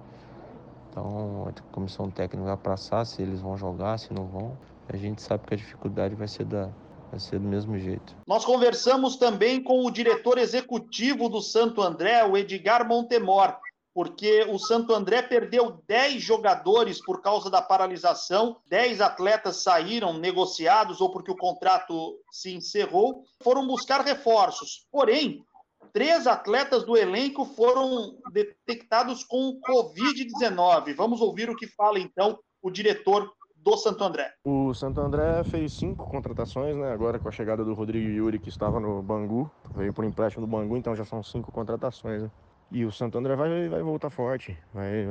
Então 0.91 1.47
a 1.49 1.75
comissão 1.75 2.11
técnica 2.11 2.47
vai 2.47 2.57
passar 2.57 3.05
se 3.05 3.23
eles 3.23 3.41
vão 3.41 3.57
jogar, 3.57 3.99
se 3.99 4.13
não 4.13 4.27
vão 4.27 4.57
a 4.93 4.97
gente 4.97 5.23
sabe 5.23 5.47
que 5.47 5.55
a 5.55 5.57
dificuldade 5.57 6.17
vai 6.17 6.27
ser 6.27 6.45
da 6.45 6.69
vai 7.11 7.19
ser 7.19 7.39
do 7.39 7.49
mesmo 7.49 7.79
jeito. 7.79 8.17
Nós 8.27 8.45
conversamos 8.45 9.17
também 9.17 9.63
com 9.63 9.85
o 9.85 9.91
diretor 9.91 10.39
executivo 10.39 11.29
do 11.29 11.41
Santo 11.41 11.83
André, 11.83 12.25
o 12.25 12.37
Edgar 12.37 12.87
Montemor, 12.87 13.57
porque 13.93 14.45
o 14.49 14.59
Santo 14.59 14.95
André 14.95 15.23
perdeu 15.23 15.83
10 15.87 16.23
jogadores 16.23 17.05
por 17.05 17.21
causa 17.21 17.51
da 17.51 17.61
paralisação, 17.61 18.57
10 18.67 19.01
atletas 19.01 19.63
saíram 19.63 20.17
negociados 20.17 21.01
ou 21.01 21.11
porque 21.11 21.33
o 21.33 21.37
contrato 21.37 22.17
se 22.31 22.55
encerrou, 22.55 23.25
foram 23.43 23.67
buscar 23.67 24.03
reforços. 24.03 24.87
Porém, 24.93 25.45
três 25.93 26.29
atletas 26.29 26.85
do 26.85 26.97
elenco 26.97 27.45
foram 27.45 28.17
detectados 28.33 29.25
com 29.25 29.61
Covid-19. 29.69 30.95
Vamos 30.95 31.21
ouvir 31.21 31.51
o 31.51 31.57
que 31.57 31.67
fala 31.67 31.99
então 31.99 32.39
o 32.63 32.71
diretor 32.71 33.33
do 33.63 33.77
Santo 33.77 34.03
André. 34.05 34.33
O 34.45 34.73
Santo 34.75 35.01
André 35.01 35.45
fez 35.45 35.73
cinco 35.73 36.07
contratações, 36.07 36.77
né? 36.77 36.93
Agora 36.93 37.19
com 37.19 37.29
a 37.29 37.33
chegada 37.33 37.65
do 37.65 37.75
Rodrigo 37.75 38.09
Yuri, 38.09 38.39
que 38.39 38.49
estava 38.49 38.81
no 38.81 39.03
Bangu, 39.03 39.51
veio 39.75 39.93
por 39.93 40.05
empréstimo 40.05 40.47
do 40.47 40.51
Bangu, 40.51 40.77
então 40.77 40.97
já 40.97 41.05
são 41.05 41.23
cinco 41.23 41.53
contratações. 41.53 42.23
Né? 42.23 42.31
E 42.73 42.85
o 42.85 42.93
Santo 42.93 43.19
André 43.19 43.37
vai, 43.37 43.69
vai 43.69 43.83
voltar 43.83 44.11
forte, 44.11 44.57
vai 44.73 45.07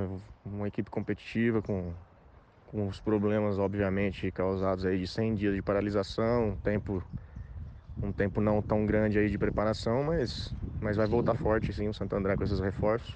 uma 0.45 0.67
equipe 0.67 0.89
competitiva 0.89 1.61
com, 1.61 1.91
com 2.67 2.87
os 2.87 2.99
problemas, 2.99 3.59
obviamente, 3.59 4.31
causados 4.31 4.85
aí 4.85 4.99
de 4.99 5.07
100 5.07 5.35
dias 5.35 5.55
de 5.55 5.61
paralisação, 5.61 6.57
tempo 6.63 7.03
um 8.01 8.13
tempo 8.13 8.39
não 8.39 8.61
tão 8.61 8.85
grande 8.85 9.19
aí 9.19 9.29
de 9.29 9.37
preparação, 9.37 10.05
mas, 10.05 10.55
mas 10.79 10.95
vai 10.95 11.05
voltar 11.05 11.35
forte 11.35 11.73
sim 11.73 11.89
o 11.89 11.93
Santo 11.93 12.15
André 12.15 12.37
com 12.37 12.43
esses 12.45 12.61
reforços. 12.61 13.13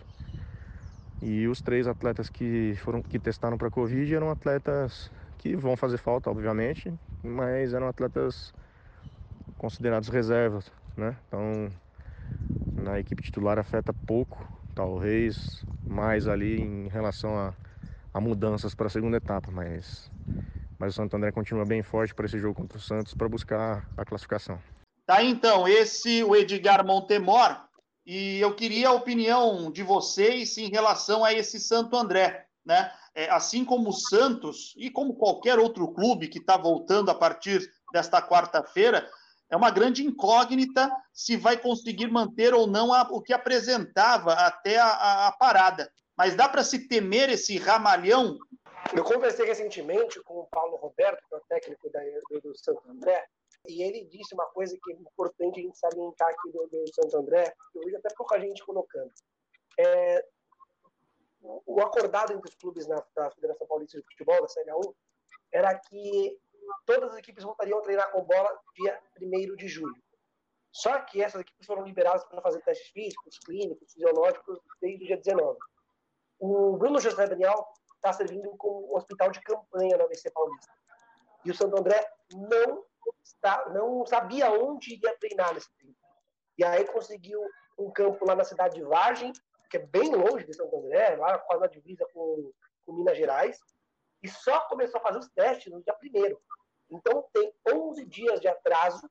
E 1.22 1.48
os 1.48 1.62
três 1.62 1.88
atletas 1.88 2.30
que 2.30 2.76
foram 2.84 3.02
que 3.02 3.18
testaram 3.18 3.58
para 3.58 3.72
Covid 3.72 4.14
eram 4.14 4.30
atletas 4.30 5.10
que 5.44 5.58
vão 5.58 5.76
fazer 5.76 5.98
falta, 5.98 6.30
obviamente, 6.30 6.94
mas 7.22 7.74
eram 7.74 7.90
atletas 7.90 8.54
considerados 9.58 10.08
reservas, 10.08 10.72
né? 10.96 11.18
Então, 11.28 11.70
na 12.82 12.98
equipe 12.98 13.22
titular 13.22 13.60
afeta 13.60 13.94
pouco, 13.94 14.40
talvez 14.74 15.66
mais 15.86 16.30
ali 16.30 16.62
em 16.62 16.88
relação 16.88 17.38
a, 17.38 17.54
a 18.14 18.22
mudanças 18.22 18.74
para 18.74 18.88
a 18.88 18.90
segunda 18.90 19.18
etapa, 19.18 19.52
mas, 19.52 20.10
mas 20.80 20.94
o 20.94 20.96
Santo 20.96 21.18
André 21.18 21.34
continua 21.34 21.66
bem 21.66 21.84
forte 21.84 22.16
para 22.16 22.26
esse 22.26 22.40
jogo 22.40 22.56
contra 22.56 22.78
o 22.78 22.82
Santos 22.82 23.14
para 23.14 23.28
buscar 23.28 23.86
a 23.98 24.06
classificação. 24.06 24.58
Tá, 25.06 25.22
então, 25.22 25.68
esse 25.68 26.24
o 26.24 26.38
Edgar 26.38 26.86
Montemor, 26.86 27.60
e 28.06 28.40
eu 28.40 28.56
queria 28.56 28.88
a 28.88 28.94
opinião 28.94 29.70
de 29.70 29.84
vocês 29.84 30.58
em 30.58 30.70
relação 30.70 31.22
a 31.26 31.34
esse 31.34 31.60
Santo 31.60 31.98
André, 31.98 32.46
né? 32.66 32.90
É, 33.16 33.30
assim 33.30 33.64
como 33.64 33.90
o 33.90 33.94
Santos 33.94 34.74
e 34.78 34.90
como 34.90 35.16
qualquer 35.16 35.60
outro 35.60 35.88
clube 35.94 36.28
que 36.28 36.40
está 36.40 36.58
voltando 36.58 37.12
a 37.12 37.16
partir 37.16 37.62
desta 37.92 38.22
quarta-feira, 38.22 39.08
é 39.50 39.56
uma 39.56 39.70
grande 39.70 40.04
incógnita 40.04 40.92
se 41.14 41.38
vai 41.38 41.58
conseguir 41.58 42.08
manter 42.08 42.54
ou 42.54 42.66
não 42.66 42.92
a, 42.92 43.04
o 43.12 43.22
que 43.22 43.34
apresentava 43.34 44.34
até 44.34 44.80
a, 44.80 44.88
a, 44.88 45.28
a 45.28 45.32
parada. 45.32 45.92
Mas 46.18 46.36
dá 46.36 46.50
para 46.50 46.64
se 46.64 46.88
temer 46.88 47.30
esse 47.30 47.58
ramalhão? 47.58 48.38
Eu 48.96 49.04
conversei 49.04 49.46
recentemente 49.46 50.22
com 50.24 50.40
o 50.40 50.48
Paulo 50.48 50.76
Roberto, 50.78 51.24
que 51.28 51.36
é 51.36 51.38
o 51.38 51.42
técnico 51.42 51.90
da, 51.92 52.00
do, 52.44 52.58
Santo 52.58 52.82
André, 52.90 53.26
e 53.68 53.82
ele 53.82 54.06
disse 54.06 54.34
uma 54.34 54.46
coisa 54.48 54.78
que 54.82 54.92
é 54.92 54.96
importante 54.96 55.60
a 55.60 55.64
gente 55.64 55.78
salientar 55.78 56.28
aqui 56.30 56.52
do, 56.52 56.68
do 56.68 56.94
Santo 56.94 57.18
André, 57.18 57.54
que 57.72 57.80
vejo 57.80 57.98
até 57.98 58.14
pouca 58.16 58.40
gente 58.40 58.64
colocando. 58.66 59.12
É, 59.80 60.26
o 61.44 61.82
acordado 61.82 62.34
entre 62.34 62.50
os 62.50 62.56
clubes 62.56 62.88
na, 62.88 63.02
Federação 63.32 63.68
Paulista 63.68 64.00
de 64.00 64.06
Futebol, 64.06 64.42
da 64.42 64.48
Série 64.48 64.74
1, 64.74 64.82
era 65.52 65.78
que 65.78 66.40
todas 66.86 67.12
as 67.12 67.18
equipes 67.18 67.44
voltariam 67.44 67.80
a 67.80 67.82
treinar 67.82 68.12
com 68.12 68.24
bola 68.24 68.50
dia 68.76 69.00
1 69.22 69.56
de 69.56 69.68
julho. 69.68 70.02
Só 70.72 71.00
que 71.02 71.22
essas 71.22 71.42
equipes 71.42 71.68
foram 71.68 71.84
liberadas 71.84 72.24
para 72.26 72.42
fazer 72.42 72.62
testes 72.62 72.88
físicos, 72.90 73.38
clínicos, 73.40 73.94
fisiológicos 73.94 74.60
desde 74.82 75.04
o 75.04 75.08
dia 75.08 75.18
19. 75.18 75.60
O 76.40 76.78
Bruno 76.78 77.00
José 77.00 77.28
Daniel 77.28 77.68
está 77.96 78.12
servindo 78.12 78.50
como 78.58 78.96
hospital 78.96 79.30
de 79.30 79.40
campanha 79.42 79.98
na 79.98 80.06
ABC 80.06 80.32
Paulista. 80.32 80.74
E 81.46 81.52
o 81.52 81.56
Santo 81.56 81.78
André 81.78 82.04
não, 82.34 82.84
está, 83.24 83.70
não 83.70 84.06
sabia 84.06 84.52
onde 84.52 84.94
iria 84.94 85.16
treinar 85.20 85.54
nesse 85.54 85.72
tempo. 85.76 85.96
E 86.58 86.64
aí 86.64 86.86
conseguiu 86.86 87.42
um 87.78 87.92
campo 87.92 88.26
lá 88.26 88.36
na 88.36 88.44
cidade 88.44 88.76
de 88.76 88.84
Vargem, 88.84 89.32
que 89.74 89.78
é 89.78 89.86
bem 89.88 90.14
longe 90.14 90.46
de 90.46 90.54
Santo 90.54 90.78
André, 90.78 91.16
lá 91.16 91.40
quase 91.40 91.64
a 91.64 91.68
divisa 91.68 92.06
com, 92.14 92.54
com 92.86 92.94
Minas 92.94 93.18
Gerais, 93.18 93.58
e 94.22 94.30
só 94.30 94.60
começou 94.68 95.00
a 95.00 95.04
fazer 95.04 95.18
os 95.18 95.30
testes 95.30 95.74
no 95.74 95.82
dia 95.82 95.96
primeiro. 95.96 96.40
Então 96.92 97.28
tem 97.34 97.52
11 97.74 98.06
dias 98.06 98.40
de 98.40 98.48
atraso 98.48 99.10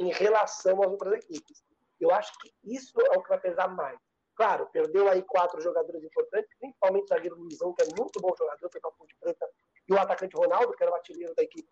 em 0.00 0.10
relação 0.10 0.82
às 0.82 0.90
outras 0.90 1.12
equipes. 1.12 1.62
Eu 2.00 2.10
acho 2.10 2.36
que 2.40 2.52
isso 2.64 3.00
é 3.00 3.16
o 3.16 3.22
que 3.22 3.28
vai 3.28 3.38
pesar 3.38 3.68
mais. 3.68 3.96
Claro, 4.34 4.66
perdeu 4.72 5.08
aí 5.08 5.22
quatro 5.22 5.60
jogadores 5.60 6.02
importantes, 6.02 6.50
principalmente 6.58 7.04
o 7.04 7.08
zagueiro 7.08 7.36
Luizão, 7.36 7.72
que 7.72 7.82
é 7.82 7.86
muito 7.96 8.20
bom 8.20 8.34
jogador, 8.36 8.68
foi 8.72 8.80
para 8.80 8.90
a 8.90 8.94
Ponte 8.94 9.14
Preta, 9.20 9.48
e 9.88 9.92
o 9.92 9.98
atacante 10.00 10.34
Ronaldo, 10.34 10.72
que 10.72 10.82
era 10.82 10.90
o 10.90 10.96
artilheiro 10.96 11.32
da 11.36 11.44
equipe 11.44 11.68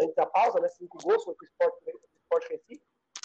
antes 0.00 0.14
da 0.14 0.26
pausa, 0.26 0.60
né? 0.60 0.68
Cinco 0.68 0.98
gols 1.02 1.24
foi 1.24 1.34
para 1.34 1.44
o 1.44 1.48
Sport, 1.48 1.74
Sport 2.22 2.48
Recife, 2.48 2.82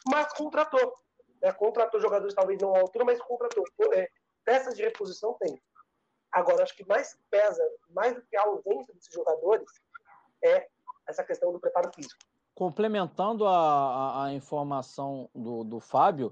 mas 0.10 0.34
contratou. 0.34 0.96
Né? 1.44 1.52
Contratou 1.54 2.02
jogadores 2.02 2.34
talvez 2.34 2.60
não 2.60 2.76
à 2.76 2.80
altura, 2.80 3.06
mas 3.06 3.22
contratou. 3.22 3.66
É, 3.94 4.10
peças 4.48 4.78
de 4.78 4.84
reposição 4.84 5.36
tem. 5.42 5.62
Agora, 6.32 6.64
acho 6.64 6.76
que 6.76 6.88
mais 6.88 7.18
pesa, 7.30 7.62
mais 7.90 8.16
do 8.16 8.22
que 8.22 8.38
a 8.38 8.44
ausência 8.44 8.94
desses 8.94 9.14
jogadores, 9.14 9.70
é 10.42 10.66
essa 11.06 11.22
questão 11.22 11.52
do 11.52 11.60
preparo 11.60 11.92
físico. 11.94 12.16
Complementando 12.56 13.46
a, 13.46 13.52
a, 13.52 14.26
a 14.26 14.34
informação 14.34 15.30
do, 15.36 15.66
do 15.66 15.80
Fábio, 15.82 16.32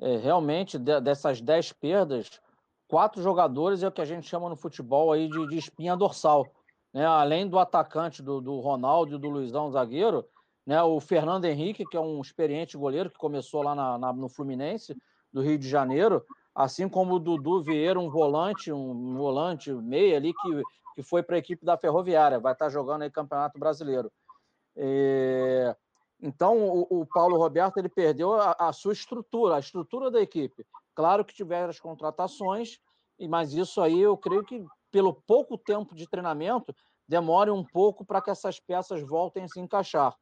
é, 0.00 0.16
realmente 0.16 0.76
de, 0.76 1.00
dessas 1.00 1.40
10 1.40 1.72
perdas, 1.74 2.40
quatro 2.88 3.22
jogadores 3.22 3.82
é 3.82 3.88
o 3.88 3.92
que 3.92 4.02
a 4.02 4.06
gente 4.06 4.28
chama 4.28 4.48
no 4.48 4.56
futebol 4.56 5.12
aí 5.12 5.28
de, 5.28 5.46
de 5.48 5.56
espinha 5.56 5.96
dorsal. 5.96 6.46
Né? 6.92 7.06
Além 7.06 7.48
do 7.48 7.58
atacante 7.60 8.22
do, 8.22 8.40
do 8.40 8.58
Ronaldo 8.58 9.14
e 9.14 9.18
do 9.18 9.30
Luizão, 9.30 9.70
zagueiro, 9.70 10.28
né? 10.66 10.82
o 10.82 10.98
Fernando 10.98 11.44
Henrique, 11.44 11.86
que 11.86 11.96
é 11.96 12.00
um 12.00 12.20
experiente 12.20 12.76
goleiro 12.76 13.10
que 13.10 13.18
começou 13.18 13.62
lá 13.62 13.74
na, 13.74 13.98
na, 13.98 14.12
no 14.12 14.28
Fluminense, 14.28 14.96
do 15.32 15.42
Rio 15.42 15.58
de 15.58 15.68
Janeiro, 15.68 16.24
assim 16.56 16.88
como 16.88 17.16
o 17.16 17.18
Dudu 17.18 17.62
Vieira, 17.62 18.00
um 18.00 18.08
volante, 18.08 18.72
um 18.72 19.14
volante 19.14 19.70
meia 19.70 20.16
ali 20.16 20.32
que, 20.32 20.62
que 20.94 21.02
foi 21.02 21.22
para 21.22 21.36
a 21.36 21.38
equipe 21.38 21.62
da 21.62 21.76
Ferroviária, 21.76 22.40
vai 22.40 22.54
estar 22.54 22.64
tá 22.64 22.70
jogando 22.70 23.02
aí 23.02 23.10
Campeonato 23.10 23.58
Brasileiro. 23.58 24.10
É... 24.74 25.76
Então, 26.18 26.66
o, 26.66 27.02
o, 27.02 27.06
Paulo 27.06 27.36
Roberto 27.36 27.76
ele 27.76 27.90
perdeu 27.90 28.32
a, 28.32 28.56
a, 28.58 28.72
sua 28.72 28.94
estrutura, 28.94 29.56
a 29.56 29.60
estrutura 29.60 30.10
da 30.10 30.18
equipe. 30.18 30.66
Claro 30.94 31.26
que 31.26 31.34
tiveram 31.34 31.68
as 31.68 31.78
contratações, 31.78 32.78
mas 33.28 33.52
isso 33.52 33.82
aí 33.82 34.00
eu 34.00 34.16
creio 34.16 34.42
que, 34.42 34.64
pelo 34.90 35.12
pouco 35.12 35.58
tempo 35.58 35.94
de 35.94 36.08
treinamento, 36.08 36.74
demore 37.06 37.50
um 37.50 37.62
pouco 37.62 38.02
para 38.02 38.22
que 38.22 38.30
essas 38.30 38.58
peças 38.58 39.02
voltem 39.02 39.44
a 39.44 39.48
se 39.48 39.60
encaixar. 39.60 40.16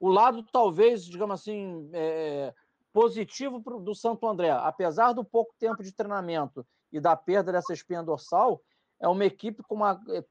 O 0.00 0.08
lado, 0.08 0.44
talvez, 0.52 1.04
digamos 1.04 1.40
assim, 1.40 1.88
é, 1.92 2.52
positivo 2.96 3.60
do 3.60 3.94
Santo 3.94 4.26
André, 4.26 4.50
apesar 4.50 5.12
do 5.12 5.22
pouco 5.22 5.54
tempo 5.58 5.82
de 5.82 5.92
treinamento 5.92 6.66
e 6.90 6.98
da 6.98 7.14
perda 7.14 7.52
dessa 7.52 7.74
espinha 7.74 8.02
dorsal, 8.02 8.62
é 8.98 9.06
uma 9.06 9.26
equipe 9.26 9.62
com 9.64 9.74
uma, 9.74 10.02
é, 10.08 10.24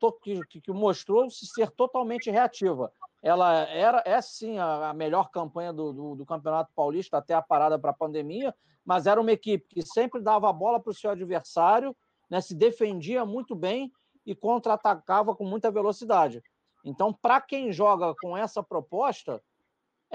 que, 0.49 0.61
que 0.61 0.72
mostrou 0.72 1.30
se 1.30 1.45
ser 1.45 1.70
totalmente 1.70 2.32
reativa. 2.32 2.91
Ela 3.22 3.53
era, 3.70 4.01
é 4.03 4.20
sim 4.20 4.57
a, 4.57 4.89
a 4.89 4.93
melhor 4.95 5.30
campanha 5.30 5.72
do, 5.72 5.93
do, 5.93 6.16
do, 6.16 6.26
Campeonato 6.26 6.72
Paulista 6.76 7.20
até 7.20 7.36
a 7.36 7.41
parada 7.41 7.78
para 7.78 7.91
a 7.91 7.95
pandemia, 7.95 8.51
mas 8.84 9.05
era 9.05 9.22
uma 9.22 9.32
equipe 9.32 9.68
que 9.68 9.84
sempre 9.84 10.20
dava 10.20 10.49
a 10.49 10.53
bola 10.53 10.80
para 10.80 10.89
o 10.89 10.95
seu 10.95 11.11
adversário, 11.11 11.95
né, 12.32 12.41
se 12.41 12.55
defendia 12.55 13.24
muito 13.24 13.55
bem 13.55 13.91
e 14.26 14.34
contra-atacava 14.34 15.36
com 15.36 15.45
muita 15.45 15.70
velocidade. 15.70 16.41
Então, 16.84 17.13
para 17.13 17.39
quem 17.39 17.72
joga 17.72 18.16
com 18.20 18.36
essa 18.36 18.63
proposta, 18.63 19.39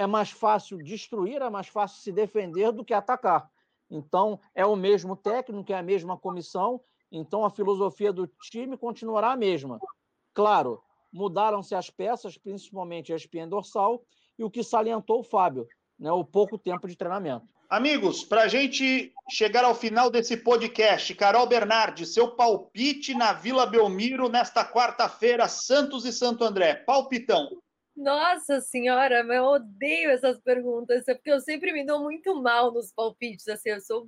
é 0.00 0.06
mais 0.06 0.30
fácil 0.30 0.78
destruir, 0.78 1.42
é 1.42 1.50
mais 1.50 1.68
fácil 1.68 2.00
se 2.00 2.10
defender 2.10 2.72
do 2.72 2.82
que 2.82 2.94
atacar. 2.94 3.50
Então, 3.90 4.40
é 4.54 4.64
o 4.64 4.74
mesmo 4.74 5.14
técnico, 5.14 5.70
é 5.70 5.74
a 5.74 5.82
mesma 5.82 6.16
comissão, 6.16 6.80
então 7.12 7.44
a 7.44 7.50
filosofia 7.50 8.10
do 8.10 8.26
time 8.50 8.78
continuará 8.78 9.32
a 9.32 9.36
mesma. 9.36 9.78
Claro, 10.32 10.82
mudaram-se 11.12 11.74
as 11.74 11.90
peças, 11.90 12.38
principalmente 12.38 13.12
a 13.12 13.16
espinha 13.16 13.46
dorsal, 13.46 14.02
e 14.38 14.44
o 14.44 14.50
que 14.50 14.64
salientou 14.64 15.20
o 15.20 15.22
Fábio, 15.22 15.68
né, 15.98 16.10
o 16.10 16.24
pouco 16.24 16.56
tempo 16.56 16.88
de 16.88 16.96
treinamento. 16.96 17.52
Amigos, 17.68 18.24
para 18.24 18.44
a 18.44 18.48
gente 18.48 19.12
chegar 19.28 19.64
ao 19.64 19.74
final 19.74 20.08
desse 20.08 20.34
podcast, 20.34 21.14
Carol 21.14 21.46
Bernardi, 21.46 22.06
seu 22.06 22.34
palpite 22.34 23.12
na 23.12 23.34
Vila 23.34 23.66
Belmiro 23.66 24.30
nesta 24.30 24.64
quarta-feira, 24.64 25.46
Santos 25.46 26.06
e 26.06 26.12
Santo 26.12 26.42
André. 26.42 26.74
Palpitão. 26.86 27.50
Nossa 28.00 28.62
senhora, 28.62 29.20
eu 29.20 29.44
odeio 29.44 30.10
essas 30.10 30.40
perguntas, 30.40 31.06
é 31.06 31.14
porque 31.14 31.30
eu 31.30 31.38
sempre 31.38 31.70
me 31.70 31.84
dou 31.84 32.00
muito 32.00 32.34
mal 32.40 32.72
nos 32.72 32.90
palpites. 32.90 33.46
Assim, 33.46 33.68
eu 33.68 33.80
sou. 33.82 34.06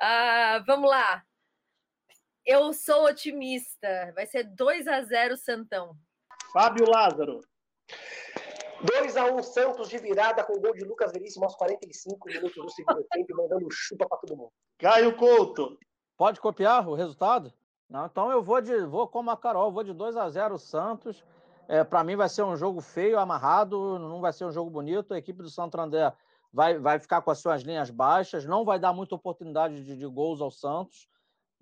Ah, 0.00 0.64
vamos 0.66 0.90
lá. 0.90 1.22
Eu 2.44 2.72
sou 2.72 3.06
otimista. 3.06 4.12
Vai 4.16 4.26
ser 4.26 4.42
2 4.42 4.88
a 4.88 5.00
0 5.02 5.36
Santão. 5.36 5.96
Fábio 6.52 6.90
Lázaro. 6.90 7.40
2x1 8.82 9.42
Santos 9.44 9.88
de 9.88 9.98
virada 9.98 10.42
com 10.42 10.60
gol 10.60 10.74
de 10.74 10.84
Lucas 10.84 11.12
Veríssimo 11.12 11.44
aos 11.44 11.54
45 11.54 12.28
minutos 12.28 12.56
do 12.56 12.70
segundo 12.70 13.04
tempo, 13.12 13.28
mandando 13.36 13.68
chupa 13.70 14.08
para 14.08 14.18
todo 14.18 14.36
mundo. 14.36 14.52
Caio 14.76 15.16
Couto. 15.16 15.78
Pode 16.16 16.40
copiar 16.40 16.88
o 16.88 16.94
resultado? 16.94 17.52
Não, 17.88 18.06
então 18.06 18.32
eu 18.32 18.42
vou 18.42 18.60
de 18.60 18.76
vou 18.86 19.06
como 19.06 19.30
a 19.30 19.36
Carol, 19.36 19.70
vou 19.70 19.84
de 19.84 19.92
2 19.92 20.16
a 20.16 20.28
0 20.28 20.58
Santos. 20.58 21.24
É, 21.68 21.82
para 21.82 22.04
mim 22.04 22.16
vai 22.16 22.28
ser 22.28 22.42
um 22.42 22.56
jogo 22.56 22.80
feio, 22.80 23.18
amarrado, 23.18 23.98
não 23.98 24.20
vai 24.20 24.32
ser 24.32 24.44
um 24.44 24.52
jogo 24.52 24.70
bonito. 24.70 25.14
A 25.14 25.18
equipe 25.18 25.42
do 25.42 25.50
Santo 25.50 25.80
André 25.80 26.12
vai, 26.52 26.78
vai 26.78 26.98
ficar 26.98 27.22
com 27.22 27.30
as 27.30 27.38
suas 27.38 27.62
linhas 27.62 27.90
baixas, 27.90 28.44
não 28.44 28.64
vai 28.64 28.78
dar 28.78 28.92
muita 28.92 29.14
oportunidade 29.14 29.82
de, 29.82 29.96
de 29.96 30.06
gols 30.06 30.40
ao 30.40 30.50
Santos 30.50 31.08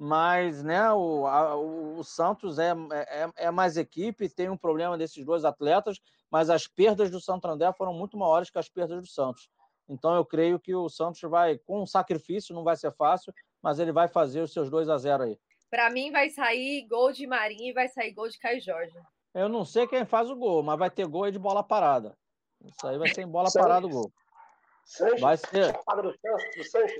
mas 0.04 0.64
né, 0.64 0.90
o, 0.92 1.26
a, 1.26 1.56
o 1.56 2.02
Santos 2.02 2.58
é, 2.58 2.72
é, 2.92 3.30
é, 3.36 3.50
mais 3.52 3.76
equipe, 3.76 4.28
tem 4.28 4.48
um 4.48 4.56
problema 4.56 4.98
desses 4.98 5.24
dois 5.24 5.44
atletas, 5.44 6.00
mas 6.28 6.50
as 6.50 6.66
perdas 6.66 7.08
do 7.08 7.20
Santo 7.20 7.46
André 7.46 7.72
foram 7.72 7.94
muito 7.94 8.16
maiores 8.16 8.50
que 8.50 8.58
as 8.58 8.68
perdas 8.68 9.00
do 9.00 9.06
Santos. 9.06 9.48
Então 9.88 10.14
eu 10.16 10.24
creio 10.24 10.58
que 10.58 10.74
o 10.74 10.88
Santos 10.88 11.20
vai, 11.22 11.56
com 11.58 11.82
um 11.82 11.86
sacrifício, 11.86 12.52
não 12.52 12.64
vai 12.64 12.76
ser 12.76 12.90
fácil, 12.92 13.32
mas 13.62 13.78
ele 13.78 13.92
vai 13.92 14.08
fazer 14.08 14.40
os 14.40 14.52
seus 14.52 14.68
2 14.68 14.88
a 14.88 14.98
0 14.98 15.22
aí. 15.22 15.38
Para 15.70 15.88
mim 15.88 16.10
vai 16.10 16.30
sair 16.30 16.84
gol 16.88 17.12
de 17.12 17.26
Marinho 17.26 17.70
e 17.70 17.72
vai 17.72 17.88
sair 17.88 18.12
gol 18.12 18.28
de 18.28 18.38
Caio 18.40 18.60
Jorge. 18.60 18.98
Eu 19.34 19.48
não 19.48 19.64
sei 19.64 19.86
quem 19.86 20.04
faz 20.04 20.30
o 20.30 20.36
gol, 20.36 20.62
mas 20.62 20.78
vai 20.78 20.90
ter 20.90 21.06
gol 21.06 21.24
aí 21.24 21.32
de 21.32 21.38
bola 21.38 21.62
parada. 21.62 22.16
Isso 22.64 22.86
aí 22.86 22.98
vai 22.98 23.08
ser 23.08 23.22
em 23.22 23.28
bola 23.28 23.48
parada 23.52 23.86
o 23.86 23.90
gol. 23.90 24.12
Sanches? 24.84 25.20
Vai 25.20 25.36
ser. 25.36 25.72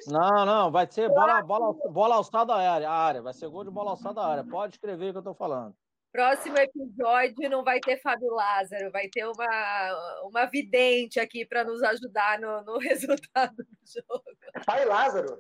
Não, 0.07 0.47
não, 0.47 0.71
vai 0.71 0.91
ser 0.91 1.09
bola, 1.09 1.43
bola, 1.43 1.75
bola 1.91 2.15
alçada 2.17 2.55
à 2.55 2.73
área, 2.73 2.91
área. 2.91 3.23
Vai 3.23 3.35
ser 3.35 3.49
gol 3.49 3.65
de 3.65 3.71
bola 3.71 3.91
alçada 3.91 4.21
à 4.21 4.27
área. 4.27 4.45
Pode 4.45 4.75
escrever 4.75 5.09
o 5.09 5.13
que 5.13 5.17
eu 5.19 5.21
estou 5.21 5.35
falando. 5.35 5.75
Próximo 6.13 6.59
episódio 6.59 7.49
não 7.49 7.65
vai 7.65 7.81
ter 7.81 7.99
Fábio 8.03 8.35
Lázaro, 8.35 8.93
vai 8.93 9.09
ter 9.09 9.25
uma, 9.25 10.21
uma 10.25 10.45
vidente 10.45 11.19
aqui 11.19 11.47
para 11.47 11.65
nos 11.65 11.83
ajudar 11.83 12.39
no, 12.39 12.63
no 12.63 12.77
resultado 12.79 13.57
do 13.57 13.67
jogo. 13.87 14.25
Vai, 14.67 14.85
Lázaro. 14.85 15.39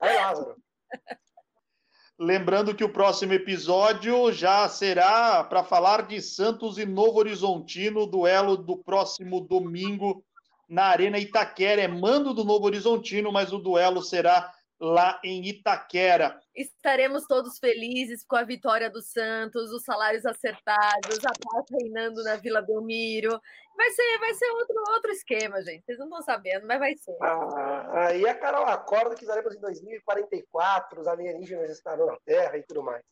Vai, 0.00 0.16
Lázaro. 0.16 0.56
Lembrando 2.20 2.74
que 2.74 2.82
o 2.82 2.92
próximo 2.92 3.32
episódio 3.32 4.32
já 4.32 4.68
será 4.68 5.44
para 5.44 5.62
falar 5.62 6.02
de 6.02 6.20
Santos 6.20 6.76
e 6.76 6.84
Novo 6.84 7.20
Horizontino, 7.20 8.06
duelo 8.06 8.56
do 8.56 8.76
próximo 8.76 9.40
domingo 9.40 10.24
na 10.68 10.86
Arena 10.86 11.16
Itaquera. 11.16 11.80
É 11.80 11.86
mando 11.86 12.34
do 12.34 12.42
Novo 12.42 12.66
Horizontino, 12.66 13.30
mas 13.30 13.52
o 13.52 13.58
duelo 13.58 14.02
será 14.02 14.52
lá 14.80 15.20
em 15.22 15.46
Itaquera. 15.46 16.40
Estaremos 16.58 17.24
todos 17.28 17.56
felizes 17.60 18.24
com 18.26 18.34
a 18.34 18.42
vitória 18.42 18.90
do 18.90 19.00
Santos, 19.00 19.70
os 19.70 19.84
salários 19.84 20.26
acertados, 20.26 21.24
a 21.24 21.30
paz 21.30 21.64
reinando 21.70 22.24
na 22.24 22.34
Vila 22.34 22.60
Belmiro. 22.60 23.40
Vai 23.76 23.90
ser, 23.90 24.18
vai 24.18 24.34
ser 24.34 24.50
outro, 24.50 24.74
outro 24.90 25.12
esquema, 25.12 25.62
gente. 25.62 25.84
Vocês 25.84 25.98
não 26.00 26.06
estão 26.06 26.22
sabendo, 26.22 26.66
mas 26.66 26.80
vai 26.80 26.96
ser. 26.96 27.16
Ah, 27.22 28.08
aí 28.08 28.26
a 28.26 28.34
Carol 28.34 28.64
acorda 28.66 29.14
que 29.14 29.22
estaremos 29.22 29.54
em 29.54 29.60
2044, 29.60 31.00
os 31.00 31.06
alienígenas 31.06 31.70
estarão 31.70 32.06
na 32.06 32.16
Terra 32.26 32.58
e 32.58 32.64
tudo 32.64 32.82
mais. 32.82 33.04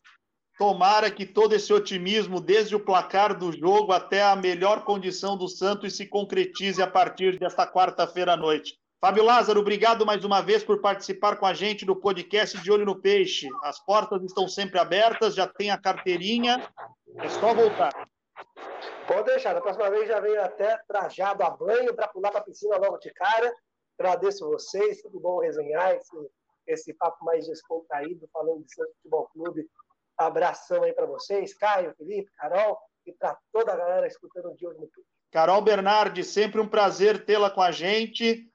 Tomara 0.57 1.09
que 1.09 1.25
todo 1.25 1.53
esse 1.53 1.71
otimismo, 1.71 2.41
desde 2.41 2.75
o 2.75 2.83
placar 2.83 3.37
do 3.37 3.53
jogo 3.53 3.93
até 3.93 4.23
a 4.23 4.35
melhor 4.35 4.83
condição 4.83 5.37
do 5.37 5.47
Santos, 5.47 5.95
se 5.95 6.05
concretize 6.05 6.81
a 6.81 6.87
partir 6.87 7.39
desta 7.39 7.65
quarta-feira 7.65 8.33
à 8.33 8.37
noite. 8.37 8.77
Fábio 8.99 9.23
Lázaro, 9.23 9.59
obrigado 9.59 10.07
mais 10.07 10.25
uma 10.25 10.41
vez 10.41 10.63
por 10.63 10.81
participar 10.81 11.37
com 11.37 11.45
a 11.45 11.53
gente 11.53 11.85
do 11.85 11.95
podcast 11.95 12.59
De 12.59 12.71
Olho 12.71 12.83
no 12.83 12.99
Peixe. 12.99 13.47
As 13.61 13.79
portas 13.79 14.23
estão 14.23 14.47
sempre 14.47 14.79
abertas, 14.79 15.35
já 15.35 15.47
tem 15.47 15.69
a 15.69 15.77
carteirinha, 15.77 16.67
é 17.17 17.29
só 17.29 17.53
voltar. 17.53 17.93
Pode 19.07 19.25
deixar, 19.25 19.53
da 19.53 19.61
próxima 19.61 19.91
vez 19.91 20.07
já 20.07 20.19
venho 20.19 20.41
até 20.41 20.79
trajado 20.87 21.43
a 21.43 21.51
banho 21.51 21.95
para 21.95 22.07
pular 22.07 22.31
para 22.31 22.39
a 22.39 22.43
piscina 22.43 22.75
logo 22.77 22.97
de 22.97 23.13
cara. 23.13 23.53
Agradeço 23.99 24.49
vocês, 24.49 24.99
tudo 25.03 25.19
bom 25.19 25.41
resenhar 25.41 25.91
esse, 25.91 26.31
esse 26.65 26.93
papo 26.95 27.23
mais 27.23 27.45
descontraído, 27.45 28.27
falando 28.33 28.63
de 28.63 28.73
Santos 28.73 28.95
Futebol 28.95 29.29
Clube 29.31 29.69
Abração 30.17 30.81
aí 30.81 30.93
para 30.93 31.05
vocês, 31.05 31.53
Caio, 31.53 31.93
Felipe, 31.95 32.31
Carol 32.35 32.79
e 33.05 33.13
para 33.13 33.37
toda 33.53 33.73
a 33.73 33.75
galera 33.75 34.07
escutando 34.07 34.55
de 34.55 34.65
olho 34.65 34.79
no 34.79 34.87
tudo. 34.87 35.05
Carol 35.31 35.61
Bernardi, 35.61 36.23
sempre 36.23 36.59
um 36.59 36.67
prazer 36.67 37.23
tê-la 37.25 37.51
com 37.51 37.61
a 37.61 37.69
gente. 37.69 38.51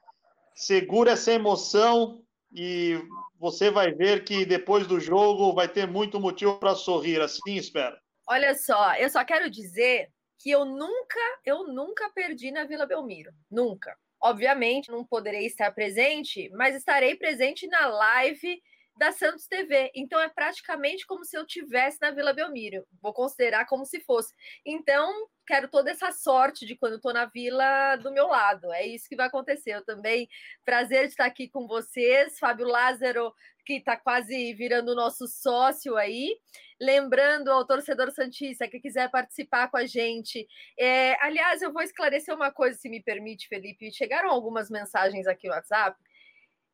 Segura 0.54 1.12
essa 1.12 1.32
emoção 1.32 2.22
e 2.54 3.00
você 3.38 3.70
vai 3.70 3.92
ver 3.92 4.24
que 4.24 4.44
depois 4.44 4.86
do 4.86 5.00
jogo 5.00 5.54
vai 5.54 5.68
ter 5.68 5.86
muito 5.86 6.20
motivo 6.20 6.58
para 6.58 6.74
sorrir, 6.74 7.20
assim 7.20 7.56
espero. 7.56 7.96
Olha 8.28 8.54
só, 8.54 8.94
eu 8.94 9.10
só 9.10 9.24
quero 9.24 9.50
dizer 9.50 10.08
que 10.38 10.50
eu 10.50 10.64
nunca, 10.64 11.20
eu 11.44 11.66
nunca 11.68 12.10
perdi 12.10 12.50
na 12.50 12.64
Vila 12.64 12.86
Belmiro, 12.86 13.32
nunca. 13.50 13.96
Obviamente, 14.20 14.90
não 14.90 15.04
poderei 15.04 15.46
estar 15.46 15.72
presente, 15.72 16.48
mas 16.50 16.76
estarei 16.76 17.16
presente 17.16 17.66
na 17.66 17.86
live 17.86 18.60
da 18.96 19.10
Santos 19.10 19.46
TV. 19.46 19.90
Então 19.94 20.20
é 20.20 20.28
praticamente 20.28 21.06
como 21.06 21.24
se 21.24 21.36
eu 21.36 21.46
tivesse 21.46 21.98
na 22.00 22.10
Vila 22.10 22.32
Belmiro. 22.32 22.84
Vou 23.00 23.12
considerar 23.12 23.66
como 23.66 23.84
se 23.84 24.00
fosse. 24.00 24.32
Então, 24.64 25.12
quero 25.52 25.68
toda 25.68 25.90
essa 25.90 26.10
sorte 26.12 26.64
de 26.64 26.74
quando 26.74 26.96
estou 26.96 27.12
na 27.12 27.26
vila 27.26 27.96
do 27.96 28.10
meu 28.10 28.26
lado. 28.26 28.72
É 28.72 28.86
isso 28.86 29.06
que 29.06 29.14
vai 29.14 29.26
acontecer. 29.26 29.72
Eu 29.72 29.84
também 29.84 30.26
prazer 30.64 31.02
de 31.02 31.08
estar 31.08 31.26
aqui 31.26 31.46
com 31.46 31.66
vocês, 31.66 32.38
Fábio 32.38 32.66
Lázaro, 32.66 33.34
que 33.66 33.74
está 33.74 33.94
quase 33.94 34.54
virando 34.54 34.94
nosso 34.94 35.28
sócio 35.28 35.94
aí. 35.98 36.34
Lembrando 36.80 37.50
ao 37.50 37.66
torcedor 37.66 38.10
Santista 38.12 38.66
que 38.66 38.80
quiser 38.80 39.10
participar 39.10 39.70
com 39.70 39.76
a 39.76 39.84
gente. 39.84 40.48
É, 40.78 41.22
aliás, 41.22 41.60
eu 41.60 41.70
vou 41.70 41.82
esclarecer 41.82 42.34
uma 42.34 42.50
coisa, 42.50 42.78
se 42.78 42.88
me 42.88 43.02
permite, 43.02 43.46
Felipe. 43.46 43.92
Chegaram 43.92 44.30
algumas 44.30 44.70
mensagens 44.70 45.26
aqui 45.26 45.48
no 45.48 45.52
WhatsApp 45.52 45.98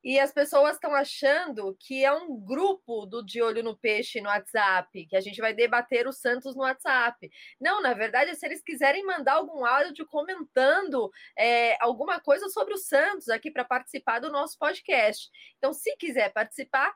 e 0.02 0.18
as 0.18 0.32
pessoas 0.32 0.74
estão 0.74 0.94
achando 0.94 1.76
que 1.80 2.04
é 2.04 2.12
um 2.12 2.38
grupo 2.40 3.06
do 3.06 3.24
De 3.24 3.42
Olho 3.42 3.62
no 3.62 3.76
Peixe 3.76 4.20
no 4.20 4.28
WhatsApp, 4.28 5.06
que 5.06 5.16
a 5.16 5.20
gente 5.20 5.40
vai 5.40 5.52
debater 5.52 6.06
o 6.06 6.12
Santos 6.12 6.54
no 6.54 6.62
WhatsApp. 6.62 7.28
Não, 7.60 7.82
na 7.82 7.94
verdade, 7.94 8.34
se 8.36 8.46
eles 8.46 8.62
quiserem 8.62 9.04
mandar 9.04 9.34
algum 9.34 9.64
áudio 9.64 10.06
comentando 10.06 11.10
é, 11.36 11.76
alguma 11.82 12.20
coisa 12.20 12.48
sobre 12.48 12.74
o 12.74 12.78
Santos 12.78 13.28
aqui 13.28 13.50
para 13.50 13.64
participar 13.64 14.20
do 14.20 14.30
nosso 14.30 14.56
podcast. 14.58 15.28
Então, 15.56 15.72
se 15.72 15.96
quiser 15.96 16.32
participar, 16.32 16.94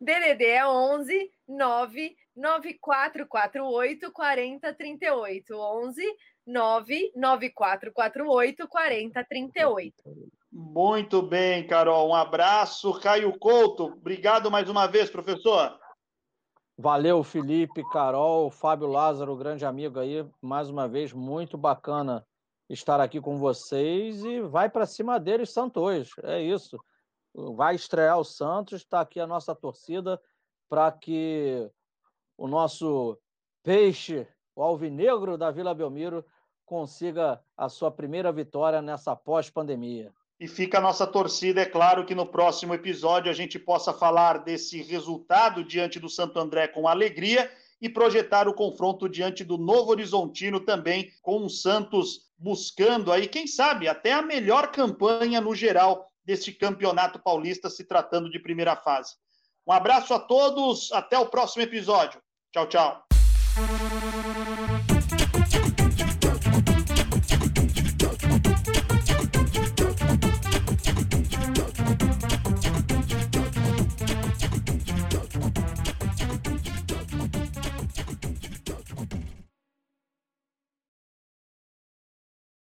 DDD 0.00 0.46
é 0.46 0.66
11 0.66 1.30
99448 1.48 4.12
4038. 4.12 5.54
11 5.54 6.16
99448 6.46 8.68
4038. 8.68 10.37
Muito 10.60 11.22
bem, 11.22 11.64
Carol. 11.64 12.08
Um 12.08 12.14
abraço. 12.16 12.92
Caio 12.98 13.38
Couto, 13.38 13.84
obrigado 13.84 14.50
mais 14.50 14.68
uma 14.68 14.88
vez, 14.88 15.08
professor. 15.08 15.78
Valeu, 16.76 17.22
Felipe, 17.22 17.88
Carol, 17.90 18.50
Fábio 18.50 18.88
Lázaro, 18.88 19.36
grande 19.36 19.64
amigo 19.64 20.00
aí. 20.00 20.28
Mais 20.42 20.68
uma 20.68 20.88
vez, 20.88 21.12
muito 21.12 21.56
bacana 21.56 22.26
estar 22.68 23.00
aqui 23.00 23.20
com 23.20 23.38
vocês 23.38 24.24
e 24.24 24.40
vai 24.40 24.68
para 24.68 24.84
cima 24.84 25.20
deles, 25.20 25.50
Santos. 25.50 26.10
É 26.24 26.42
isso. 26.42 26.76
Vai 27.32 27.76
estrear 27.76 28.18
o 28.18 28.24
Santos, 28.24 28.80
está 28.80 29.00
aqui 29.00 29.20
a 29.20 29.28
nossa 29.28 29.54
torcida 29.54 30.20
para 30.68 30.90
que 30.90 31.70
o 32.36 32.48
nosso 32.48 33.16
peixe, 33.62 34.26
o 34.56 34.62
alvinegro 34.64 35.38
da 35.38 35.52
Vila 35.52 35.72
Belmiro, 35.72 36.24
consiga 36.66 37.40
a 37.56 37.68
sua 37.68 37.92
primeira 37.92 38.32
vitória 38.32 38.82
nessa 38.82 39.14
pós-pandemia. 39.14 40.12
E 40.40 40.46
fica 40.46 40.78
a 40.78 40.80
nossa 40.80 41.06
torcida, 41.06 41.62
é 41.62 41.66
claro, 41.66 42.04
que 42.04 42.14
no 42.14 42.24
próximo 42.24 42.72
episódio 42.72 43.30
a 43.30 43.34
gente 43.34 43.58
possa 43.58 43.92
falar 43.92 44.38
desse 44.38 44.80
resultado 44.82 45.64
diante 45.64 45.98
do 45.98 46.08
Santo 46.08 46.38
André 46.38 46.68
com 46.68 46.86
alegria 46.86 47.50
e 47.80 47.88
projetar 47.88 48.48
o 48.48 48.54
confronto 48.54 49.08
diante 49.08 49.42
do 49.44 49.58
Novo 49.58 49.90
Horizontino 49.90 50.60
também, 50.60 51.12
com 51.22 51.44
o 51.44 51.50
Santos 51.50 52.28
buscando 52.38 53.12
aí, 53.12 53.26
quem 53.26 53.46
sabe, 53.46 53.88
até 53.88 54.12
a 54.12 54.22
melhor 54.22 54.70
campanha 54.70 55.40
no 55.40 55.54
geral 55.54 56.06
deste 56.24 56.52
campeonato 56.52 57.18
paulista, 57.18 57.68
se 57.68 57.84
tratando 57.84 58.30
de 58.30 58.38
primeira 58.38 58.76
fase. 58.76 59.14
Um 59.66 59.72
abraço 59.72 60.14
a 60.14 60.20
todos, 60.20 60.92
até 60.92 61.18
o 61.18 61.26
próximo 61.26 61.62
episódio. 61.62 62.20
Tchau, 62.52 62.66
tchau. 62.66 63.02